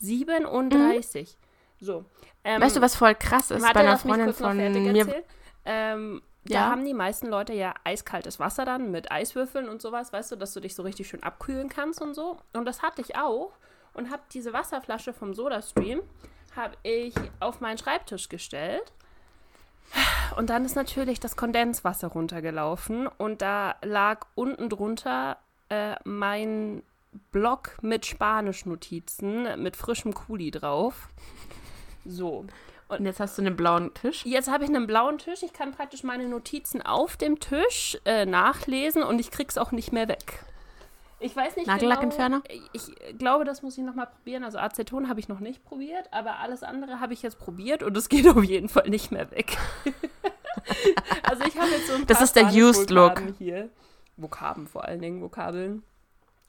37. 0.00 1.38
Mhm. 1.38 1.51
So. 1.82 2.04
Ähm, 2.44 2.62
weißt 2.62 2.76
du, 2.76 2.80
was 2.80 2.94
voll 2.94 3.14
krass 3.14 3.50
ist 3.50 3.60
bei 3.60 3.80
einer 3.80 3.98
Freundin 3.98 4.32
von 4.32 4.56
mir? 4.56 5.24
Ähm, 5.64 6.22
da 6.44 6.54
ja. 6.54 6.70
haben 6.70 6.84
die 6.84 6.94
meisten 6.94 7.28
Leute 7.28 7.52
ja 7.52 7.74
eiskaltes 7.84 8.40
Wasser 8.40 8.64
dann 8.64 8.90
mit 8.90 9.12
Eiswürfeln 9.12 9.68
und 9.68 9.82
sowas, 9.82 10.12
weißt 10.12 10.32
du, 10.32 10.36
dass 10.36 10.52
du 10.54 10.60
dich 10.60 10.74
so 10.74 10.82
richtig 10.82 11.08
schön 11.08 11.22
abkühlen 11.22 11.68
kannst 11.68 12.00
und 12.00 12.14
so. 12.14 12.38
Und 12.52 12.64
das 12.64 12.82
hatte 12.82 13.00
ich 13.00 13.16
auch. 13.16 13.52
und 13.94 14.10
habe 14.10 14.22
diese 14.32 14.52
Wasserflasche 14.52 15.12
vom 15.12 15.34
SodaStream 15.34 16.00
habe 16.56 16.76
ich 16.82 17.14
auf 17.40 17.60
meinen 17.60 17.78
Schreibtisch 17.78 18.28
gestellt. 18.28 18.92
Und 20.36 20.48
dann 20.48 20.64
ist 20.64 20.76
natürlich 20.76 21.20
das 21.20 21.36
Kondenswasser 21.36 22.08
runtergelaufen 22.08 23.06
und 23.06 23.42
da 23.42 23.74
lag 23.82 24.26
unten 24.34 24.70
drunter 24.70 25.36
äh, 25.68 25.96
mein 26.04 26.82
Block 27.30 27.76
mit 27.82 28.06
Spanisch-Notizen 28.06 29.62
mit 29.62 29.76
frischem 29.76 30.14
Kuli 30.14 30.50
drauf. 30.50 31.08
So. 32.04 32.46
Und 32.88 33.06
jetzt 33.06 33.20
hast 33.20 33.38
du 33.38 33.42
einen 33.42 33.56
blauen 33.56 33.94
Tisch? 33.94 34.24
Jetzt 34.26 34.50
habe 34.50 34.64
ich 34.64 34.70
einen 34.70 34.86
blauen 34.86 35.18
Tisch. 35.18 35.42
Ich 35.42 35.52
kann 35.52 35.72
praktisch 35.72 36.02
meine 36.02 36.28
Notizen 36.28 36.82
auf 36.82 37.16
dem 37.16 37.40
Tisch 37.40 37.98
äh, 38.04 38.26
nachlesen 38.26 39.02
und 39.02 39.18
ich 39.18 39.30
krieg's 39.30 39.56
auch 39.56 39.72
nicht 39.72 39.92
mehr 39.92 40.08
weg. 40.08 40.44
Ich 41.22 41.36
weiß 41.36 41.56
nicht 41.56 41.68
Nagellackentferner? 41.68 42.42
genau. 42.46 42.64
Ich 42.72 43.18
glaube, 43.18 43.44
das 43.44 43.62
muss 43.62 43.78
ich 43.78 43.84
nochmal 43.84 44.08
probieren. 44.08 44.42
Also 44.42 44.58
Aceton 44.58 45.08
habe 45.08 45.20
ich 45.20 45.28
noch 45.28 45.38
nicht 45.38 45.64
probiert, 45.64 46.08
aber 46.10 46.40
alles 46.40 46.64
andere 46.64 46.98
habe 46.98 47.12
ich 47.12 47.22
jetzt 47.22 47.38
probiert 47.38 47.82
und 47.82 47.96
es 47.96 48.08
geht 48.08 48.26
auf 48.36 48.42
jeden 48.42 48.68
Fall 48.68 48.88
nicht 48.90 49.12
mehr 49.12 49.30
weg. 49.30 49.56
also 51.22 51.44
ich 51.44 51.56
habe 51.56 51.70
jetzt 51.70 51.86
so 51.86 51.94
ein 51.94 52.06
Das 52.06 52.20
ist 52.20 52.34
der 52.34 52.46
Used 52.48 52.90
Look. 52.90 53.12
Vokabeln 53.12 53.34
hier. 53.38 53.68
Vokaben 54.16 54.66
vor 54.66 54.84
allen 54.84 55.00
Dingen, 55.00 55.22
Vokabeln. 55.22 55.82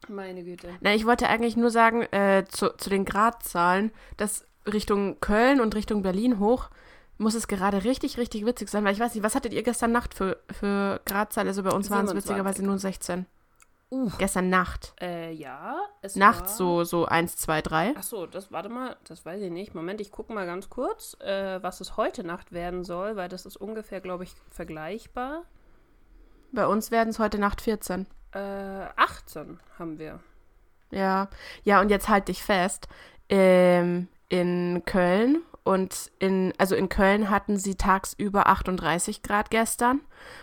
Meine 0.09 0.43
Güte. 0.43 0.69
Na, 0.81 0.93
ich 0.93 1.05
wollte 1.05 1.29
eigentlich 1.29 1.55
nur 1.55 1.69
sagen, 1.69 2.01
äh, 2.11 2.43
zu, 2.49 2.75
zu 2.75 2.89
den 2.89 3.05
Gradzahlen, 3.05 3.91
dass 4.17 4.45
Richtung 4.71 5.19
Köln 5.19 5.59
und 5.61 5.75
Richtung 5.75 6.01
Berlin 6.01 6.39
hoch 6.39 6.69
muss 7.17 7.35
es 7.35 7.47
gerade 7.47 7.83
richtig, 7.83 8.17
richtig 8.17 8.45
witzig 8.45 8.69
sein, 8.69 8.83
weil 8.83 8.93
ich 8.93 8.99
weiß 8.99 9.13
nicht, 9.13 9.23
was 9.23 9.35
hattet 9.35 9.53
ihr 9.53 9.63
gestern 9.63 9.91
Nacht 9.91 10.13
für, 10.13 10.37
für 10.51 10.99
Gradzahl? 11.05 11.47
Also 11.47 11.63
bei 11.63 11.71
uns 11.71 11.89
waren 11.89 12.05
es 12.05 12.11
27. 12.11 12.15
witzigerweise 12.15 12.65
nur 12.65 12.77
16. 12.77 13.25
Uh. 13.91 14.09
Gestern 14.17 14.49
Nacht. 14.49 14.95
Äh, 14.99 15.31
ja. 15.33 15.77
Es 16.01 16.15
Nachts 16.15 16.51
war... 16.51 16.57
so, 16.57 16.83
so 16.83 17.05
1, 17.05 17.37
2, 17.37 17.61
3. 17.61 17.93
Ach 17.95 18.03
so, 18.03 18.25
das 18.25 18.51
warte 18.51 18.69
mal, 18.69 18.97
das 19.07 19.23
weiß 19.23 19.41
ich 19.41 19.51
nicht. 19.51 19.75
Moment, 19.75 20.01
ich 20.01 20.11
gucke 20.11 20.33
mal 20.33 20.47
ganz 20.47 20.69
kurz, 20.69 21.15
äh, 21.19 21.61
was 21.61 21.79
es 21.79 21.95
heute 21.95 22.23
Nacht 22.23 22.51
werden 22.51 22.83
soll, 22.83 23.15
weil 23.15 23.29
das 23.29 23.45
ist 23.45 23.57
ungefähr, 23.57 24.01
glaube 24.01 24.23
ich, 24.23 24.33
vergleichbar. 24.49 25.43
Bei 26.51 26.65
uns 26.65 26.89
werden 26.89 27.09
es 27.09 27.19
heute 27.19 27.37
Nacht 27.37 27.61
14. 27.61 28.07
Äh, 28.31 28.39
18 28.95 29.59
haben 29.77 29.99
wir. 29.99 30.19
Ja, 30.89 31.29
ja, 31.63 31.79
und 31.79 31.89
jetzt 31.89 32.09
halt 32.09 32.29
dich 32.29 32.41
fest. 32.43 32.87
Ähm, 33.29 34.07
in 34.29 34.83
Köln 34.85 35.41
und 35.63 36.11
in, 36.19 36.53
also 36.57 36.75
in 36.75 36.89
Köln 36.89 37.29
hatten 37.29 37.57
sie 37.57 37.75
tagsüber 37.75 38.47
38 38.47 39.21
Grad 39.23 39.49
gestern 39.49 40.01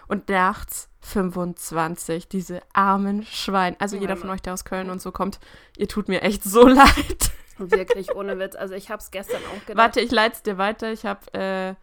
und 0.08 0.28
nachts 0.28 0.88
25. 1.00 2.28
Diese 2.28 2.60
armen 2.72 3.24
Schweine. 3.24 3.76
Also 3.80 3.96
Ja, 3.96 4.02
jeder 4.02 4.16
von 4.16 4.30
euch, 4.30 4.40
der 4.42 4.54
aus 4.54 4.64
Köln 4.64 4.90
und 4.90 5.00
so 5.02 5.12
kommt, 5.12 5.40
ihr 5.76 5.88
tut 5.88 6.08
mir 6.08 6.22
echt 6.22 6.44
so 6.44 6.66
leid. 6.66 7.30
Wirklich 7.58 8.14
ohne 8.14 8.38
Witz. 8.38 8.56
Also 8.56 8.74
ich 8.74 8.90
habe 8.90 9.00
es 9.00 9.10
gestern 9.10 9.40
auch 9.54 9.60
gedacht. 9.66 9.76
Warte, 9.76 10.00
ich 10.00 10.10
leite 10.10 10.36
es 10.36 10.42
dir 10.42 10.56
weiter. 10.58 10.92
Ich 10.92 11.04
habe, 11.04 11.20
äh, 11.34 11.74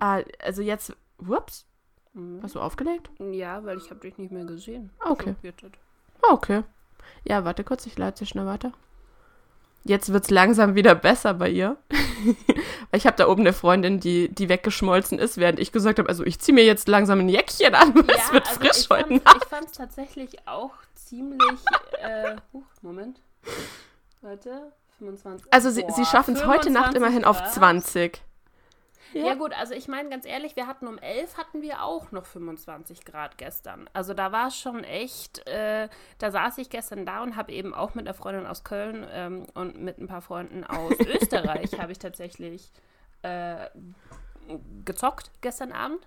ah, 0.00 0.20
also 0.42 0.62
jetzt, 0.62 0.94
whoops, 1.18 1.66
Mhm. 2.16 2.40
hast 2.44 2.54
du 2.54 2.60
aufgelegt? 2.60 3.10
Ja, 3.18 3.64
weil 3.64 3.76
ich 3.78 3.90
habe 3.90 3.98
dich 4.00 4.16
nicht 4.18 4.30
mehr 4.30 4.44
gesehen. 4.44 4.90
Okay. 5.00 5.34
So, 5.42 5.48
jetzt. 5.48 5.64
Ah, 6.22 6.32
okay. 6.32 6.62
Ja, 7.24 7.44
warte 7.44 7.64
kurz, 7.64 7.86
ich 7.86 7.98
leite 7.98 8.24
schnell 8.24 8.46
weiter. 8.46 8.72
Jetzt 9.84 10.12
wird 10.12 10.24
es 10.24 10.30
langsam 10.30 10.74
wieder 10.74 10.94
besser 10.94 11.34
bei 11.34 11.50
ihr. 11.50 11.76
Weil 12.90 12.98
ich 12.98 13.06
habe 13.06 13.16
da 13.16 13.28
oben 13.28 13.42
eine 13.42 13.52
Freundin, 13.52 14.00
die, 14.00 14.28
die 14.30 14.48
weggeschmolzen 14.48 15.18
ist, 15.18 15.36
während 15.36 15.58
ich 15.58 15.72
gesagt 15.72 15.98
habe, 15.98 16.08
also 16.08 16.24
ich 16.24 16.38
ziehe 16.38 16.54
mir 16.54 16.64
jetzt 16.64 16.88
langsam 16.88 17.20
ein 17.20 17.28
Jäckchen 17.28 17.74
an, 17.74 17.94
weil 17.94 18.16
ja, 18.16 18.22
es 18.22 18.32
wird 18.32 18.48
also 18.48 18.60
frisch 18.60 18.78
ich 18.78 18.90
heute 18.90 19.14
Nacht. 19.14 19.36
Ich 19.42 19.48
fand 19.48 19.66
es 19.66 19.72
tatsächlich 19.72 20.48
auch 20.48 20.72
ziemlich... 20.94 21.58
Äh, 22.02 22.36
huch, 22.52 22.64
Moment. 22.80 23.20
Warte, 24.22 24.72
25. 24.98 25.52
Also 25.52 25.70
sie, 25.70 25.84
sie 25.94 26.04
schaffen 26.06 26.34
es 26.34 26.46
heute 26.46 26.70
Nacht 26.70 26.94
immerhin 26.94 27.24
auf 27.24 27.42
20. 27.52 28.22
Ja. 29.14 29.26
ja, 29.26 29.34
gut, 29.34 29.52
also 29.58 29.74
ich 29.74 29.88
meine 29.88 30.08
ganz 30.08 30.26
ehrlich, 30.26 30.56
wir 30.56 30.66
hatten 30.66 30.88
um 30.88 30.98
11 30.98 31.38
hatten 31.38 31.62
wir 31.62 31.82
auch 31.82 32.10
noch 32.10 32.26
25 32.26 33.04
Grad 33.04 33.38
gestern. 33.38 33.88
Also 33.92 34.12
da 34.12 34.32
war 34.32 34.48
es 34.48 34.58
schon 34.58 34.82
echt, 34.82 35.46
äh, 35.48 35.88
da 36.18 36.30
saß 36.30 36.58
ich 36.58 36.68
gestern 36.68 37.06
da 37.06 37.22
und 37.22 37.36
habe 37.36 37.52
eben 37.52 37.74
auch 37.74 37.94
mit 37.94 38.06
einer 38.06 38.14
Freundin 38.14 38.46
aus 38.46 38.64
Köln 38.64 39.06
ähm, 39.12 39.46
und 39.54 39.80
mit 39.80 39.98
ein 39.98 40.08
paar 40.08 40.20
Freunden 40.20 40.64
aus 40.64 40.94
Österreich 40.98 41.78
habe 41.78 41.92
ich 41.92 41.98
tatsächlich 41.98 42.72
äh, 43.22 43.68
gezockt 44.84 45.30
gestern 45.40 45.72
Abend. 45.72 46.06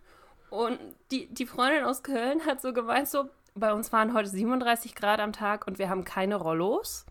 Und 0.50 0.80
die, 1.12 1.28
die 1.28 1.46
Freundin 1.46 1.84
aus 1.84 2.04
Köln 2.04 2.46
hat 2.46 2.62
so 2.62 2.74
gemeint, 2.74 3.08
so, 3.08 3.30
bei 3.56 3.74
uns 3.74 3.92
waren 3.92 4.14
heute 4.14 4.30
37 4.30 4.96
Grad 4.96 5.20
am 5.20 5.34
Tag 5.34 5.68
und 5.68 5.80
wir 5.80 5.90
haben 5.90 6.06
keine 6.06 6.36
Rollos. 6.36 7.06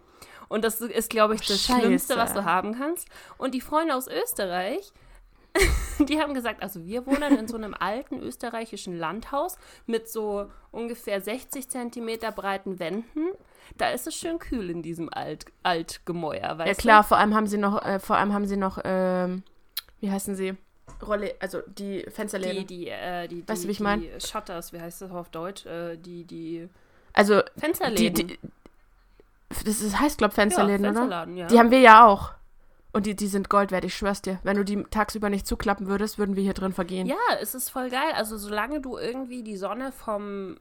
Und 0.49 0.65
das 0.65 0.81
ist, 0.81 1.11
glaube 1.11 1.35
ich, 1.35 1.41
das 1.41 1.63
Scheiße. 1.63 1.81
Schlimmste, 1.81 2.17
was 2.17 2.33
du 2.33 2.45
haben 2.45 2.79
kannst. 2.79 3.09
Und 3.37 3.53
die 3.53 3.61
Freundin 3.61 3.93
aus 3.93 4.07
Österreich 4.07 4.93
die 5.99 6.21
haben 6.21 6.35
gesagt, 6.35 6.63
also 6.63 6.85
wir 6.85 7.07
wohnen 7.07 7.39
in 7.39 7.49
so 7.49 7.57
einem 7.57 7.75
alten 7.75 8.21
österreichischen 8.21 8.99
Landhaus 8.99 9.59
mit 9.87 10.09
so 10.09 10.51
ungefähr 10.71 11.21
60 11.21 11.69
Zentimeter 11.69 12.33
breiten 12.33 12.79
Wänden. 12.79 13.31
Da 13.77 13.91
ist 13.91 14.07
es 14.07 14.15
schön 14.15 14.39
kühl 14.39 14.71
in 14.71 14.83
diesem 14.83 15.09
Alt 15.13 15.47
Altgemäuer, 15.63 16.59
weißt 16.59 16.69
Ja 16.69 16.75
klar, 16.75 17.05
vor 17.05 17.17
allem 17.19 17.35
haben 17.35 17.47
sie 17.47 17.59
noch, 17.59 17.85
äh, 17.85 17.99
vor 17.99 18.17
allem 18.17 18.33
haben 18.33 18.47
sie 18.47 18.57
noch, 18.57 18.79
ähm, 18.85 19.43
wie 20.01 20.11
heißen 20.11 20.37
sie? 20.37 20.57
Rolle, 21.05 21.35
also 21.41 21.63
die 21.67 22.03
du? 22.03 22.11
Fensterläden. 22.11 22.67
Die, 22.67 22.85
die, 22.85 22.89
äh, 22.89 23.29
die, 23.29 23.47
Weißt 23.47 23.63
du, 23.63 23.63
die, 23.63 23.69
wie 23.69 23.73
ich 23.73 23.81
mein? 23.81 24.01
die 24.01 24.11
Shutters, 24.21 24.73
wie 24.73 24.81
heißt 24.81 25.03
das 25.03 25.11
auf 25.11 25.29
Deutsch? 25.31 25.67
Äh, 25.67 25.97
die, 25.97 26.25
die 26.25 26.69
also 27.13 27.41
die, 27.41 27.61
Fensterläden. 27.61 28.29
die, 28.29 28.39
das 29.49 29.81
ist, 29.81 29.99
heißt, 29.99 30.19
glaub 30.19 30.33
Fensterläden, 30.33 30.85
ja, 30.85 30.91
oder? 30.91 31.01
Fensterladen, 31.01 31.37
ja. 31.37 31.47
Die 31.47 31.59
haben 31.59 31.71
wir 31.71 31.81
ja 31.81 32.07
auch. 32.07 32.33
Und 32.97 33.07
die, 33.07 33.15
die 33.15 33.27
sind 33.29 33.49
Gold 33.51 33.71
wert, 33.73 33.85
ich 33.85 33.95
schwör's 33.95 34.23
dir. 34.23 34.39
Wenn 34.43 34.57
du 34.57 34.65
die 34.65 34.83
tagsüber 34.85 35.29
nicht 35.31 35.47
zuklappen 35.47 35.87
würdest, 35.87 36.19
würden 36.19 36.35
wir 36.37 36.43
hier 36.43 36.55
drin 36.55 36.73
vergehen. 36.73 37.07
Ja, 37.07 37.17
es 37.41 37.55
ist 37.55 37.71
voll 37.71 37.91
geil. 37.91 38.13
Also 38.15 38.39
solange 38.39 38.81
du 38.81 38.97
irgendwie 38.97 39.43
die 39.43 39.57
Sonne 39.57 39.93
vom, 39.93 40.57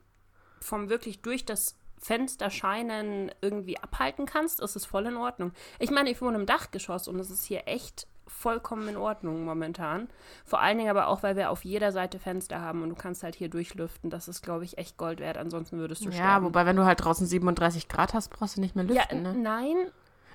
vom 0.59 0.89
wirklich 0.89 1.21
durch 1.21 1.45
das 1.45 1.77
Fenster 1.97 2.49
scheinen 2.49 3.31
irgendwie 3.41 3.79
abhalten 3.79 4.25
kannst, 4.25 4.59
ist 4.59 4.75
es 4.75 4.85
voll 4.85 5.05
in 5.05 5.15
Ordnung. 5.15 5.53
Ich 5.79 5.91
meine, 5.91 6.09
ich 6.11 6.21
wohne 6.21 6.37
im 6.37 6.45
Dachgeschoss 6.45 7.07
und 7.07 7.19
es 7.19 7.31
ist 7.31 7.45
hier 7.45 7.67
echt 7.67 8.05
vollkommen 8.27 8.87
in 8.89 8.97
Ordnung 8.97 9.45
momentan. 9.45 10.09
Vor 10.45 10.59
allen 10.59 10.77
Dingen 10.77 10.89
aber 10.89 11.07
auch, 11.07 11.23
weil 11.23 11.35
wir 11.35 11.51
auf 11.51 11.63
jeder 11.63 11.91
Seite 11.91 12.19
Fenster 12.19 12.59
haben 12.59 12.81
und 12.83 12.89
du 12.89 12.95
kannst 12.95 13.23
halt 13.23 13.35
hier 13.35 13.49
durchlüften. 13.49 14.09
Das 14.09 14.27
ist, 14.27 14.41
glaube 14.41 14.65
ich, 14.65 14.77
echt 14.77 14.97
Gold 14.97 15.19
wert. 15.19 15.37
Ansonsten 15.37 15.77
würdest 15.77 16.01
du 16.01 16.09
Ja, 16.09 16.15
sterben. 16.15 16.45
wobei, 16.47 16.65
wenn 16.65 16.75
du 16.75 16.85
halt 16.85 17.03
draußen 17.03 17.25
37 17.25 17.87
Grad 17.87 18.13
hast, 18.13 18.29
brauchst 18.29 18.57
du 18.57 18.61
nicht 18.61 18.75
mehr 18.75 18.85
Ja, 18.85 18.93
lüften, 19.03 19.21
ne? 19.21 19.33
nein. 19.33 19.75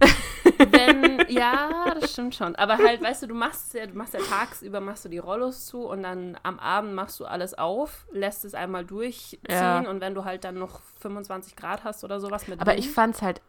Wenn, 0.87 1.27
ja, 1.29 1.95
das 2.01 2.13
stimmt 2.13 2.35
schon. 2.35 2.55
Aber 2.57 2.79
halt, 2.79 3.03
weißt 3.03 3.23
du, 3.23 3.27
du 3.29 3.35
machst 3.35 3.69
es 3.69 3.73
ja, 3.75 3.87
du 3.87 3.97
machst 3.97 4.15
ja 4.15 4.21
tagsüber, 4.21 4.81
machst 4.81 5.05
du 5.05 5.09
die 5.09 5.19
Rollos 5.19 5.67
zu 5.67 5.83
und 5.87 6.03
dann 6.03 6.39
am 6.43 6.59
Abend 6.59 6.95
machst 6.95 7.21
du 7.21 7.25
alles 7.25 7.57
auf, 7.57 8.07
lässt 8.13 8.45
es 8.45 8.55
einmal 8.55 8.85
durchziehen 8.85 9.41
Ja. 9.49 9.81
und 9.81 10.01
wenn 10.01 10.15
du 10.15 10.25
halt 10.25 10.45
dann 10.45 10.57
noch 10.59 10.81
25 11.01 11.57
Grad 11.57 11.85
hast 11.85 12.05
oder 12.05 12.21
sowas 12.21 12.49
mit 12.49 12.61
Aber 12.61 12.73
Wind, 12.73 12.81
ich 12.85 12.91
fand's 12.91 13.23
halt, 13.23 13.41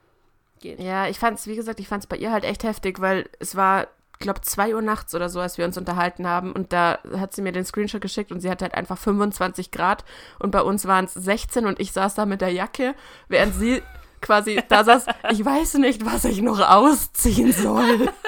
geht. 0.59 0.79
ja, 0.79 1.07
ich 1.07 1.19
fand's, 1.19 1.47
wie 1.47 1.55
gesagt, 1.55 1.79
ich 1.79 1.87
fand's 1.87 2.07
bei 2.07 2.17
ihr 2.17 2.31
halt 2.31 2.43
echt 2.43 2.63
heftig, 2.63 2.99
weil 3.01 3.29
es 3.39 3.55
war, 3.55 3.87
glaube 4.19 4.41
2 4.41 4.75
Uhr 4.75 4.81
nachts 4.83 5.15
oder 5.15 5.29
so, 5.29 5.39
als 5.39 5.57
wir 5.57 5.65
uns 5.65 5.77
unterhalten 5.77 6.27
haben 6.27 6.51
und 6.51 6.71
da 6.73 6.99
hat 7.17 7.33
sie 7.33 7.41
mir 7.41 7.51
den 7.51 7.65
Screenshot 7.65 8.01
geschickt 8.01 8.31
und 8.31 8.39
sie 8.39 8.49
hatte 8.51 8.65
halt 8.65 8.75
einfach 8.75 8.97
25 8.97 9.71
Grad 9.71 10.05
und 10.37 10.51
bei 10.51 10.61
uns 10.61 10.85
waren 10.85 11.05
es 11.05 11.13
16 11.15 11.65
und 11.65 11.79
ich 11.79 11.91
saß 11.91 12.13
da 12.15 12.25
mit 12.27 12.41
der 12.41 12.51
Jacke, 12.53 12.93
während 13.29 13.55
sie 13.55 13.81
quasi 14.21 14.61
da 14.69 14.83
saß, 14.83 15.05
ich 15.31 15.43
weiß 15.43 15.75
nicht, 15.75 16.05
was 16.05 16.25
ich 16.25 16.41
noch 16.41 16.59
ausziehen 16.59 17.51
soll. 17.51 18.09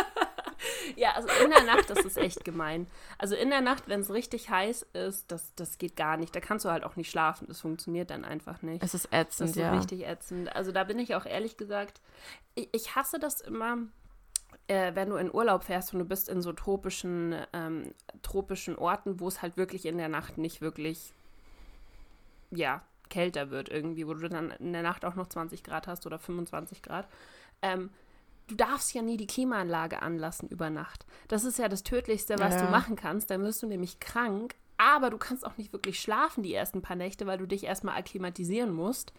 Ja, 0.96 1.12
also 1.16 1.28
in 1.44 1.50
der 1.50 1.64
Nacht, 1.64 1.90
das 1.90 2.06
ist 2.06 2.18
echt 2.18 2.46
gemein. 2.46 2.88
Also 3.18 3.36
in 3.36 3.50
der 3.50 3.62
Nacht, 3.62 3.88
wenn 3.88 4.00
es 4.00 4.12
richtig 4.12 4.50
heiß 4.50 4.84
ist, 4.94 5.32
das, 5.32 5.54
das 5.56 5.78
geht 5.78 5.96
gar 5.96 6.18
nicht. 6.18 6.36
Da 6.36 6.40
kannst 6.40 6.66
du 6.66 6.70
halt 6.70 6.84
auch 6.84 6.96
nicht 6.96 7.10
schlafen. 7.12 7.48
Das 7.48 7.62
funktioniert 7.62 8.10
dann 8.10 8.26
einfach 8.26 8.62
nicht. 8.62 8.84
Es 8.84 8.94
ist 8.94 9.06
Das 9.12 9.20
ätzend, 9.22 9.50
ist 9.52 9.56
ja. 9.58 9.74
richtig 9.74 10.06
ätzend. 10.06 10.56
Also 10.56 10.72
da 10.72 10.84
bin 10.84 11.00
ich 11.00 11.16
auch 11.16 11.26
ehrlich 11.26 11.58
gesagt, 11.58 12.02
ich, 12.56 12.70
ich 12.72 12.96
hasse 12.96 13.20
das 13.20 13.42
immer, 13.42 13.78
äh, 14.68 14.96
wenn 14.96 15.10
du 15.10 15.16
in 15.18 15.34
Urlaub 15.34 15.64
fährst 15.64 15.94
und 15.94 16.00
du 16.00 16.06
bist 16.06 16.30
in 16.30 16.42
so 16.42 16.54
tropischen, 16.54 17.36
ähm, 17.54 17.94
tropischen 18.22 18.78
Orten, 18.78 19.20
wo 19.20 19.28
es 19.28 19.42
halt 19.42 19.58
wirklich 19.58 19.86
in 19.86 19.98
der 19.98 20.10
Nacht 20.10 20.38
nicht 20.38 20.62
wirklich, 20.62 21.12
ja, 22.52 22.82
kälter 23.10 23.50
wird 23.52 23.70
irgendwie, 23.70 24.08
wo 24.08 24.14
du 24.14 24.28
dann 24.30 24.52
in 24.52 24.74
der 24.74 24.82
Nacht 24.84 25.06
auch 25.06 25.16
noch 25.16 25.28
20 25.28 25.64
Grad 25.64 25.88
hast 25.88 26.06
oder 26.06 26.20
25 26.20 26.82
Grad. 26.82 27.08
Ähm, 27.62 27.90
du 28.48 28.56
darfst 28.56 28.94
ja 28.94 29.02
nie 29.02 29.18
die 29.18 29.28
Klimaanlage 29.28 30.02
anlassen 30.02 30.50
über 30.50 30.70
Nacht. 30.70 31.06
Das 31.28 31.44
ist 31.44 31.60
ja 31.60 31.70
das 31.70 31.84
Tödlichste, 31.84 32.38
was 32.40 32.56
Ja. 32.56 32.66
du 32.66 32.72
machen 32.72 32.96
kannst. 32.96 33.30
Dann 33.30 33.42
wirst 33.44 33.62
du 33.64 33.68
nämlich 33.68 34.00
krank, 34.00 34.56
aber 34.78 35.10
du 35.10 35.18
kannst 35.18 35.46
auch 35.46 35.58
nicht 35.58 35.72
wirklich 35.74 36.00
schlafen 36.00 36.44
die 36.44 36.54
ersten 36.54 36.82
paar 36.82 36.96
Nächte, 36.96 37.26
weil 37.28 37.38
du 37.38 37.46
dich 37.48 37.64
erstmal 37.64 37.98
akklimatisieren 37.98 38.72
musst. 38.74 39.14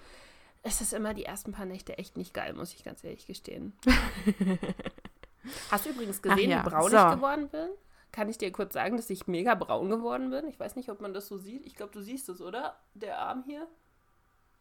Es 0.62 0.80
ist 0.80 0.92
immer 0.94 1.12
die 1.14 1.24
ersten 1.26 1.52
paar 1.52 1.66
Nächte 1.66 1.98
echt 1.98 2.16
nicht 2.16 2.32
geil, 2.34 2.54
muss 2.54 2.72
ich 2.74 2.84
ganz 2.84 3.04
ehrlich 3.04 3.26
gestehen. 3.26 3.74
Hast 5.70 5.84
du 5.84 5.90
übrigens 5.90 6.22
gesehen, 6.22 6.50
ja, 6.50 6.64
wie 6.64 6.70
braun 6.70 6.90
so. 6.90 6.96
ich 6.96 7.14
geworden 7.14 7.48
bin? 7.48 7.68
Kann 8.14 8.28
ich 8.28 8.38
dir 8.38 8.52
kurz 8.52 8.74
sagen, 8.74 8.96
dass 8.96 9.10
ich 9.10 9.26
mega 9.26 9.56
braun 9.56 9.90
geworden 9.90 10.30
bin? 10.30 10.46
Ich 10.46 10.60
weiß 10.60 10.76
nicht, 10.76 10.88
ob 10.88 11.00
man 11.00 11.12
das 11.12 11.26
so 11.26 11.36
sieht. 11.36 11.66
Ich 11.66 11.74
glaube, 11.74 11.90
du 11.90 12.00
siehst 12.00 12.28
es, 12.28 12.40
oder? 12.40 12.76
Der 12.94 13.18
Arm 13.18 13.42
hier. 13.44 13.66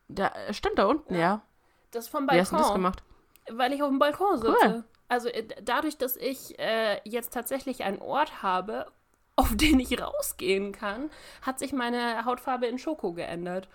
Da, 0.08 0.32
stimmt 0.50 0.80
da 0.80 0.86
unten, 0.88 1.14
ja. 1.14 1.44
Das 1.92 2.08
vom 2.08 2.26
Wie 2.26 2.40
hast 2.40 2.52
du 2.52 2.56
das 2.56 2.64
Balkon. 2.66 2.82
gemacht? 2.82 3.04
Weil 3.52 3.72
ich 3.74 3.84
auf 3.84 3.90
dem 3.90 4.00
Balkon 4.00 4.38
sitze. 4.38 4.58
Cool. 4.60 4.84
Also 5.08 5.30
äh, 5.30 5.46
dadurch, 5.62 6.00
dass 6.00 6.16
ich 6.16 6.58
äh, 6.58 7.00
jetzt 7.04 7.32
tatsächlich 7.32 7.84
einen 7.84 8.00
Ort 8.00 8.42
habe, 8.42 8.88
auf 9.36 9.56
den 9.56 9.80
ich 9.80 10.02
rausgehen 10.02 10.72
kann, 10.72 11.12
hat 11.44 11.60
sich 11.60 11.74
meine 11.74 12.26
Hautfarbe 12.26 12.66
in 12.66 12.80
Schoko 12.80 13.14
geändert. 13.14 13.70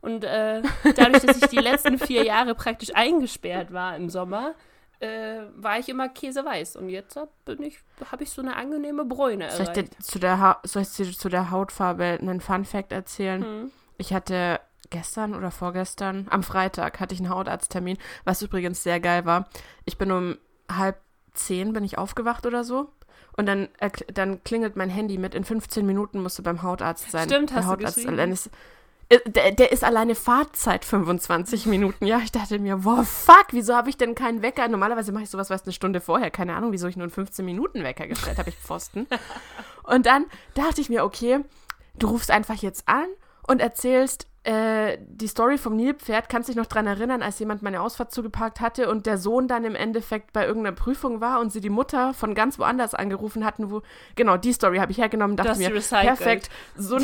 Und 0.00 0.22
äh, 0.22 0.62
dadurch, 0.94 1.26
dass 1.26 1.38
ich 1.38 1.48
die 1.48 1.56
letzten 1.56 1.98
vier 2.06 2.24
Jahre 2.24 2.54
praktisch 2.54 2.94
eingesperrt 2.94 3.72
war 3.72 3.96
im 3.96 4.10
Sommer, 4.10 4.54
äh, 5.04 5.42
war 5.56 5.78
ich 5.78 5.88
immer 5.88 6.08
käseweiß. 6.08 6.76
Und 6.76 6.88
jetzt 6.88 7.18
bin 7.44 7.62
ich, 7.62 7.78
habe 8.10 8.24
ich 8.24 8.30
so 8.30 8.42
eine 8.42 8.56
angenehme 8.56 9.04
Bräune 9.04 9.50
soll 9.50 9.66
erreicht. 9.66 9.76
Ich 9.76 9.90
dir 9.90 9.98
zu 9.98 10.18
der 10.18 10.58
soll 10.64 10.82
ich 10.82 10.90
dir 10.90 11.12
zu 11.12 11.28
der 11.28 11.50
Hautfarbe 11.50 12.18
einen 12.20 12.40
Fun-Fact 12.40 12.92
erzählen? 12.92 13.42
Hm. 13.42 13.70
Ich 13.98 14.12
hatte 14.12 14.60
gestern 14.90 15.34
oder 15.34 15.50
vorgestern, 15.50 16.26
am 16.30 16.42
Freitag 16.42 17.00
hatte 17.00 17.14
ich 17.14 17.20
einen 17.20 17.30
Hautarzttermin, 17.30 17.98
was 18.24 18.42
übrigens 18.42 18.82
sehr 18.82 19.00
geil 19.00 19.24
war. 19.24 19.48
Ich 19.84 19.98
bin 19.98 20.10
um 20.10 20.38
halb 20.70 20.96
zehn 21.34 21.72
bin 21.72 21.84
ich 21.84 21.98
aufgewacht 21.98 22.46
oder 22.46 22.64
so. 22.64 22.90
Und 23.36 23.46
dann, 23.46 23.68
dann 24.12 24.44
klingelt 24.44 24.76
mein 24.76 24.90
Handy 24.90 25.18
mit, 25.18 25.34
in 25.34 25.44
15 25.44 25.84
Minuten 25.84 26.22
musst 26.22 26.38
du 26.38 26.42
beim 26.42 26.62
Hautarzt 26.62 27.10
sein. 27.10 27.28
Stimmt, 27.28 27.52
hast 27.52 27.64
der 27.64 27.66
Hautarzt 27.66 28.04
du 28.04 28.08
äh, 28.08 28.50
der, 29.10 29.52
der, 29.52 29.72
ist 29.72 29.84
alleine 29.84 30.14
Fahrzeit 30.14 30.84
25 30.84 31.66
Minuten. 31.66 32.06
Ja, 32.06 32.18
ich 32.18 32.32
dachte 32.32 32.58
mir, 32.58 32.84
wow, 32.84 33.06
fuck, 33.06 33.46
wieso 33.50 33.74
habe 33.74 33.90
ich 33.90 33.96
denn 33.96 34.14
keinen 34.14 34.42
Wecker? 34.42 34.66
Normalerweise 34.68 35.12
mache 35.12 35.24
ich 35.24 35.30
sowas, 35.30 35.50
was 35.50 35.64
eine 35.64 35.72
Stunde 35.72 36.00
vorher. 36.00 36.30
Keine 36.30 36.54
Ahnung, 36.54 36.72
wieso 36.72 36.88
ich 36.88 36.96
nur 36.96 37.04
einen 37.04 37.12
15 37.12 37.44
Minuten 37.44 37.82
Wecker 37.82 38.06
gestellt 38.06 38.38
habe, 38.38 38.50
ich 38.50 38.56
Pfosten. 38.56 39.06
Und 39.82 40.06
dann 40.06 40.26
dachte 40.54 40.80
ich 40.80 40.88
mir, 40.88 41.04
okay, 41.04 41.40
du 41.98 42.08
rufst 42.08 42.30
einfach 42.30 42.56
jetzt 42.56 42.88
an 42.88 43.06
und 43.46 43.60
erzählst, 43.60 44.26
äh, 44.44 44.98
die 45.00 45.26
Story 45.26 45.58
vom 45.58 45.76
Nilpferd, 45.76 46.28
kannst 46.28 46.48
dich 46.48 46.56
noch 46.56 46.66
dran 46.66 46.86
erinnern, 46.86 47.22
als 47.22 47.38
jemand 47.38 47.62
meine 47.62 47.80
Ausfahrt 47.80 48.12
zugeparkt 48.12 48.60
hatte 48.60 48.88
und 48.90 49.06
der 49.06 49.18
Sohn 49.18 49.48
dann 49.48 49.64
im 49.64 49.74
Endeffekt 49.74 50.32
bei 50.32 50.46
irgendeiner 50.46 50.76
Prüfung 50.76 51.20
war 51.20 51.40
und 51.40 51.52
sie 51.52 51.60
die 51.60 51.70
Mutter 51.70 52.14
von 52.14 52.34
ganz 52.34 52.58
woanders 52.58 52.94
angerufen 52.94 53.44
hatten, 53.44 53.70
wo, 53.70 53.82
genau, 54.16 54.36
die 54.36 54.52
Story 54.52 54.78
habe 54.78 54.92
ich 54.92 54.98
hergenommen, 54.98 55.36
dachte 55.36 55.58
mir, 55.58 55.74
recycelt. 55.74 56.04
perfekt, 56.04 56.50
so 56.76 56.98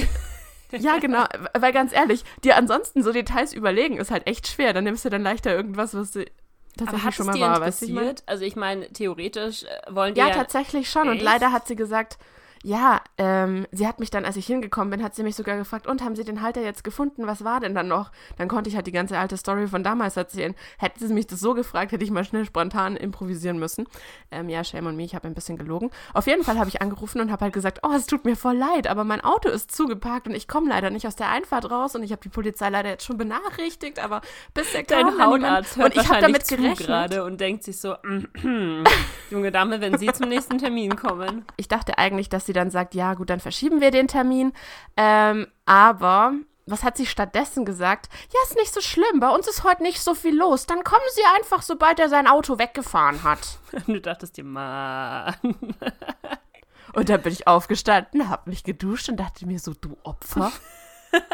Ja, 0.73 0.99
genau, 0.99 1.25
weil 1.59 1.73
ganz 1.73 1.93
ehrlich, 1.93 2.25
dir 2.45 2.57
ansonsten 2.57 3.03
so 3.03 3.13
Details 3.13 3.53
überlegen 3.53 3.99
ist 3.99 4.11
halt 4.11 4.27
echt 4.27 4.47
schwer. 4.49 4.73
Dann 4.73 4.85
nimmst 4.85 5.05
du 5.05 5.11
dann 5.11 5.23
leichter 5.23 5.55
irgendwas, 5.55 5.95
was 5.95 6.13
du 6.13 6.25
tatsächlich 6.77 7.15
schon 7.15 7.27
mal 7.27 7.41
war, 7.41 7.61
weißt 7.61 7.83
du? 7.83 8.15
Also 8.27 8.45
ich 8.45 8.57
meine, 8.57 8.89
theoretisch 8.93 9.65
äh, 9.65 9.69
wollen 9.91 10.15
die 10.15 10.21
ja, 10.21 10.29
ja 10.29 10.35
tatsächlich 10.35 10.91
schon. 10.91 11.09
Echt? 11.09 11.19
Und 11.19 11.23
leider 11.23 11.53
hat 11.53 11.67
sie 11.67 11.77
gesagt, 11.77 12.19
ja, 12.63 13.01
ähm, 13.17 13.67
sie 13.73 13.87
hat 13.87 14.01
mich 14.01 14.11
dann, 14.11 14.27
als 14.27 14.37
ich 14.37 14.47
hingekommen 14.47 14.91
bin, 14.91 15.03
hat 15.03 15.15
sie 15.15 15.23
mich 15.23 15.35
sogar 15.35 15.57
gefragt, 15.57 15.87
und 15.87 16.03
haben 16.03 16.15
Sie 16.15 16.25
den 16.25 16.43
Halter 16.43 16.61
jetzt 16.61 16.85
gefunden? 16.85 17.27
Was 17.27 17.43
war 17.43 17.59
denn 17.61 17.75
dann 17.75 17.89
noch? 17.89 18.11
Dann 18.37 18.49
konnte 18.49 18.69
ich 18.69 18.77
halt 18.77 18.87
die 18.87 18.93
ganze 18.93 19.19
alte 19.19 19.39
Story 19.39 19.67
von 19.67 19.83
damals 19.83 20.19
erzählen. 20.19 20.55
Hätte 20.79 21.07
sie 21.07 21.15
mich 21.15 21.27
das 21.27 21.41
so 21.41 21.55
gefragt, 21.55 21.93
hätte 21.93 22.05
ich 22.05 22.11
mal 22.11 22.25
schnell 22.25 22.45
spontan 22.45 22.97
improvisieren 22.97 23.59
müssen. 23.59 23.87
Ähm, 24.31 24.51
ja, 24.51 24.63
shame 24.63 24.89
on 24.89 24.97
me, 24.97 25.05
ich 25.05 25.15
habe 25.15 25.27
ein 25.27 25.35
bisschen 25.35 25.57
gelogen. 25.57 25.91
Auf 26.13 26.27
jeden 26.27 26.45
Fall 26.45 26.59
habe 26.59 26.69
ich 26.69 26.83
angerufen 26.83 27.23
und 27.23 27.33
habe 27.33 27.45
halt 27.45 27.55
gesagt, 27.55 27.81
oh, 27.83 27.93
es 27.97 28.07
tut 28.07 28.27
mir 28.27 28.37
voll 28.37 28.57
leid, 28.57 28.89
aber 28.89 29.05
mein 29.05 29.23
Auto 29.23 29.49
ist 29.49 29.75
zugeparkt 29.75 30.29
und 30.29 30.35
ich 30.35 30.47
komme 30.47 30.69
leider 30.69 30.91
nicht 30.91 31.07
aus 31.07 31.17
der 31.17 31.31
Einfahrt 31.31 31.71
raus 31.71 31.95
und 31.95 32.03
ich 32.03 32.13
habe 32.13 32.21
die 32.21 32.29
Polizei 32.29 32.69
leider 32.69 32.91
jetzt 32.91 33.07
schon 33.07 33.17
benachrichtigt, 33.17 33.99
aber 34.05 34.21
bis 34.53 34.71
der 34.73 34.83
Dein 34.83 35.19
Hautarzt 35.19 35.77
hört 35.77 35.95
und 35.95 36.03
ich 36.03 36.11
habe 36.11 36.21
damit 36.21 36.47
gerechnet 36.47 36.79
gerade 36.79 37.25
und 37.25 37.41
denkt 37.41 37.65
sich 37.65 37.81
so, 37.81 37.95
junge 39.31 39.51
Dame, 39.51 39.81
wenn 39.81 39.97
Sie 39.97 40.13
zum 40.13 40.29
nächsten 40.29 40.59
Termin 40.59 40.97
kommen. 40.97 41.47
Ich 41.57 41.69
dachte 41.69 41.97
eigentlich, 41.97 42.29
dass 42.29 42.50
sie 42.50 42.50
sie 42.51 42.55
dann 42.55 42.71
sagt, 42.71 42.95
ja 42.95 43.15
gut, 43.15 43.31
dann 43.31 43.39
verschieben 43.39 43.81
wir 43.81 43.93
den 43.93 44.09
Termin. 44.09 44.53
Ähm, 44.97 45.47
aber 45.67 46.33
was 46.67 46.83
hat 46.83 46.97
sie 46.97 47.07
stattdessen 47.07 47.65
gesagt? 47.65 48.09
Ja, 48.33 48.39
ist 48.45 48.57
nicht 48.57 48.75
so 48.75 48.81
schlimm, 48.81 49.21
bei 49.21 49.29
uns 49.31 49.49
ist 49.49 49.65
heute 49.65 49.83
nicht 49.83 50.01
so 50.01 50.15
viel 50.15 50.37
los. 50.37 50.67
Dann 50.67 50.83
kommen 50.83 51.05
sie 51.15 51.23
einfach, 51.37 51.63
sobald 51.63 52.01
er 52.01 52.09
sein 52.09 52.27
Auto 52.27 52.59
weggefahren 52.59 53.23
hat. 53.23 53.59
du 53.87 54.01
dachtest 54.01 54.37
dir, 54.37 54.45
Mann. 54.45 55.35
und 56.95 57.09
dann 57.09 57.23
bin 57.23 57.33
ich 57.33 57.47
aufgestanden, 57.47 58.29
hab 58.29 58.47
mich 58.47 58.65
geduscht 58.65 59.09
und 59.09 59.17
dachte 59.19 59.47
mir 59.47 59.59
so, 59.59 59.75
du 59.75 59.97
Opfer. 60.03 60.53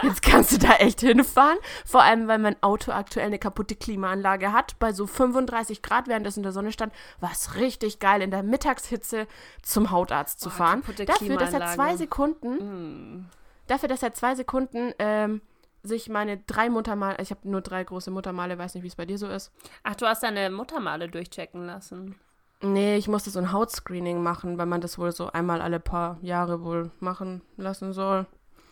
Jetzt 0.02 0.22
kannst 0.22 0.52
du 0.52 0.58
da 0.58 0.74
echt 0.74 1.00
hinfahren. 1.00 1.58
Vor 1.84 2.02
allem, 2.02 2.28
weil 2.28 2.38
mein 2.38 2.62
Auto 2.62 2.92
aktuell 2.92 3.26
eine 3.26 3.38
kaputte 3.38 3.74
Klimaanlage 3.74 4.52
hat. 4.52 4.78
Bei 4.78 4.92
so 4.92 5.06
35 5.06 5.82
Grad, 5.82 6.08
während 6.08 6.26
es 6.26 6.36
in 6.36 6.42
der 6.42 6.52
Sonne 6.52 6.72
stand, 6.72 6.92
war 7.20 7.30
es 7.32 7.56
richtig 7.56 7.98
geil, 7.98 8.22
in 8.22 8.30
der 8.30 8.42
Mittagshitze 8.42 9.26
zum 9.62 9.90
Hautarzt 9.90 10.40
zu 10.40 10.48
oh, 10.48 10.52
fahren. 10.52 10.82
Dafür, 11.06 11.36
dass 11.36 11.52
er 11.52 11.66
zwei 11.74 11.96
Sekunden, 11.96 13.18
mm. 13.18 13.30
dafür, 13.66 13.88
dass 13.88 14.02
er 14.02 14.14
zwei 14.14 14.34
Sekunden 14.34 14.92
ähm, 14.98 15.40
sich 15.82 16.08
meine 16.08 16.38
drei 16.38 16.68
Muttermale, 16.68 17.18
ich 17.20 17.30
habe 17.30 17.48
nur 17.48 17.60
drei 17.60 17.84
große 17.84 18.10
Muttermale, 18.10 18.58
weiß 18.58 18.74
nicht, 18.74 18.82
wie 18.82 18.88
es 18.88 18.96
bei 18.96 19.06
dir 19.06 19.18
so 19.18 19.28
ist. 19.28 19.52
Ach, 19.82 19.94
du 19.94 20.06
hast 20.06 20.22
deine 20.22 20.50
Muttermale 20.50 21.08
durchchecken 21.08 21.66
lassen. 21.66 22.16
Nee, 22.62 22.96
ich 22.96 23.06
musste 23.06 23.30
so 23.30 23.38
ein 23.38 23.52
Hautscreening 23.52 24.22
machen, 24.22 24.56
weil 24.56 24.66
man 24.66 24.80
das 24.80 24.98
wohl 24.98 25.12
so 25.12 25.30
einmal 25.30 25.60
alle 25.60 25.78
paar 25.78 26.18
Jahre 26.22 26.64
wohl 26.64 26.90
machen 27.00 27.42
lassen 27.56 27.92
soll. 27.92 28.26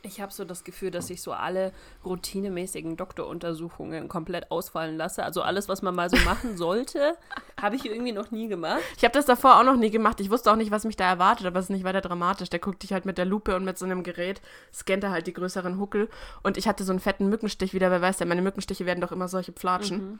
Ich 0.04 0.20
habe 0.20 0.32
so 0.32 0.44
das 0.44 0.64
Gefühl, 0.64 0.90
dass 0.90 1.08
ich 1.08 1.22
so 1.22 1.32
alle 1.32 1.72
routinemäßigen 2.04 2.96
Doktoruntersuchungen 2.96 4.08
komplett 4.08 4.50
ausfallen 4.50 4.98
lasse. 4.98 5.24
Also 5.24 5.40
alles, 5.40 5.66
was 5.68 5.80
man 5.80 5.94
mal 5.94 6.10
so 6.10 6.16
machen 6.24 6.56
sollte, 6.58 7.16
habe 7.60 7.76
ich 7.76 7.86
irgendwie 7.86 8.12
noch 8.12 8.30
nie 8.30 8.48
gemacht. 8.48 8.82
Ich 8.98 9.04
habe 9.04 9.14
das 9.14 9.24
davor 9.24 9.58
auch 9.58 9.64
noch 9.64 9.76
nie 9.76 9.90
gemacht. 9.90 10.20
Ich 10.20 10.30
wusste 10.30 10.52
auch 10.52 10.56
nicht, 10.56 10.70
was 10.70 10.84
mich 10.84 10.96
da 10.96 11.08
erwartet, 11.08 11.46
aber 11.46 11.58
es 11.58 11.66
ist 11.66 11.70
nicht 11.70 11.84
weiter 11.84 12.02
dramatisch. 12.02 12.50
Der 12.50 12.60
guckt 12.60 12.82
dich 12.82 12.92
halt 12.92 13.06
mit 13.06 13.16
der 13.16 13.24
Lupe 13.24 13.56
und 13.56 13.64
mit 13.64 13.78
so 13.78 13.86
einem 13.86 14.02
Gerät, 14.02 14.42
scannt 14.72 15.04
er 15.04 15.10
halt 15.10 15.26
die 15.26 15.32
größeren 15.32 15.78
Huckel. 15.78 16.10
Und 16.42 16.58
ich 16.58 16.68
hatte 16.68 16.84
so 16.84 16.92
einen 16.92 17.00
fetten 17.00 17.30
Mückenstich 17.30 17.72
wieder, 17.72 17.90
wer 17.90 18.02
weiß 18.02 18.18
ja, 18.18 18.26
meine 18.26 18.42
Mückenstiche 18.42 18.84
werden 18.84 19.00
doch 19.00 19.12
immer 19.12 19.28
solche 19.28 19.52
Pflatschen. 19.52 19.98
Mhm. 19.98 20.18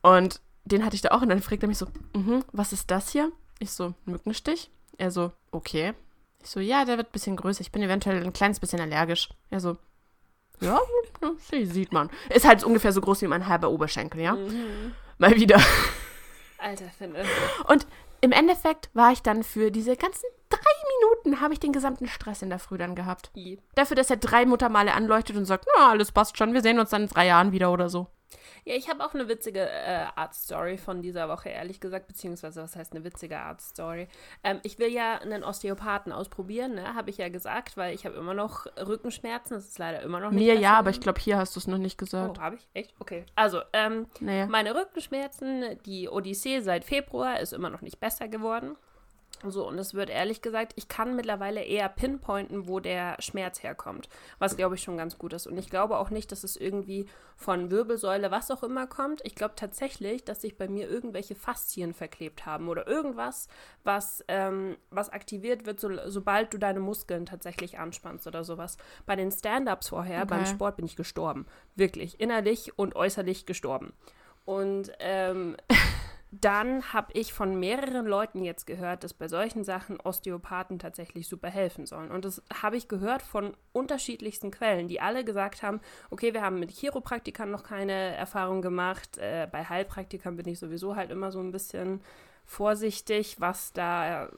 Und 0.00 0.40
den 0.64 0.84
hatte 0.84 0.96
ich 0.96 1.02
da 1.02 1.10
auch 1.10 1.22
und 1.22 1.28
dann 1.28 1.42
fragt 1.42 1.62
er 1.62 1.68
mich 1.68 1.78
so, 1.78 1.86
mhm, 2.14 2.44
was 2.52 2.72
ist 2.72 2.90
das 2.90 3.10
hier? 3.10 3.30
Ich 3.58 3.72
so, 3.72 3.92
Mückenstich? 4.06 4.70
Er 4.96 5.10
so, 5.10 5.32
okay. 5.50 5.94
Ich 6.42 6.50
so, 6.50 6.60
ja, 6.60 6.84
der 6.84 6.96
wird 6.96 7.08
ein 7.08 7.12
bisschen 7.12 7.36
größer. 7.36 7.60
Ich 7.60 7.72
bin 7.72 7.82
eventuell 7.82 8.22
ein 8.22 8.32
kleines 8.32 8.60
bisschen 8.60 8.80
allergisch. 8.80 9.28
Er 9.50 9.60
so, 9.60 9.76
ja, 10.60 10.80
sieht 11.48 11.92
man. 11.92 12.10
Ist 12.30 12.46
halt 12.46 12.64
ungefähr 12.64 12.92
so 12.92 13.00
groß 13.00 13.22
wie 13.22 13.26
mein 13.26 13.46
halber 13.46 13.70
Oberschenkel, 13.70 14.20
ja? 14.20 14.34
Mhm. 14.34 14.94
Mal 15.18 15.34
wieder. 15.34 15.60
Alter, 16.58 16.88
finde. 16.96 17.24
Und 17.68 17.86
im 18.20 18.32
Endeffekt 18.32 18.90
war 18.94 19.12
ich 19.12 19.22
dann 19.22 19.42
für 19.42 19.70
diese 19.70 19.96
ganzen 19.96 20.26
drei 20.48 20.60
Minuten, 21.00 21.40
habe 21.40 21.54
ich 21.54 21.60
den 21.60 21.72
gesamten 21.72 22.06
Stress 22.06 22.42
in 22.42 22.50
der 22.50 22.60
Früh 22.60 22.78
dann 22.78 22.94
gehabt. 22.94 23.30
I. 23.36 23.58
Dafür, 23.74 23.96
dass 23.96 24.10
er 24.10 24.16
drei 24.16 24.46
Muttermale 24.46 24.94
anleuchtet 24.94 25.36
und 25.36 25.44
sagt, 25.44 25.66
na, 25.76 25.90
alles 25.90 26.12
passt 26.12 26.38
schon, 26.38 26.54
wir 26.54 26.62
sehen 26.62 26.78
uns 26.78 26.90
dann 26.90 27.02
in 27.02 27.08
drei 27.08 27.26
Jahren 27.26 27.50
wieder 27.50 27.72
oder 27.72 27.88
so. 27.88 28.06
Ja, 28.64 28.74
ich 28.74 28.88
habe 28.88 29.04
auch 29.04 29.12
eine 29.12 29.28
witzige 29.28 29.68
äh, 29.68 30.06
Art-Story 30.14 30.78
von 30.78 31.02
dieser 31.02 31.28
Woche, 31.28 31.48
ehrlich 31.48 31.80
gesagt, 31.80 32.06
beziehungsweise 32.06 32.62
was 32.62 32.76
heißt 32.76 32.94
eine 32.94 33.04
witzige 33.04 33.38
Art-Story? 33.38 34.06
Ähm, 34.44 34.60
ich 34.62 34.78
will 34.78 34.92
ja 34.92 35.18
einen 35.18 35.42
Osteopathen 35.42 36.12
ausprobieren, 36.12 36.74
ne? 36.74 36.94
habe 36.94 37.10
ich 37.10 37.18
ja 37.18 37.28
gesagt, 37.28 37.76
weil 37.76 37.94
ich 37.94 38.06
habe 38.06 38.16
immer 38.16 38.34
noch 38.34 38.66
Rückenschmerzen, 38.76 39.54
das 39.56 39.66
ist 39.66 39.78
leider 39.78 40.02
immer 40.02 40.20
noch 40.20 40.30
nicht 40.30 40.44
Mir 40.44 40.54
ja, 40.54 40.74
aber 40.74 40.90
ich 40.90 41.00
glaube, 41.00 41.20
hier 41.20 41.38
hast 41.38 41.56
du 41.56 41.60
es 41.60 41.66
noch 41.66 41.78
nicht 41.78 41.98
gesagt. 41.98 42.38
Oh, 42.38 42.40
habe 42.40 42.56
ich? 42.56 42.68
Echt? 42.72 42.94
Okay. 43.00 43.24
Also, 43.34 43.62
ähm, 43.72 44.06
naja. 44.20 44.46
meine 44.46 44.74
Rückenschmerzen, 44.74 45.78
die 45.84 46.08
Odyssee 46.08 46.60
seit 46.60 46.84
Februar 46.84 47.40
ist 47.40 47.52
immer 47.52 47.70
noch 47.70 47.80
nicht 47.80 47.98
besser 47.98 48.28
geworden. 48.28 48.76
So, 49.48 49.66
und 49.66 49.78
es 49.78 49.94
wird 49.94 50.10
ehrlich 50.10 50.42
gesagt, 50.42 50.72
ich 50.76 50.88
kann 50.88 51.16
mittlerweile 51.16 51.62
eher 51.62 51.88
pinpointen, 51.88 52.68
wo 52.68 52.80
der 52.80 53.16
Schmerz 53.18 53.62
herkommt, 53.62 54.08
was 54.38 54.56
glaube 54.56 54.76
ich 54.76 54.82
schon 54.82 54.96
ganz 54.96 55.18
gut 55.18 55.32
ist. 55.32 55.46
Und 55.46 55.58
ich 55.58 55.70
glaube 55.70 55.98
auch 55.98 56.10
nicht, 56.10 56.32
dass 56.32 56.44
es 56.44 56.56
irgendwie 56.56 57.06
von 57.36 57.70
Wirbelsäule, 57.70 58.30
was 58.30 58.50
auch 58.50 58.62
immer 58.62 58.86
kommt. 58.86 59.20
Ich 59.24 59.34
glaube 59.34 59.54
tatsächlich, 59.56 60.24
dass 60.24 60.42
sich 60.42 60.56
bei 60.56 60.68
mir 60.68 60.88
irgendwelche 60.88 61.34
Faszien 61.34 61.92
verklebt 61.92 62.46
haben 62.46 62.68
oder 62.68 62.86
irgendwas, 62.86 63.48
was, 63.84 64.24
ähm, 64.28 64.76
was 64.90 65.10
aktiviert 65.10 65.66
wird, 65.66 65.80
so, 65.80 65.90
sobald 66.06 66.54
du 66.54 66.58
deine 66.58 66.80
Muskeln 66.80 67.26
tatsächlich 67.26 67.78
anspannst 67.78 68.26
oder 68.26 68.44
sowas. 68.44 68.76
Bei 69.06 69.16
den 69.16 69.30
Stand-Ups 69.30 69.88
vorher, 69.88 70.22
okay. 70.22 70.28
beim 70.28 70.46
Sport 70.46 70.76
bin 70.76 70.86
ich 70.86 70.96
gestorben. 70.96 71.46
Wirklich, 71.74 72.20
innerlich 72.20 72.78
und 72.78 72.94
äußerlich 72.94 73.46
gestorben. 73.46 73.92
Und 74.44 74.92
ähm, 74.98 75.56
dann 76.34 76.94
habe 76.94 77.12
ich 77.12 77.34
von 77.34 77.60
mehreren 77.60 78.06
Leuten 78.06 78.42
jetzt 78.42 78.66
gehört, 78.66 79.04
dass 79.04 79.12
bei 79.12 79.28
solchen 79.28 79.64
Sachen 79.64 80.00
Osteopathen 80.00 80.78
tatsächlich 80.78 81.28
super 81.28 81.50
helfen 81.50 81.84
sollen. 81.84 82.10
Und 82.10 82.24
das 82.24 82.42
habe 82.62 82.78
ich 82.78 82.88
gehört 82.88 83.20
von 83.20 83.54
unterschiedlichsten 83.72 84.50
Quellen, 84.50 84.88
die 84.88 84.98
alle 84.98 85.24
gesagt 85.24 85.62
haben, 85.62 85.82
okay, 86.08 86.32
wir 86.32 86.40
haben 86.40 86.58
mit 86.58 86.70
Chiropraktikern 86.70 87.50
noch 87.50 87.64
keine 87.64 88.16
Erfahrung 88.16 88.62
gemacht. 88.62 89.18
Äh, 89.18 89.46
bei 89.52 89.62
Heilpraktikern 89.62 90.36
bin 90.36 90.48
ich 90.48 90.58
sowieso 90.58 90.96
halt 90.96 91.10
immer 91.10 91.30
so 91.30 91.40
ein 91.40 91.52
bisschen 91.52 92.00
vorsichtig, 92.46 93.36
was 93.38 93.74
da 93.74 94.30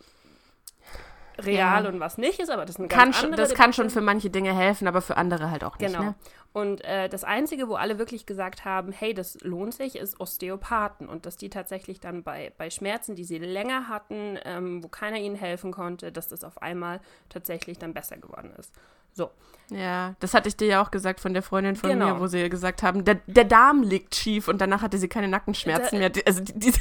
real 1.38 1.85
ja. 1.85 1.88
und 1.88 2.01
was 2.01 2.18
nicht 2.18 2.38
ist, 2.38 2.51
aber 2.51 2.62
das 2.62 2.77
ist 2.77 2.81
eine 2.81 2.88
kann 2.88 3.11
ganz 3.11 3.25
andere 3.25 3.40
Das 3.40 3.55
kann 3.55 3.73
schon 3.73 3.90
für 3.90 4.01
manche 4.01 4.31
Dinge 4.31 4.55
helfen, 4.55 4.87
aber 4.88 5.01
für 5.01 5.16
andere 5.16 5.51
halt 5.51 5.64
auch 5.64 5.79
nicht. 5.79 5.92
Genau. 5.92 6.05
Ne? 6.05 6.14
Und 6.53 6.85
äh, 6.85 7.09
das 7.09 7.25
Einzige, 7.25 7.68
wo 7.68 7.75
alle 7.75 7.99
wirklich 7.99 8.27
gesagt 8.27 8.64
haben, 8.64 8.92
hey, 8.92 9.12
das 9.12 9.40
lohnt 9.40 9.75
sich, 9.75 9.97
ist 9.97 10.20
Osteopathen. 10.20 11.09
Und 11.09 11.27
dass 11.27 11.37
die 11.37 11.51
tatsächlich 11.51 11.99
dann 11.99 12.23
bei, 12.23 12.53
bei 12.57 12.70
Schmerzen, 12.70 13.16
die 13.16 13.25
sie 13.25 13.38
länger 13.38 13.88
hatten, 13.88 14.38
ähm, 14.44 14.85
wo 14.85 14.87
keiner 14.87 15.18
ihnen 15.18 15.35
helfen 15.35 15.73
konnte, 15.73 16.12
dass 16.12 16.29
das 16.29 16.44
auf 16.44 16.62
einmal 16.62 17.01
tatsächlich 17.29 17.79
dann 17.79 17.92
besser 17.92 18.18
geworden 18.18 18.53
ist. 18.57 18.73
So. 19.14 19.31
Ja, 19.70 20.14
das 20.20 20.35
hatte 20.35 20.48
ich 20.48 20.57
dir 20.59 20.66
ja 20.68 20.83
auch 20.83 20.90
gesagt 20.90 21.20
von 21.20 21.33
der 21.33 21.42
Freundin 21.42 21.74
von 21.74 21.88
Genau. 21.88 22.14
mir, 22.14 22.20
wo 22.20 22.27
sie 22.27 22.50
gesagt 22.50 22.83
haben, 22.83 23.03
der, 23.07 23.20
der 23.27 23.44
Darm 23.44 23.83
liegt 23.83 24.14
schief 24.14 24.46
und 24.48 24.61
danach 24.61 24.83
hatte 24.83 24.98
sie 24.98 25.09
keine 25.09 25.27
Nackenschmerzen 25.29 25.98
Da- 26.00 26.09
mehr. 26.11 26.12
Also 26.27 26.42
die, 26.42 26.53
die, 26.53 26.72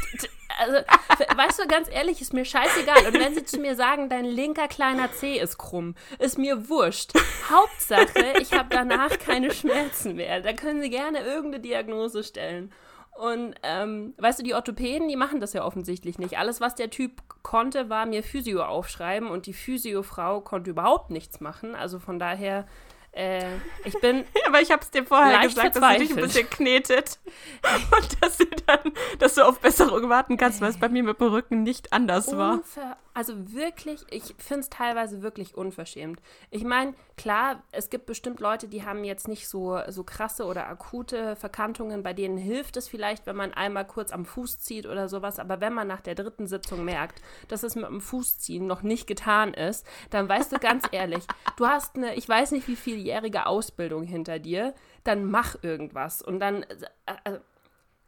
Also, 0.60 0.74
weißt 1.36 1.60
du, 1.60 1.68
ganz 1.68 1.88
ehrlich, 1.90 2.22
ist 2.22 2.34
mir 2.34 2.46
scheißegal. 2.46 3.08
Und 3.08 3.14
wenn 3.16 3.34
sie 3.34 3.44
zu 3.46 3.58
mir 3.60 3.76
sagen, 3.76 4.10
dein 4.10 4.26
linker 4.26 4.68
kleiner 4.68 5.12
Zeh 5.14 5.40
ist 5.40 5.58
krumm, 5.58 5.96
ist 6.20 6.38
mir 6.38 6.70
wurscht. 6.70 7.14
Hauptsache, 7.50 8.34
ich 8.40 8.52
habe 8.54 8.68
danach 8.70 9.18
keine 9.18 9.52
Schmerzen 9.52 10.16
mehr. 10.16 10.42
Da 10.42 10.54
können 10.54 10.82
sie 10.82 10.90
gerne 10.92 11.20
irgendeine 11.22 11.62
Diagnose 11.64 12.24
stellen. 12.24 12.72
Und 13.16 13.56
ähm, 13.64 14.14
weißt 14.18 14.40
du, 14.40 14.44
die 14.44 14.56
Orthopäden, 14.56 15.08
die 15.08 15.16
machen 15.16 15.40
das 15.40 15.54
ja 15.54 15.64
offensichtlich 15.64 16.18
nicht. 16.18 16.38
Alles, 16.38 16.62
was 16.62 16.76
der 16.76 16.90
Typ 16.90 17.22
konnte, 17.44 17.90
war 17.90 18.06
mir 18.06 18.24
Physio 18.24 18.64
aufschreiben 18.64 19.30
und 19.30 19.46
die 19.46 19.54
Physiofrau 19.54 20.42
konnte 20.42 20.72
überhaupt 20.72 21.12
nichts 21.12 21.40
machen. 21.40 21.76
Also 21.76 22.00
von 22.00 22.18
daher, 22.18 22.66
äh, 23.14 23.46
ich 23.86 23.94
bin 24.00 24.26
aber 24.48 24.62
ich 24.62 24.72
habe 24.72 24.82
es 24.82 24.92
dir 24.92 25.06
vorher 25.06 25.40
gesagt, 25.42 25.76
dass 25.76 25.94
du 25.94 26.00
dich 26.00 26.12
ein 26.12 26.16
bisschen 26.16 26.50
knetet 26.50 27.20
und 27.98 28.24
dass 28.24 28.38
du 28.38 28.46
dann, 28.66 28.92
dass 29.20 29.36
du 29.36 29.46
auf 29.46 29.60
Besserung 29.60 30.10
warten 30.10 30.38
kannst, 30.38 30.62
weil 30.62 30.70
es 30.70 30.80
bei 30.80 30.90
mir 30.90 31.04
mit 31.04 31.20
dem 31.20 31.28
Rücken 31.28 31.64
nicht 31.64 31.94
anders 31.94 32.36
war. 32.36 32.54
Unver 32.56 32.98
also 33.16 33.54
wirklich, 33.54 34.02
ich 34.10 34.34
finde 34.40 34.62
es 34.62 34.70
teilweise 34.70 35.22
wirklich 35.22 35.56
unverschämt. 35.56 36.20
Ich 36.50 36.64
meine, 36.64 36.96
klar, 37.16 37.62
es 37.72 37.92
gibt 37.92 38.08
bestimmt 38.08 38.40
Leute, 38.40 38.68
die 38.68 38.84
haben 38.84 39.04
jetzt 39.04 39.28
nicht 39.28 39.48
so, 39.48 39.80
so 39.90 40.04
krasse 40.04 40.46
oder 40.46 40.68
akute 40.68 41.36
Verkantungen, 41.36 42.02
bei 42.02 42.14
denen 42.14 42.38
hilft 42.38 42.76
es 42.76 42.88
vielleicht, 42.88 43.28
wenn 43.28 43.36
man 43.36 43.54
einmal 43.54 43.86
kurz 43.86 44.12
am 44.12 44.26
Fuß 44.26 44.60
zieht 44.60 44.88
oder 44.88 45.10
sowas, 45.10 45.38
aber 45.38 45.62
wenn 45.62 45.74
man 45.74 45.88
nach 45.88 46.02
der 46.02 46.16
dritten 46.16 46.48
Sitzung 46.48 46.84
merkt, 46.86 47.22
dass 47.50 47.62
es 47.62 47.76
mit 47.76 47.86
dem 47.86 48.02
Fußziehen 48.02 48.66
noch 48.66 48.82
nicht 48.82 49.06
getan 49.06 49.54
ist, 49.54 49.86
dann 50.10 50.28
weißt 50.28 50.52
du 50.52 50.58
ganz 50.58 50.86
ehrlich, 50.92 51.26
du 51.58 51.68
hast 51.68 51.96
eine, 51.96 52.16
ich 52.16 52.28
weiß 52.28 52.52
nicht 52.52 52.68
wie 52.68 52.76
vieljährige 53.04 53.46
Ausbildung 53.46 54.04
hinter 54.04 54.40
dir, 54.40 54.74
dann 55.04 55.26
mach 55.30 55.56
irgendwas 55.62 56.22
und 56.22 56.40
dann, 56.40 56.64
äh, 56.64 56.76
äh, 57.26 57.40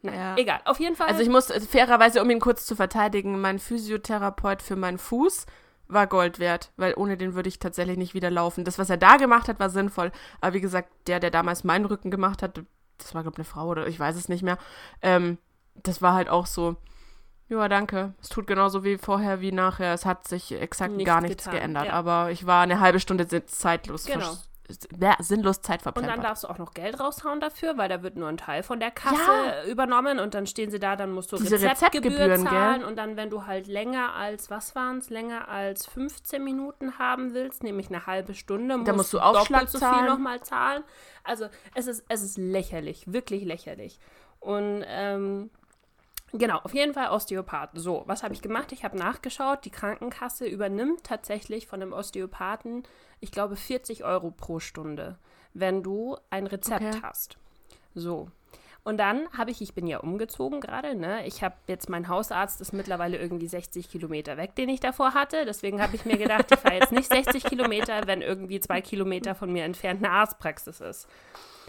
nein, 0.01 0.15
Ja. 0.15 0.36
egal, 0.38 0.62
auf 0.65 0.79
jeden 0.79 0.95
Fall. 0.95 1.08
Also 1.08 1.21
ich 1.21 1.29
muss 1.29 1.49
äh, 1.49 1.60
fairerweise, 1.60 2.21
um 2.21 2.29
ihn 2.29 2.39
kurz 2.39 2.65
zu 2.65 2.75
verteidigen, 2.75 3.39
mein 3.41 3.60
Physiotherapeut 3.60 4.62
für 4.62 4.75
meinen 4.75 4.97
Fuß 4.97 5.45
war 5.88 6.08
Gold 6.08 6.39
wert, 6.39 6.71
weil 6.77 6.93
ohne 6.95 7.17
den 7.17 7.36
würde 7.36 7.49
ich 7.49 7.60
tatsächlich 7.60 7.97
nicht 7.97 8.13
wieder 8.15 8.31
laufen. 8.31 8.63
Das, 8.63 8.79
was 8.79 8.89
er 8.89 8.97
da 8.97 9.17
gemacht 9.17 9.47
hat, 9.49 9.60
war 9.60 9.69
sinnvoll. 9.69 10.12
Aber 10.41 10.53
wie 10.53 10.62
gesagt, 10.62 10.89
der, 11.08 11.19
der 11.19 11.29
damals 11.29 11.63
meinen 11.63 11.86
Rücken 11.86 12.10
gemacht 12.10 12.41
hat, 12.41 12.62
das 12.97 13.13
war, 13.13 13.21
glaube 13.21 13.36
ich, 13.36 13.39
eine 13.39 13.45
Frau 13.45 13.67
oder 13.67 13.86
ich 13.88 13.99
weiß 13.99 14.15
es 14.15 14.29
nicht 14.29 14.41
mehr, 14.41 14.58
ähm, 15.01 15.38
das 15.75 16.01
war 16.01 16.13
halt 16.13 16.29
auch 16.29 16.45
so, 16.47 16.77
ja, 17.49 17.67
danke. 17.67 18.13
Es 18.19 18.29
tut 18.29 18.47
genauso 18.47 18.84
wie 18.84 18.97
vorher 18.97 19.41
wie 19.41 19.51
nachher. 19.51 19.93
Es 19.93 20.05
hat 20.08 20.27
sich 20.27 20.51
exakt 20.53 20.93
Nichts 20.93 21.05
gar 21.05 21.21
nichts 21.21 21.43
getan, 21.43 21.60
geändert. 21.60 21.86
ja. 21.88 21.93
Aber 21.93 22.31
ich 22.31 22.47
war 22.47 22.63
eine 22.63 22.79
halbe 22.79 22.99
Stunde 22.99 23.27
zeitlos, 23.45 24.05
Genau. 24.05 24.38
Ja, 24.99 25.15
sinnlos 25.19 25.62
Zeit 25.62 25.80
Und 25.80 25.84
verplempert. 25.84 26.15
dann 26.17 26.23
darfst 26.23 26.43
du 26.43 26.47
auch 26.47 26.58
noch 26.58 26.73
Geld 26.73 26.99
raushauen 26.99 27.39
dafür, 27.39 27.78
weil 27.78 27.88
da 27.89 28.01
wird 28.04 28.15
nur 28.15 28.28
ein 28.30 28.38
Teil 28.38 28.63
von 28.63 28.80
der 28.80 28.91
Kasse 28.91 29.15
Ja. 29.15 29.63
übernommen 29.65 30.19
und 30.19 30.34
dann 30.34 30.47
stehen 30.47 30.71
sie 30.71 30.80
da, 30.80 30.95
dann 30.95 31.12
musst 31.12 31.32
du 31.32 31.38
Diese 31.38 31.56
Rezeptgebühr 31.56 32.12
Rezeptgebühren, 32.12 32.43
zahlen 32.47 32.80
gell? 32.80 32.88
und 32.89 32.95
dann, 32.97 33.15
wenn 33.17 33.30
du 33.30 33.45
halt 33.45 33.67
länger 33.67 34.13
als, 34.15 34.49
was 34.49 34.75
waren 34.75 34.97
es, 34.97 35.10
länger 35.10 35.47
als 35.49 35.86
15 35.86 36.43
Minuten 36.43 36.97
haben 36.97 37.34
willst, 37.34 37.63
nämlich 37.63 37.89
eine 37.89 38.06
halbe 38.08 38.34
Stunde, 38.34 38.78
musst, 38.78 38.93
musst 38.95 39.13
du 39.13 39.19
Aufschlag 39.19 39.69
so 39.69 39.78
viel 39.80 40.04
nochmal 40.06 40.41
zahlen. 40.41 40.84
Also 41.23 41.45
es 41.73 41.88
ist, 41.88 42.04
es 42.10 42.21
ist 42.23 42.38
lächerlich, 42.38 43.12
wirklich 43.12 43.43
lächerlich. 43.45 43.99
Und 44.39 44.84
ähm, 44.88 45.49
Genau, 46.33 46.57
auf 46.59 46.73
jeden 46.73 46.93
Fall 46.93 47.09
Osteopath. 47.11 47.69
So, 47.75 48.03
was 48.07 48.23
habe 48.23 48.33
ich 48.33 48.41
gemacht? 48.41 48.71
Ich 48.71 48.83
habe 48.83 48.97
nachgeschaut. 48.97 49.63
Die 49.63 49.69
Krankenkasse 49.69 50.45
übernimmt 50.45 51.03
tatsächlich 51.03 51.67
von 51.67 51.81
einem 51.81 51.93
Osteopathen, 51.93 52.83
ich 53.19 53.31
glaube, 53.31 53.55
40 53.55 54.03
Euro 54.03 54.31
pro 54.31 54.59
Stunde, 54.59 55.17
wenn 55.53 55.83
du 55.83 56.17
ein 56.29 56.47
Rezept 56.47 56.83
Okay. 56.83 56.99
hast. 57.01 57.38
So. 57.93 58.27
Und 58.83 58.97
dann 58.97 59.27
habe 59.35 59.49
ich, 59.49 59.61
ich 59.61 59.73
bin 59.73 59.88
ja 59.88 59.99
umgezogen 59.99 60.61
gerade, 60.61 60.93
ne? 60.93 61.25
Ich 61.25 61.41
habe 61.43 61.55
jetzt, 61.67 61.89
mein 61.89 62.07
Hausarzt 62.07 62.61
ist 62.61 62.71
mittlerweile 62.71 63.17
irgendwie 63.17 63.47
60 63.47 63.89
Kilometer 63.89 64.38
weg, 64.38 64.53
den 64.55 64.69
ich 64.69 64.79
davor 64.79 65.15
hatte. 65.15 65.43
Deswegen 65.45 65.81
habe 65.81 65.95
ich 65.95 66.05
mir 66.05 66.17
gedacht, 66.17 66.45
ich 66.51 66.59
fahre 66.59 66.75
jetzt 66.75 66.91
nicht 66.91 67.11
60 67.11 67.45
Kilometer, 67.45 68.05
wenn 68.05 68.21
irgendwie 68.21 68.59
zwei 68.59 68.81
Kilometer 68.81 69.33
von 69.33 69.51
mir 69.51 69.63
entfernt 69.63 70.03
eine 70.03 70.13
Arztpraxis 70.13 70.81
ist. 70.81 71.07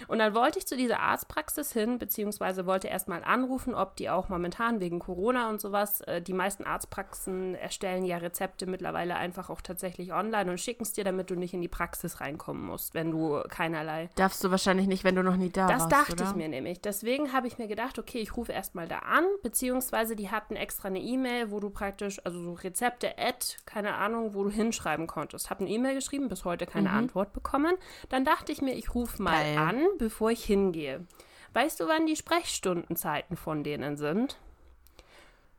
Und 0.08 0.18
dann 0.18 0.34
wollte 0.34 0.58
ich 0.58 0.66
zu 0.66 0.76
dieser 0.76 1.00
Arztpraxis 1.00 1.72
hin, 1.72 1.98
beziehungsweise 1.98 2.66
wollte 2.66 2.88
erstmal 2.88 3.24
anrufen, 3.24 3.74
ob 3.74 3.96
die 3.96 4.10
auch 4.10 4.28
momentan 4.28 4.80
wegen 4.80 4.98
Corona 4.98 5.48
und 5.48 5.60
sowas, 5.60 6.00
äh, 6.02 6.22
die 6.22 6.32
meisten 6.32 6.64
Arztpraxen 6.64 7.54
erstellen 7.54 8.04
ja 8.04 8.18
Rezepte 8.18 8.66
mittlerweile 8.66 9.16
einfach 9.16 9.50
auch 9.50 9.60
tatsächlich 9.60 10.12
online 10.12 10.50
und 10.50 10.60
schicken 10.60 10.82
es 10.82 10.92
dir, 10.92 11.04
damit 11.04 11.30
du 11.30 11.34
nicht 11.34 11.54
in 11.54 11.62
die 11.62 11.68
Praxis 11.68 12.20
reinkommen 12.20 12.64
musst, 12.64 12.94
wenn 12.94 13.10
du 13.10 13.42
keinerlei 13.48 14.08
Darfst 14.14 14.42
du 14.44 14.50
wahrscheinlich 14.50 14.86
nicht, 14.86 15.04
wenn 15.04 15.14
du 15.14 15.22
noch 15.22 15.36
nie 15.36 15.50
da 15.50 15.66
das 15.66 15.82
warst, 15.82 15.92
dachte 15.92 16.12
oder? 16.12 16.30
ich 16.30 16.36
mir 16.36 16.48
nämlich. 16.48 16.80
Deswegen 16.80 17.32
habe 17.32 17.46
ich 17.46 17.58
mir 17.58 17.68
gedacht, 17.68 17.98
okay, 17.98 18.18
ich 18.18 18.36
rufe 18.36 18.52
erstmal 18.52 18.88
da 18.88 19.00
an, 19.00 19.24
beziehungsweise 19.42 20.16
die 20.16 20.30
hatten 20.30 20.56
extra 20.56 20.88
eine 20.88 21.00
E-Mail, 21.00 21.50
wo 21.50 21.60
du 21.60 21.70
praktisch, 21.70 22.20
also 22.24 22.40
so 22.42 22.52
Rezepte, 22.54 23.18
Ad, 23.18 23.46
keine 23.64 23.94
Ahnung, 23.94 24.34
wo 24.34 24.44
du 24.44 24.50
hinschreiben 24.50 25.06
konntest. 25.06 25.50
Habe 25.50 25.60
eine 25.60 25.70
E-Mail 25.70 25.94
geschrieben, 25.94 26.28
bis 26.28 26.44
heute 26.44 26.66
keine 26.66 26.90
Antwort 26.90 27.32
bekommen. 27.32 27.74
Dann 28.08 28.24
dachte 28.24 28.52
ich 28.52 28.62
mir, 28.62 28.74
ich 28.74 28.94
rufe 28.94 29.22
mal 29.22 29.42
Geil. 29.42 29.58
an, 29.58 29.85
bevor 29.98 30.30
ich 30.30 30.44
hingehe. 30.44 31.06
Weißt 31.52 31.80
du, 31.80 31.88
wann 31.88 32.06
die 32.06 32.16
Sprechstundenzeiten 32.16 33.36
von 33.36 33.64
denen 33.64 33.96
sind? 33.96 34.36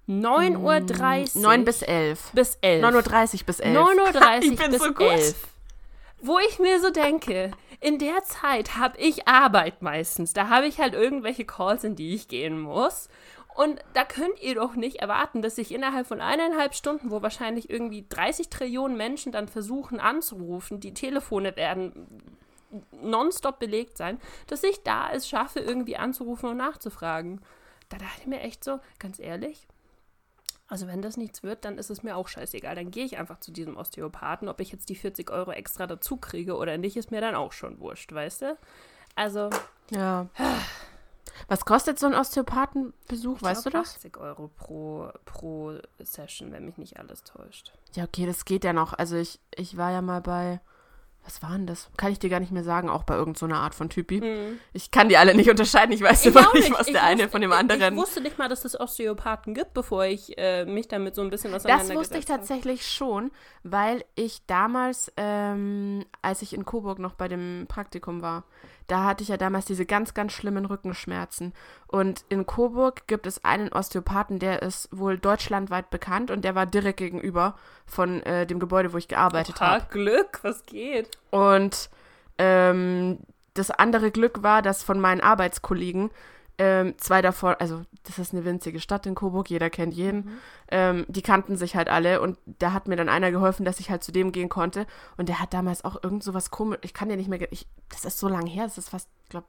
9.30 0.07 1.35
Uhr 1.35 1.41
9 1.41 1.65
bis 1.65 1.81
11. 1.81 2.31
bis 2.33 2.57
11. 2.61 2.85
9.30 2.85 3.39
Uhr 3.39 3.45
bis 3.45 3.59
11. 3.59 3.77
9.30 3.77 4.41
Ich 4.43 4.51
Uhr 4.51 4.57
bin 4.57 4.71
bis 4.71 4.81
so 4.81 4.93
gut. 4.93 5.01
11. 5.01 5.35
Wo 6.21 6.39
ich 6.39 6.59
mir 6.59 6.79
so 6.79 6.89
denke, 6.89 7.51
in 7.79 7.99
der 7.99 8.23
Zeit 8.23 8.77
habe 8.77 8.97
ich 8.97 9.27
Arbeit 9.27 9.81
meistens. 9.81 10.33
Da 10.33 10.49
habe 10.49 10.67
ich 10.67 10.79
halt 10.79 10.93
irgendwelche 10.93 11.45
Calls, 11.45 11.83
in 11.83 11.95
die 11.95 12.15
ich 12.15 12.27
gehen 12.27 12.59
muss. 12.59 13.09
Und 13.55 13.83
da 13.93 14.03
könnt 14.03 14.39
ihr 14.41 14.55
doch 14.55 14.75
nicht 14.75 14.97
erwarten, 14.97 15.41
dass 15.41 15.57
ich 15.57 15.71
innerhalb 15.73 16.07
von 16.07 16.21
eineinhalb 16.21 16.75
Stunden, 16.75 17.09
wo 17.09 17.21
wahrscheinlich 17.21 17.69
irgendwie 17.69 18.05
30 18.07 18.49
Trillionen 18.49 18.97
Menschen 18.97 19.31
dann 19.31 19.47
versuchen 19.47 19.99
anzurufen, 19.99 20.79
die 20.79 20.93
Telefone 20.93 21.55
werden 21.55 22.07
nonstop 22.91 23.59
belegt 23.59 23.97
sein, 23.97 24.19
dass 24.47 24.63
ich 24.63 24.83
da 24.83 25.11
es 25.11 25.27
schaffe, 25.27 25.59
irgendwie 25.59 25.97
anzurufen 25.97 26.49
und 26.49 26.57
nachzufragen. 26.57 27.41
Da 27.89 27.97
dachte 27.97 28.21
ich 28.21 28.27
mir 28.27 28.41
echt 28.41 28.63
so, 28.63 28.79
ganz 28.99 29.19
ehrlich, 29.19 29.67
also 30.67 30.87
wenn 30.87 31.01
das 31.01 31.15
nichts 31.15 31.43
wird, 31.43 31.63
dann 31.63 31.77
ist 31.77 31.89
es 31.89 32.03
mir 32.03 32.17
auch 32.17 32.27
scheißegal. 32.27 32.75
Dann 32.75 32.91
gehe 32.91 33.05
ich 33.05 33.17
einfach 33.17 33.39
zu 33.39 33.51
diesem 33.51 33.77
Osteopathen. 33.77 34.49
Ob 34.49 34.59
ich 34.59 34.71
jetzt 34.71 34.89
die 34.89 34.95
40 34.95 35.31
Euro 35.31 35.51
extra 35.51 35.87
dazu 35.87 36.17
kriege 36.17 36.57
oder 36.57 36.77
nicht, 36.77 36.97
ist 36.97 37.09
mir 37.09 37.21
dann 37.21 37.35
auch 37.35 37.53
schon 37.53 37.79
wurscht, 37.79 38.11
weißt 38.11 38.41
du? 38.41 38.57
Also, 39.15 39.49
Ja. 39.89 40.27
Was 41.47 41.65
kostet 41.65 41.99
so 41.99 42.07
ein 42.07 42.15
Osteopathenbesuch, 42.15 43.41
weißt 43.41 43.67
du 43.67 43.69
das? 43.69 43.95
80 43.95 44.17
Euro 44.17 44.49
pro, 44.57 45.09
pro 45.23 45.77
Session, 45.99 46.51
wenn 46.51 46.65
mich 46.65 46.77
nicht 46.77 46.97
alles 46.99 47.23
täuscht. 47.23 47.73
Ja, 47.93 48.05
okay, 48.05 48.25
das 48.25 48.43
geht 48.43 48.63
ja 48.63 48.73
noch. 48.73 48.93
Also 48.93 49.17
ich, 49.17 49.39
ich 49.55 49.77
war 49.77 49.91
ja 49.91 50.01
mal 50.01 50.21
bei, 50.21 50.59
was 51.27 51.43
war 51.43 51.51
denn 51.51 51.67
das? 51.67 51.89
Kann 51.97 52.11
ich 52.11 52.19
dir 52.19 52.29
gar 52.29 52.39
nicht 52.39 52.51
mehr 52.53 52.63
sagen, 52.63 52.89
auch 52.89 53.03
bei 53.03 53.15
irgendeiner 53.15 53.55
so 53.55 53.61
Art 53.61 53.75
von 53.75 53.89
Typi. 53.89 54.23
Ich 54.73 54.89
kann 54.91 55.09
die 55.09 55.17
alle 55.17 55.35
nicht 55.35 55.49
unterscheiden. 55.49 55.91
Ich 55.91 56.01
weiß 56.01 56.25
immer 56.25 56.41
Mhm. 56.41 56.47
auch 56.47 56.53
nicht, 56.53 56.71
was 56.71 56.87
Ich 56.87 56.93
der 56.93 57.03
eine 57.03 57.23
wusste- 57.23 57.29
von 57.31 57.41
dem 57.41 57.51
Ich 57.51 57.57
anderen. 57.57 57.95
wusste 57.97 58.21
nicht 58.21 58.37
mal, 58.37 58.47
dass 58.47 58.63
es 58.65 58.79
Osteopathen 58.79 59.53
gibt, 59.53 59.73
bevor 59.73 60.05
ich 60.05 60.37
äh, 60.37 60.65
mich 60.65 60.87
damit 60.87 61.15
so 61.15 61.21
ein 61.21 61.29
bisschen 61.29 61.51
Das 61.51 61.65
auseinandergesetzt 61.65 61.99
wusste 61.99 62.17
ich 62.17 62.29
habe. 62.31 62.39
tatsächlich 62.39 62.87
schon, 62.87 63.29
weil 63.63 64.03
ich 64.15 64.45
damals, 64.47 65.11
ähm, 65.17 66.05
als 66.21 66.41
ich 66.41 66.53
in 66.53 66.63
Coburg 66.65 66.97
noch 66.99 67.13
bei 67.13 67.27
dem 67.27 67.65
Praktikum 67.67 68.21
war, 68.21 68.43
da 68.87 69.03
hatte 69.03 69.21
ich 69.21 69.27
ja 69.27 69.35
damals 69.35 69.65
diese 69.65 69.85
ganz, 69.85 70.13
ganz 70.13 70.31
schlimmen 70.31 70.63
Rückenschmerzen. 70.65 71.53
Und 71.87 72.23
in 72.29 72.45
Coburg 72.45 73.05
gibt 73.07 73.27
es 73.27 73.43
einen 73.43 73.67
Osteopathen, 73.73 74.39
der 74.39 74.61
ist 74.61 74.87
wohl 74.97 75.17
deutschlandweit 75.17 75.89
bekannt 75.89 76.31
und 76.31 76.45
der 76.45 76.55
war 76.55 76.65
direkt 76.65 76.99
gegenüber 76.99 77.55
von 77.85 78.23
äh, 78.23 78.47
dem 78.47 78.59
Gebäude, 78.59 78.93
wo 78.93 78.97
ich 78.97 79.09
gearbeitet 79.09 79.59
habe. 79.59 79.85
Glück, 79.91 80.39
was 80.41 80.65
geht? 80.65 81.16
Und 81.29 81.89
ähm, 82.37 83.19
das 83.53 83.71
andere 83.71 84.11
Glück 84.11 84.43
war, 84.43 84.61
dass 84.61 84.83
von 84.83 84.99
meinen 84.99 85.21
Arbeitskollegen 85.21 86.11
ähm, 86.59 86.95
zwei 86.97 87.21
davon, 87.21 87.55
also 87.59 87.83
das 88.03 88.17
ist 88.17 88.33
eine 88.33 88.43
winzige 88.43 88.79
Stadt 88.79 89.05
in 89.05 89.13
Coburg, 89.13 89.49
jeder 89.49 89.69
kennt 89.69 89.93
jeden, 89.93 90.39
ähm, 90.69 91.05
die 91.07 91.21
kannten 91.21 91.55
sich 91.55 91.75
halt 91.75 91.87
alle 91.87 92.19
und 92.19 92.39
da 92.45 92.73
hat 92.73 92.87
mir 92.87 92.95
dann 92.95 93.09
einer 93.09 93.31
geholfen, 93.31 93.63
dass 93.63 93.79
ich 93.79 93.91
halt 93.91 94.03
zu 94.03 94.11
dem 94.11 94.31
gehen 94.31 94.49
konnte. 94.49 94.87
Und 95.17 95.29
der 95.29 95.39
hat 95.39 95.53
damals 95.53 95.85
auch 95.85 96.03
irgend 96.03 96.23
so 96.23 96.33
was 96.33 96.49
komisch, 96.49 96.79
ich 96.81 96.93
kann 96.93 97.09
dir 97.09 97.17
nicht 97.17 97.29
mehr, 97.29 97.51
ich, 97.51 97.67
das 97.89 98.05
ist 98.05 98.17
so 98.17 98.27
lange 98.27 98.49
her, 98.49 98.63
das 98.63 98.77
ist 98.77 98.89
fast, 98.89 99.09
glaube 99.29 99.45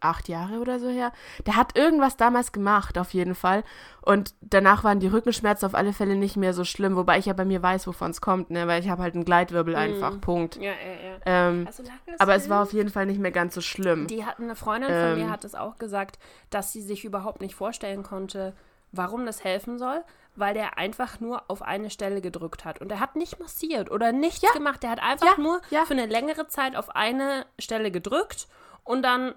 acht 0.00 0.28
Jahre 0.28 0.58
oder 0.58 0.78
so 0.78 0.88
her. 0.88 1.12
Der 1.46 1.56
hat 1.56 1.76
irgendwas 1.76 2.16
damals 2.16 2.52
gemacht, 2.52 2.98
auf 2.98 3.12
jeden 3.14 3.34
Fall. 3.34 3.64
Und 4.02 4.34
danach 4.40 4.82
waren 4.84 5.00
die 5.00 5.06
Rückenschmerzen 5.08 5.66
auf 5.66 5.74
alle 5.74 5.92
Fälle 5.92 6.16
nicht 6.16 6.36
mehr 6.36 6.54
so 6.54 6.64
schlimm, 6.64 6.96
wobei 6.96 7.18
ich 7.18 7.26
ja 7.26 7.32
bei 7.32 7.44
mir 7.44 7.62
weiß, 7.62 7.86
wovon 7.86 8.10
es 8.10 8.20
kommt, 8.20 8.50
ne? 8.50 8.66
Weil 8.66 8.82
ich 8.82 8.88
habe 8.88 9.02
halt 9.02 9.14
einen 9.14 9.24
Gleitwirbel 9.24 9.76
einfach. 9.76 10.20
Punkt. 10.20 10.56
Ja, 10.56 10.72
ja, 10.72 10.72
ja. 10.72 11.16
Ähm, 11.26 11.64
Also, 11.66 11.82
aber 12.18 12.34
es 12.34 12.48
war 12.48 12.62
auf 12.62 12.72
jeden 12.72 12.88
Fall 12.90 13.06
nicht 13.06 13.20
mehr 13.20 13.30
ganz 13.32 13.54
so 13.54 13.60
schlimm. 13.60 14.06
Die 14.06 14.24
hat 14.24 14.38
eine 14.40 14.56
Freundin 14.56 14.88
von 14.90 14.96
Ähm. 14.98 15.18
mir 15.18 15.30
hat 15.30 15.44
es 15.44 15.54
auch 15.54 15.76
gesagt, 15.78 16.18
dass 16.50 16.72
sie 16.72 16.80
sich 16.82 17.04
überhaupt 17.04 17.40
nicht 17.40 17.54
vorstellen 17.54 18.02
konnte, 18.02 18.54
warum 18.92 19.24
das 19.26 19.44
helfen 19.44 19.78
soll, 19.78 20.02
weil 20.34 20.54
der 20.54 20.78
einfach 20.78 21.20
nur 21.20 21.42
auf 21.48 21.62
eine 21.62 21.90
Stelle 21.90 22.20
gedrückt 22.20 22.64
hat. 22.64 22.80
Und 22.80 22.90
er 22.90 23.00
hat 23.00 23.14
nicht 23.16 23.38
massiert 23.38 23.90
oder 23.90 24.10
nichts 24.12 24.42
Ja. 24.42 24.50
gemacht. 24.52 24.82
Der 24.82 24.90
hat 24.90 25.02
einfach 25.02 25.36
Ja, 25.36 25.42
nur 25.42 25.60
ja. 25.70 25.84
für 25.84 25.92
eine 25.92 26.06
längere 26.06 26.46
Zeit 26.48 26.74
auf 26.74 26.88
eine 26.96 27.46
Stelle 27.58 27.90
gedrückt 27.90 28.48
und 28.84 29.02
dann 29.02 29.34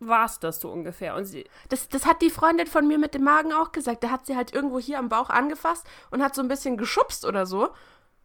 war 0.00 0.26
es 0.26 0.38
das 0.40 0.60
so 0.60 0.70
ungefähr. 0.70 1.14
Und 1.14 1.24
sie, 1.24 1.44
Das, 1.68 1.88
das 1.88 2.06
hat 2.06 2.20
die 2.22 2.30
Freundin 2.30 2.66
von 2.66 2.86
mir 2.86 2.98
mit 2.98 3.14
dem 3.14 3.24
Magen 3.24 3.52
auch 3.52 3.72
gesagt. 3.72 4.04
Da 4.04 4.10
hat 4.10 4.26
sie 4.26 4.36
halt 4.36 4.52
irgendwo 4.52 4.78
hier 4.78 4.98
am 4.98 5.08
Bauch 5.08 5.30
angefasst 5.30 5.86
und 6.10 6.22
hat 6.22 6.34
so 6.34 6.42
ein 6.42 6.48
bisschen 6.48 6.76
geschubst 6.76 7.24
oder 7.24 7.46
so. 7.46 7.70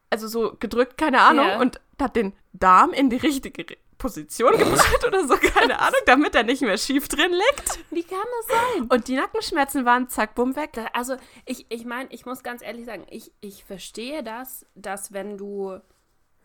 Also 0.10 0.28
so 0.28 0.56
gedrückt, 0.60 0.98
keine 0.98 1.22
Ahnung. 1.22 1.48
Ja. 1.48 1.60
Und 1.60 1.80
hat 2.00 2.16
den 2.16 2.34
Darm 2.54 2.92
in 2.92 3.10
die 3.10 3.18
richtige 3.18 3.78
Position 4.00 4.58
gebracht 4.58 5.06
oder 5.06 5.28
so, 5.28 5.36
keine 5.36 5.80
Ahnung, 5.82 6.00
damit 6.06 6.34
er 6.34 6.44
nicht 6.44 6.62
mehr 6.62 6.78
schief 6.78 7.08
drin 7.10 7.32
liegt. 7.32 7.80
wie 7.92 8.04
kann 8.04 8.18
das 8.40 8.58
sein? 8.58 8.88
Und 8.90 9.08
die 9.08 9.16
Nackenschmerzen 9.16 9.86
waren 9.86 10.08
zack, 10.08 10.34
bumm, 10.36 10.56
weg. 10.56 10.72
Also 10.94 11.18
ich, 11.46 11.66
ich 11.70 11.86
meine, 11.86 12.10
ich 12.12 12.26
muss 12.26 12.42
ganz 12.42 12.62
ehrlich 12.64 12.86
sagen, 12.86 13.06
ich, 13.10 13.32
ich 13.42 13.66
verstehe 13.66 14.24
das, 14.24 14.66
dass 14.74 15.12
wenn 15.14 15.38
du, 15.38 15.80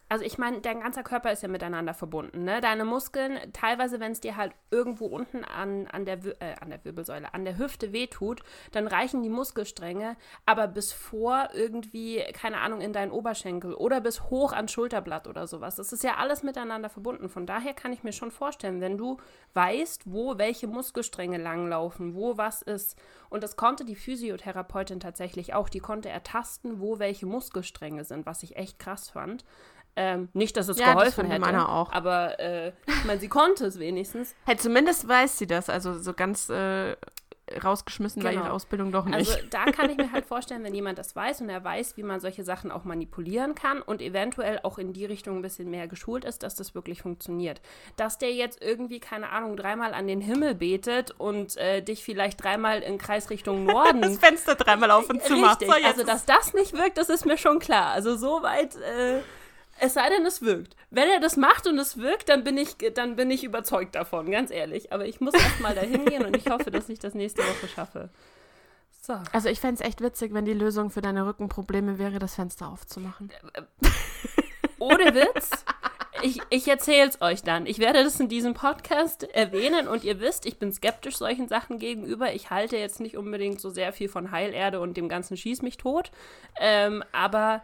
also 0.09 0.25
ich 0.25 0.39
meine, 0.39 0.61
dein 0.61 0.81
ganzer 0.81 1.03
Körper 1.03 1.33
ist 1.33 1.43
ja 1.43 1.49
miteinander 1.49 1.95
verbunden, 1.95 2.45
ne? 2.45 2.61
Deine 2.61 2.85
Muskeln, 2.85 3.39
teilweise, 3.53 4.01
wenn 4.01 4.13
es 4.13 4.21
dir 4.21 4.37
halt 4.37 4.53
irgendwo 4.71 5.07
unten 5.07 5.45
an, 5.45 5.87
an, 5.89 6.05
der, 6.05 6.19
äh, 6.41 6.55
an 6.61 6.71
der 6.71 6.85
Wirbelsäule, 6.85 7.33
an 7.33 7.45
der 7.45 7.59
Hüfte 7.59 7.93
wehtut, 7.93 8.43
dann 8.73 8.87
reichen 8.87 9.23
die 9.23 9.29
Muskelstränge 9.29 10.17
aber 10.47 10.69
bis 10.69 10.93
vor 10.93 11.49
irgendwie, 11.55 12.23
keine 12.33 12.59
Ahnung, 12.59 12.81
in 12.81 12.93
deinen 12.93 13.11
Oberschenkel 13.11 13.75
oder 13.75 14.01
bis 14.01 14.25
hoch 14.25 14.53
ans 14.53 14.73
Schulterblatt 14.73 15.27
oder 15.27 15.47
sowas. 15.47 15.77
Das 15.77 15.93
ist 15.93 16.05
ja 16.05 16.17
alles 16.17 16.43
miteinander 16.43 16.89
verbunden. 16.89 17.29
Von 17.29 17.47
daher 17.47 17.75
kann 17.75 17.93
ich 17.93 18.03
mir 18.03 18.13
schon 18.13 18.31
vorstellen, 18.31 18.81
wenn 18.81 18.99
du 18.99 19.19
weißt, 19.55 20.03
wo 20.07 20.39
welche 20.39 20.67
Muskelstränge 20.67 21.39
langlaufen, 21.39 22.15
wo 22.15 22.37
was 22.37 22.63
ist. 22.63 22.99
Und 23.31 23.43
das 23.43 23.57
konnte 23.57 23.85
die 23.85 23.97
Physiotherapeutin 23.97 25.01
tatsächlich 25.01 25.55
auch. 25.55 25.69
Die 25.69 25.81
konnte 25.81 26.09
ertasten, 26.09 26.81
wo 26.81 26.99
welche 26.99 27.27
Muskelstränge 27.27 28.05
sind, 28.05 28.27
was 28.27 28.43
ich 28.43 28.57
echt 28.57 28.79
krass 28.79 29.09
fand. 29.09 29.45
Ähm, 29.97 30.29
nicht, 30.33 30.57
dass 30.57 30.69
es 30.69 30.79
Ja, 30.79 30.87
das 30.87 30.95
geholfen 30.95 31.15
fand 31.23 31.29
hätte, 31.31 31.41
meiner 31.41 31.69
auch. 31.69 31.93
aber 31.93 32.39
äh, 32.41 32.73
ich 32.87 33.05
meine, 33.05 33.21
sie 33.21 33.29
konnte 33.29 33.67
es 33.67 33.79
wenigstens. 33.79 34.35
Hey, 34.47 34.57
zumindest 34.57 35.07
weiß 35.09 35.39
sie 35.39 35.47
das. 35.47 35.69
Also 35.71 35.99
so 35.99 36.13
ganz 36.15 36.49
äh, 36.49 36.97
rausgeschmissen 37.63 38.23
war 38.25 38.31
Genau. 38.33 38.45
ihre 38.45 38.53
Ausbildung 38.53 38.91
doch 38.91 39.05
nicht. 39.05 39.15
Also 39.31 39.35
da 39.51 39.67
kann 39.67 39.91
ich 39.91 39.97
mir 39.99 40.11
halt 40.13 40.25
vorstellen, 40.27 40.65
wenn 40.65 40.75
jemand 40.75 40.99
das 40.99 41.15
weiß 41.15 41.43
und 41.43 41.51
er 41.51 41.63
weiß, 41.63 41.97
wie 41.97 42.03
man 42.03 42.19
solche 42.19 42.43
Sachen 42.43 42.73
auch 42.73 42.85
manipulieren 42.85 43.55
kann 43.55 43.83
und 43.83 44.01
eventuell 44.01 44.61
auch 44.63 44.79
in 44.79 44.93
die 44.95 45.05
Richtung 45.05 45.37
ein 45.37 45.43
bisschen 45.43 45.71
mehr 45.71 45.87
geschult 45.87 46.25
ist, 46.25 46.43
dass 46.43 46.55
das 46.55 46.75
wirklich 46.75 47.03
funktioniert. 47.03 47.61
Dass 47.97 48.17
der 48.19 48.33
jetzt 48.33 48.63
irgendwie, 48.63 48.99
keine 48.99 49.29
Ahnung, 49.29 49.57
dreimal 49.57 49.93
an 49.95 50.07
den 50.07 50.21
Himmel 50.23 50.55
betet 50.55 51.13
und 51.19 51.57
äh, 51.59 51.83
dich 51.83 52.03
vielleicht 52.03 52.43
dreimal 52.43 52.81
in 52.81 52.97
Kreisrichtung 52.99 53.65
Norden 53.67 54.01
das 54.03 54.19
Fenster 54.19 54.55
dreimal 54.55 54.91
auf 54.91 55.09
und 55.11 55.23
zu 55.23 55.37
macht. 55.37 55.61
So, 55.65 55.71
also 55.71 56.03
dass 56.03 56.25
das 56.25 56.55
nicht 56.55 56.73
wirkt, 56.73 56.97
das 56.99 57.11
ist 57.11 57.27
mir 57.27 57.37
schon 57.37 57.59
klar. 57.59 57.93
Also 57.93 58.17
soweit, 58.17 58.75
äh, 58.77 59.21
es 59.81 59.95
sei 59.95 60.09
denn, 60.09 60.25
es 60.25 60.43
wirkt. 60.43 60.77
Wenn 60.91 61.09
er 61.09 61.21
das 61.21 61.37
macht 61.37 61.67
und 61.67 61.79
es 61.79 61.97
wirkt, 61.97 62.29
dann 62.29 62.45
bin 62.45 62.57
ich, 62.57 62.77
dann 62.95 63.17
bin 63.17 63.31
ich 63.31 63.45
überzeugt 63.45 63.95
davon, 63.95 64.31
ganz 64.31 64.51
ehrlich. 64.51 64.93
Aber 64.93 65.07
ich 65.07 65.21
muss 65.21 65.35
erst 65.35 65.61
mal 65.61 65.75
dahin 65.75 66.05
gehen 66.05 66.25
und 66.25 66.37
ich 66.37 66.49
hoffe, 66.49 66.71
dass 66.71 66.89
ich 66.89 66.99
das 66.99 67.15
nächste 67.15 67.43
Woche 67.43 67.69
schaffe. 67.69 68.11
So. 69.03 69.15
Also 69.33 69.49
ich 69.51 69.61
fände 69.61 69.83
es 69.83 69.87
echt 69.87 70.01
witzig, 70.01 70.33
wenn 70.33 70.47
die 70.47 70.55
Lösung 70.55 70.91
für 70.91 71.03
deine 71.03 71.27
Rückenprobleme 71.27 71.99
wäre, 71.99 72.19
das 72.19 72.37
Fenster 72.37 72.69
aufzumachen. 72.69 73.31
Ohne 74.79 75.15
Witz. 75.15 75.51
Ich, 76.23 76.41
ich 76.49 76.67
erzähle 76.69 77.11
es 77.11 77.21
euch 77.21 77.43
dann. 77.43 77.67
Ich 77.67 77.81
werde 77.81 78.03
das 78.03 78.19
in 78.19 78.29
diesem 78.29 78.55
Podcast 78.55 79.25
erwähnen 79.35 79.89
und 79.89 80.05
ihr 80.05 80.21
wisst, 80.21 80.47
ich 80.47 80.59
bin 80.59 80.73
skeptisch 80.73 81.17
solchen 81.17 81.49
Sachen 81.49 81.79
gegenüber. 81.79 82.33
Ich 82.33 82.49
halte 82.49 82.79
jetzt 82.79 83.01
nicht 83.01 83.19
unbedingt 83.19 83.61
so 83.61 83.69
sehr 83.69 83.93
viel 83.93 84.09
von 84.09 84.31
Heilerde 84.31 84.81
und 84.81 84.97
dem 84.97 85.11
ganzen 85.11 85.37
Schieß 85.37 85.61
mich 85.61 85.77
tot. 85.77 86.11
Ähm, 86.59 87.05
aber 87.13 87.63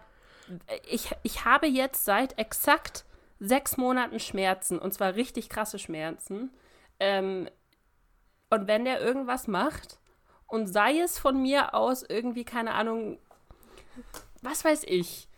ich, 0.88 1.10
ich 1.22 1.44
habe 1.44 1.66
jetzt 1.66 2.04
seit 2.04 2.38
exakt 2.38 3.04
sechs 3.38 3.76
Monaten 3.76 4.20
Schmerzen 4.20 4.78
und 4.78 4.92
zwar 4.92 5.14
richtig 5.14 5.48
krasse 5.48 5.78
Schmerzen. 5.78 6.50
Ähm, 6.98 7.48
und 8.50 8.66
wenn 8.68 8.84
der 8.84 9.00
irgendwas 9.00 9.46
macht 9.46 9.98
und 10.46 10.66
sei 10.66 10.98
es 11.00 11.18
von 11.18 11.40
mir 11.40 11.74
aus 11.74 12.02
irgendwie, 12.02 12.44
keine 12.44 12.74
Ahnung, 12.74 13.18
was 14.42 14.64
weiß 14.64 14.84
ich. 14.84 15.28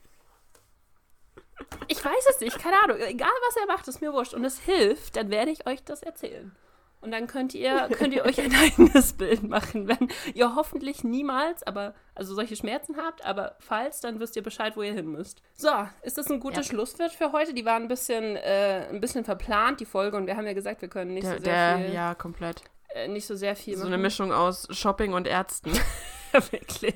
Ich 1.89 2.05
weiß 2.05 2.27
es 2.31 2.41
nicht, 2.41 2.59
keine 2.59 2.77
Ahnung. 2.83 2.99
Egal 2.99 3.31
was 3.49 3.57
er 3.57 3.67
macht, 3.67 3.87
ist 3.87 4.01
mir 4.01 4.13
wurscht. 4.13 4.35
Und 4.35 4.45
es 4.45 4.59
hilft, 4.59 5.17
dann 5.17 5.31
werde 5.31 5.51
ich 5.51 5.67
euch 5.67 5.85
das 5.85 6.03
erzählen. 6.03 6.57
Und 7.03 7.11
dann 7.11 7.27
könnt 7.27 7.53
ihr, 7.53 7.89
könnt 7.93 8.15
ihr 8.15 8.25
euch 8.25 8.41
ein 8.41 8.55
eigenes 8.63 9.13
Bild 9.15 9.43
machen, 9.43 9.89
wenn 9.89 10.09
ihr 10.35 10.55
hoffentlich 10.55 11.03
niemals, 11.05 11.63
aber 11.65 11.95
also 12.15 12.33
solche 12.35 12.55
Schmerzen 12.57 12.97
habt, 12.97 13.25
aber 13.25 13.57
falls, 13.59 14.01
dann 14.01 14.21
wisst 14.21 14.37
ihr 14.37 14.43
Bescheid, 14.43 14.77
wo 14.77 14.83
ihr 14.83 14.93
hin 14.95 15.07
müsst. 15.11 15.43
So, 15.55 15.69
ist 16.03 16.17
das 16.17 16.31
ein 16.31 16.39
gutes 16.41 16.69
Ja. 16.69 16.73
Schlusswort 16.75 17.11
für 17.13 17.33
heute? 17.33 17.55
Die 17.55 17.65
war 17.65 17.75
ein 17.75 17.89
bisschen, 17.89 18.37
äh, 18.37 18.87
ein 18.89 19.01
bisschen 19.01 19.25
verplant, 19.25 19.81
die 19.81 19.85
Folge, 19.85 20.17
und 20.17 20.27
wir 20.29 20.37
haben 20.37 20.47
ja 20.47 20.53
gesagt, 20.53 20.81
wir 20.81 20.89
können 20.89 21.13
nicht 21.15 21.27
Der, 21.27 21.39
so 21.39 21.45
sehr 21.45 21.77
der 21.79 21.85
viel, 21.87 21.95
ja, 21.95 22.15
komplett. 22.15 22.63
äh, 22.95 23.09
nicht 23.09 23.27
so 23.27 23.35
sehr 23.35 23.57
viel 23.57 23.77
So 23.77 23.83
eine 23.83 23.91
machen. 23.97 24.03
Mischung 24.03 24.33
aus 24.33 24.69
Shopping 24.71 25.13
und 25.13 25.27
Ärzten. 25.27 25.73
Wirklich. 26.51 26.95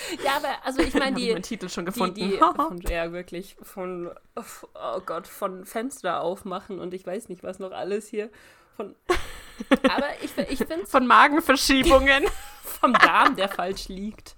ja, 0.24 0.36
aber 0.36 0.48
also 0.64 0.80
ich 0.82 0.94
meine, 0.94 1.18
ich 1.18 1.24
die, 1.26 1.32
meinen 1.32 1.42
Titel 1.42 1.68
schon 1.68 1.84
die, 1.86 1.92
gefunden. 1.92 2.14
die 2.14 2.38
von, 2.38 2.80
ja 2.88 3.12
wirklich 3.12 3.56
von 3.62 4.10
oh 4.36 5.00
Gott 5.04 5.26
von 5.26 5.64
Fenster 5.64 6.20
aufmachen 6.20 6.78
und 6.78 6.94
ich 6.94 7.06
weiß 7.06 7.28
nicht 7.28 7.42
was 7.42 7.58
noch 7.58 7.72
alles 7.72 8.08
hier 8.08 8.30
von 8.76 8.94
aber 9.84 10.06
ich, 10.22 10.36
ich 10.50 10.58
finde 10.66 10.86
Von 10.86 11.06
Magenverschiebungen. 11.06 12.24
vom 12.62 12.92
Darm 12.92 13.34
der 13.36 13.48
falsch 13.48 13.88
liegt 13.88 14.34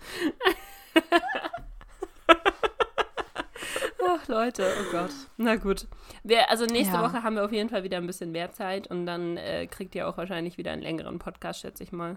ach 4.06 4.28
Leute 4.28 4.72
oh 4.80 4.90
Gott 4.92 5.10
na 5.36 5.56
gut 5.56 5.86
wir, 6.22 6.50
also 6.50 6.64
nächste 6.66 6.96
Ja. 6.96 7.02
Woche 7.02 7.22
haben 7.22 7.36
wir 7.36 7.44
auf 7.44 7.52
jeden 7.52 7.68
Fall 7.70 7.82
wieder 7.82 7.96
ein 7.98 8.06
bisschen 8.06 8.32
mehr 8.32 8.50
Zeit 8.52 8.86
und 8.88 9.06
dann 9.06 9.36
äh, 9.36 9.66
kriegt 9.66 9.94
ihr 9.94 10.08
auch 10.08 10.16
wahrscheinlich 10.16 10.58
wieder 10.58 10.72
einen 10.72 10.82
längeren 10.82 11.18
Podcast 11.18 11.60
schätze 11.60 11.82
ich 11.82 11.92
mal 11.92 12.16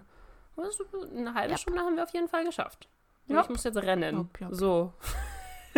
Was, 0.56 0.78
eine 1.14 1.34
halbe 1.34 1.52
Yep. 1.52 1.60
Stunde 1.60 1.80
haben 1.80 1.96
wir 1.96 2.04
auf 2.04 2.12
jeden 2.12 2.28
Fall 2.28 2.44
geschafft 2.44 2.88
und 3.28 3.34
Yep. 3.36 3.44
ich 3.44 3.50
muss 3.50 3.64
jetzt 3.64 3.76
rennen 3.78 4.18
Yep, 4.18 4.40
yep. 4.40 4.48
so 4.52 4.92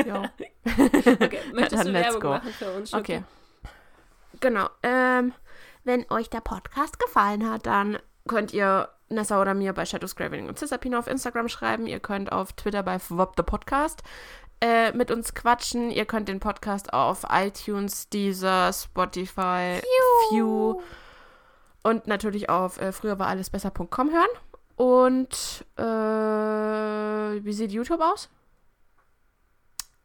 ja. 0.04 0.22
okay. 0.36 0.52
möchtest 1.54 1.84
Dann 1.84 1.86
du 1.86 1.92
let's 1.92 2.06
Werbung 2.06 2.20
go. 2.20 2.28
machen 2.28 2.50
für 2.52 2.70
uns? 2.72 2.92
Okay. 2.92 3.24
Genau. 4.40 4.68
Ähm, 4.82 5.32
wenn 5.84 6.04
euch 6.10 6.28
der 6.28 6.40
Podcast 6.40 6.98
gefallen 6.98 7.48
hat, 7.48 7.66
dann 7.66 7.98
könnt 8.28 8.52
ihr 8.52 8.88
Nessa 9.08 9.40
oder 9.40 9.54
mir 9.54 9.72
bei 9.72 9.86
Shadows 9.86 10.16
Graveling 10.16 10.48
und 10.48 10.58
Cisapina 10.58 10.98
auf 10.98 11.06
Instagram 11.06 11.48
schreiben. 11.48 11.86
Ihr 11.86 12.00
könnt 12.00 12.32
auf 12.32 12.52
Twitter 12.52 12.82
bei 12.82 12.98
Wop 13.08 13.34
the 13.36 13.42
Podcast 13.42 14.02
äh, 14.60 14.92
mit 14.92 15.10
uns 15.10 15.32
quatschen. 15.34 15.90
Ihr 15.90 16.04
könnt 16.04 16.28
den 16.28 16.40
Podcast 16.40 16.92
auf 16.92 17.24
iTunes, 17.30 18.08
Deezer, 18.08 18.72
Spotify, 18.72 19.80
View 20.30 20.80
und 21.82 22.08
natürlich 22.08 22.50
auf 22.50 22.80
äh, 22.80 22.90
früher 22.90 23.18
war 23.20 23.28
alles 23.28 23.48
besser.com 23.50 24.10
hören. 24.10 24.28
Und 24.76 25.64
äh, 25.76 25.82
wie 25.82 27.52
sieht 27.52 27.72
YouTube 27.72 28.00
aus? 28.00 28.28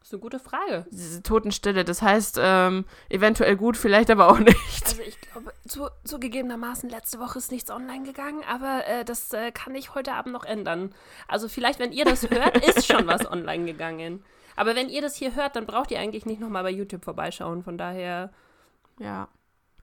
Das 0.00 0.08
ist 0.08 0.14
eine 0.14 0.20
gute 0.22 0.38
Frage. 0.38 0.86
Diese 0.90 1.22
Totenstille, 1.22 1.84
das 1.84 2.02
heißt 2.02 2.38
ähm, 2.42 2.84
eventuell 3.08 3.56
gut, 3.56 3.76
vielleicht 3.76 4.10
aber 4.10 4.28
auch 4.28 4.38
nicht. 4.38 4.56
Also 4.84 5.02
ich 5.02 5.20
glaube, 5.20 5.52
zu, 5.68 5.88
zugegebenermaßen, 6.04 6.90
letzte 6.90 7.18
Woche 7.20 7.38
ist 7.38 7.52
nichts 7.52 7.70
online 7.70 8.04
gegangen, 8.04 8.42
aber 8.48 8.86
äh, 8.86 9.04
das 9.04 9.32
äh, 9.32 9.52
kann 9.52 9.74
ich 9.74 9.94
heute 9.94 10.12
Abend 10.14 10.32
noch 10.32 10.44
ändern. 10.44 10.94
Also 11.28 11.48
vielleicht, 11.48 11.78
wenn 11.78 11.92
ihr 11.92 12.04
das 12.04 12.28
hört, 12.28 12.56
ist 12.66 12.86
schon 12.86 13.06
was 13.06 13.30
online 13.30 13.64
gegangen. 13.66 14.24
Aber 14.56 14.74
wenn 14.74 14.88
ihr 14.88 15.00
das 15.02 15.14
hier 15.16 15.34
hört, 15.34 15.56
dann 15.56 15.66
braucht 15.66 15.90
ihr 15.90 15.98
eigentlich 15.98 16.26
nicht 16.26 16.40
nochmal 16.40 16.62
bei 16.62 16.70
YouTube 16.70 17.04
vorbeischauen. 17.04 17.62
Von 17.62 17.78
daher, 17.78 18.30
Ja. 18.98 19.28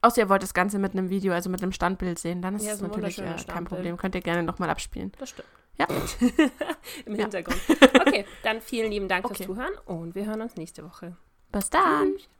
Außer 0.02 0.22
ihr 0.22 0.28
wollt 0.28 0.42
das 0.42 0.54
Ganze 0.54 0.78
mit 0.78 0.92
einem 0.92 1.10
Video, 1.10 1.32
also 1.32 1.50
mit 1.50 1.62
einem 1.62 1.72
Standbild 1.72 2.18
sehen, 2.18 2.40
dann 2.42 2.56
ist 2.56 2.64
Ja, 2.66 2.72
es 2.72 2.80
natürlich 2.80 3.18
äh, 3.18 3.22
kein 3.24 3.38
Standbild. 3.38 3.68
Problem. 3.68 3.96
Könnt 3.96 4.14
ihr 4.14 4.20
gerne 4.22 4.42
nochmal 4.42 4.70
abspielen. 4.70 5.12
das 5.18 5.30
stimmt. 5.30 5.48
Ja. 5.78 5.86
Im 7.06 7.14
Ja. 7.16 7.22
Hintergrund. 7.22 7.58
Okay, 8.06 8.24
dann 8.42 8.60
vielen 8.60 8.90
lieben 8.90 9.08
Dank 9.08 9.24
Okay. 9.24 9.34
fürs 9.36 9.46
Zuhören 9.46 9.72
und 9.86 10.14
wir 10.14 10.26
hören 10.26 10.40
uns 10.42 10.56
nächste 10.56 10.84
Woche. 10.84 11.16
Bis 11.52 11.70
dann. 11.70 12.14
Tschüss. 12.16 12.28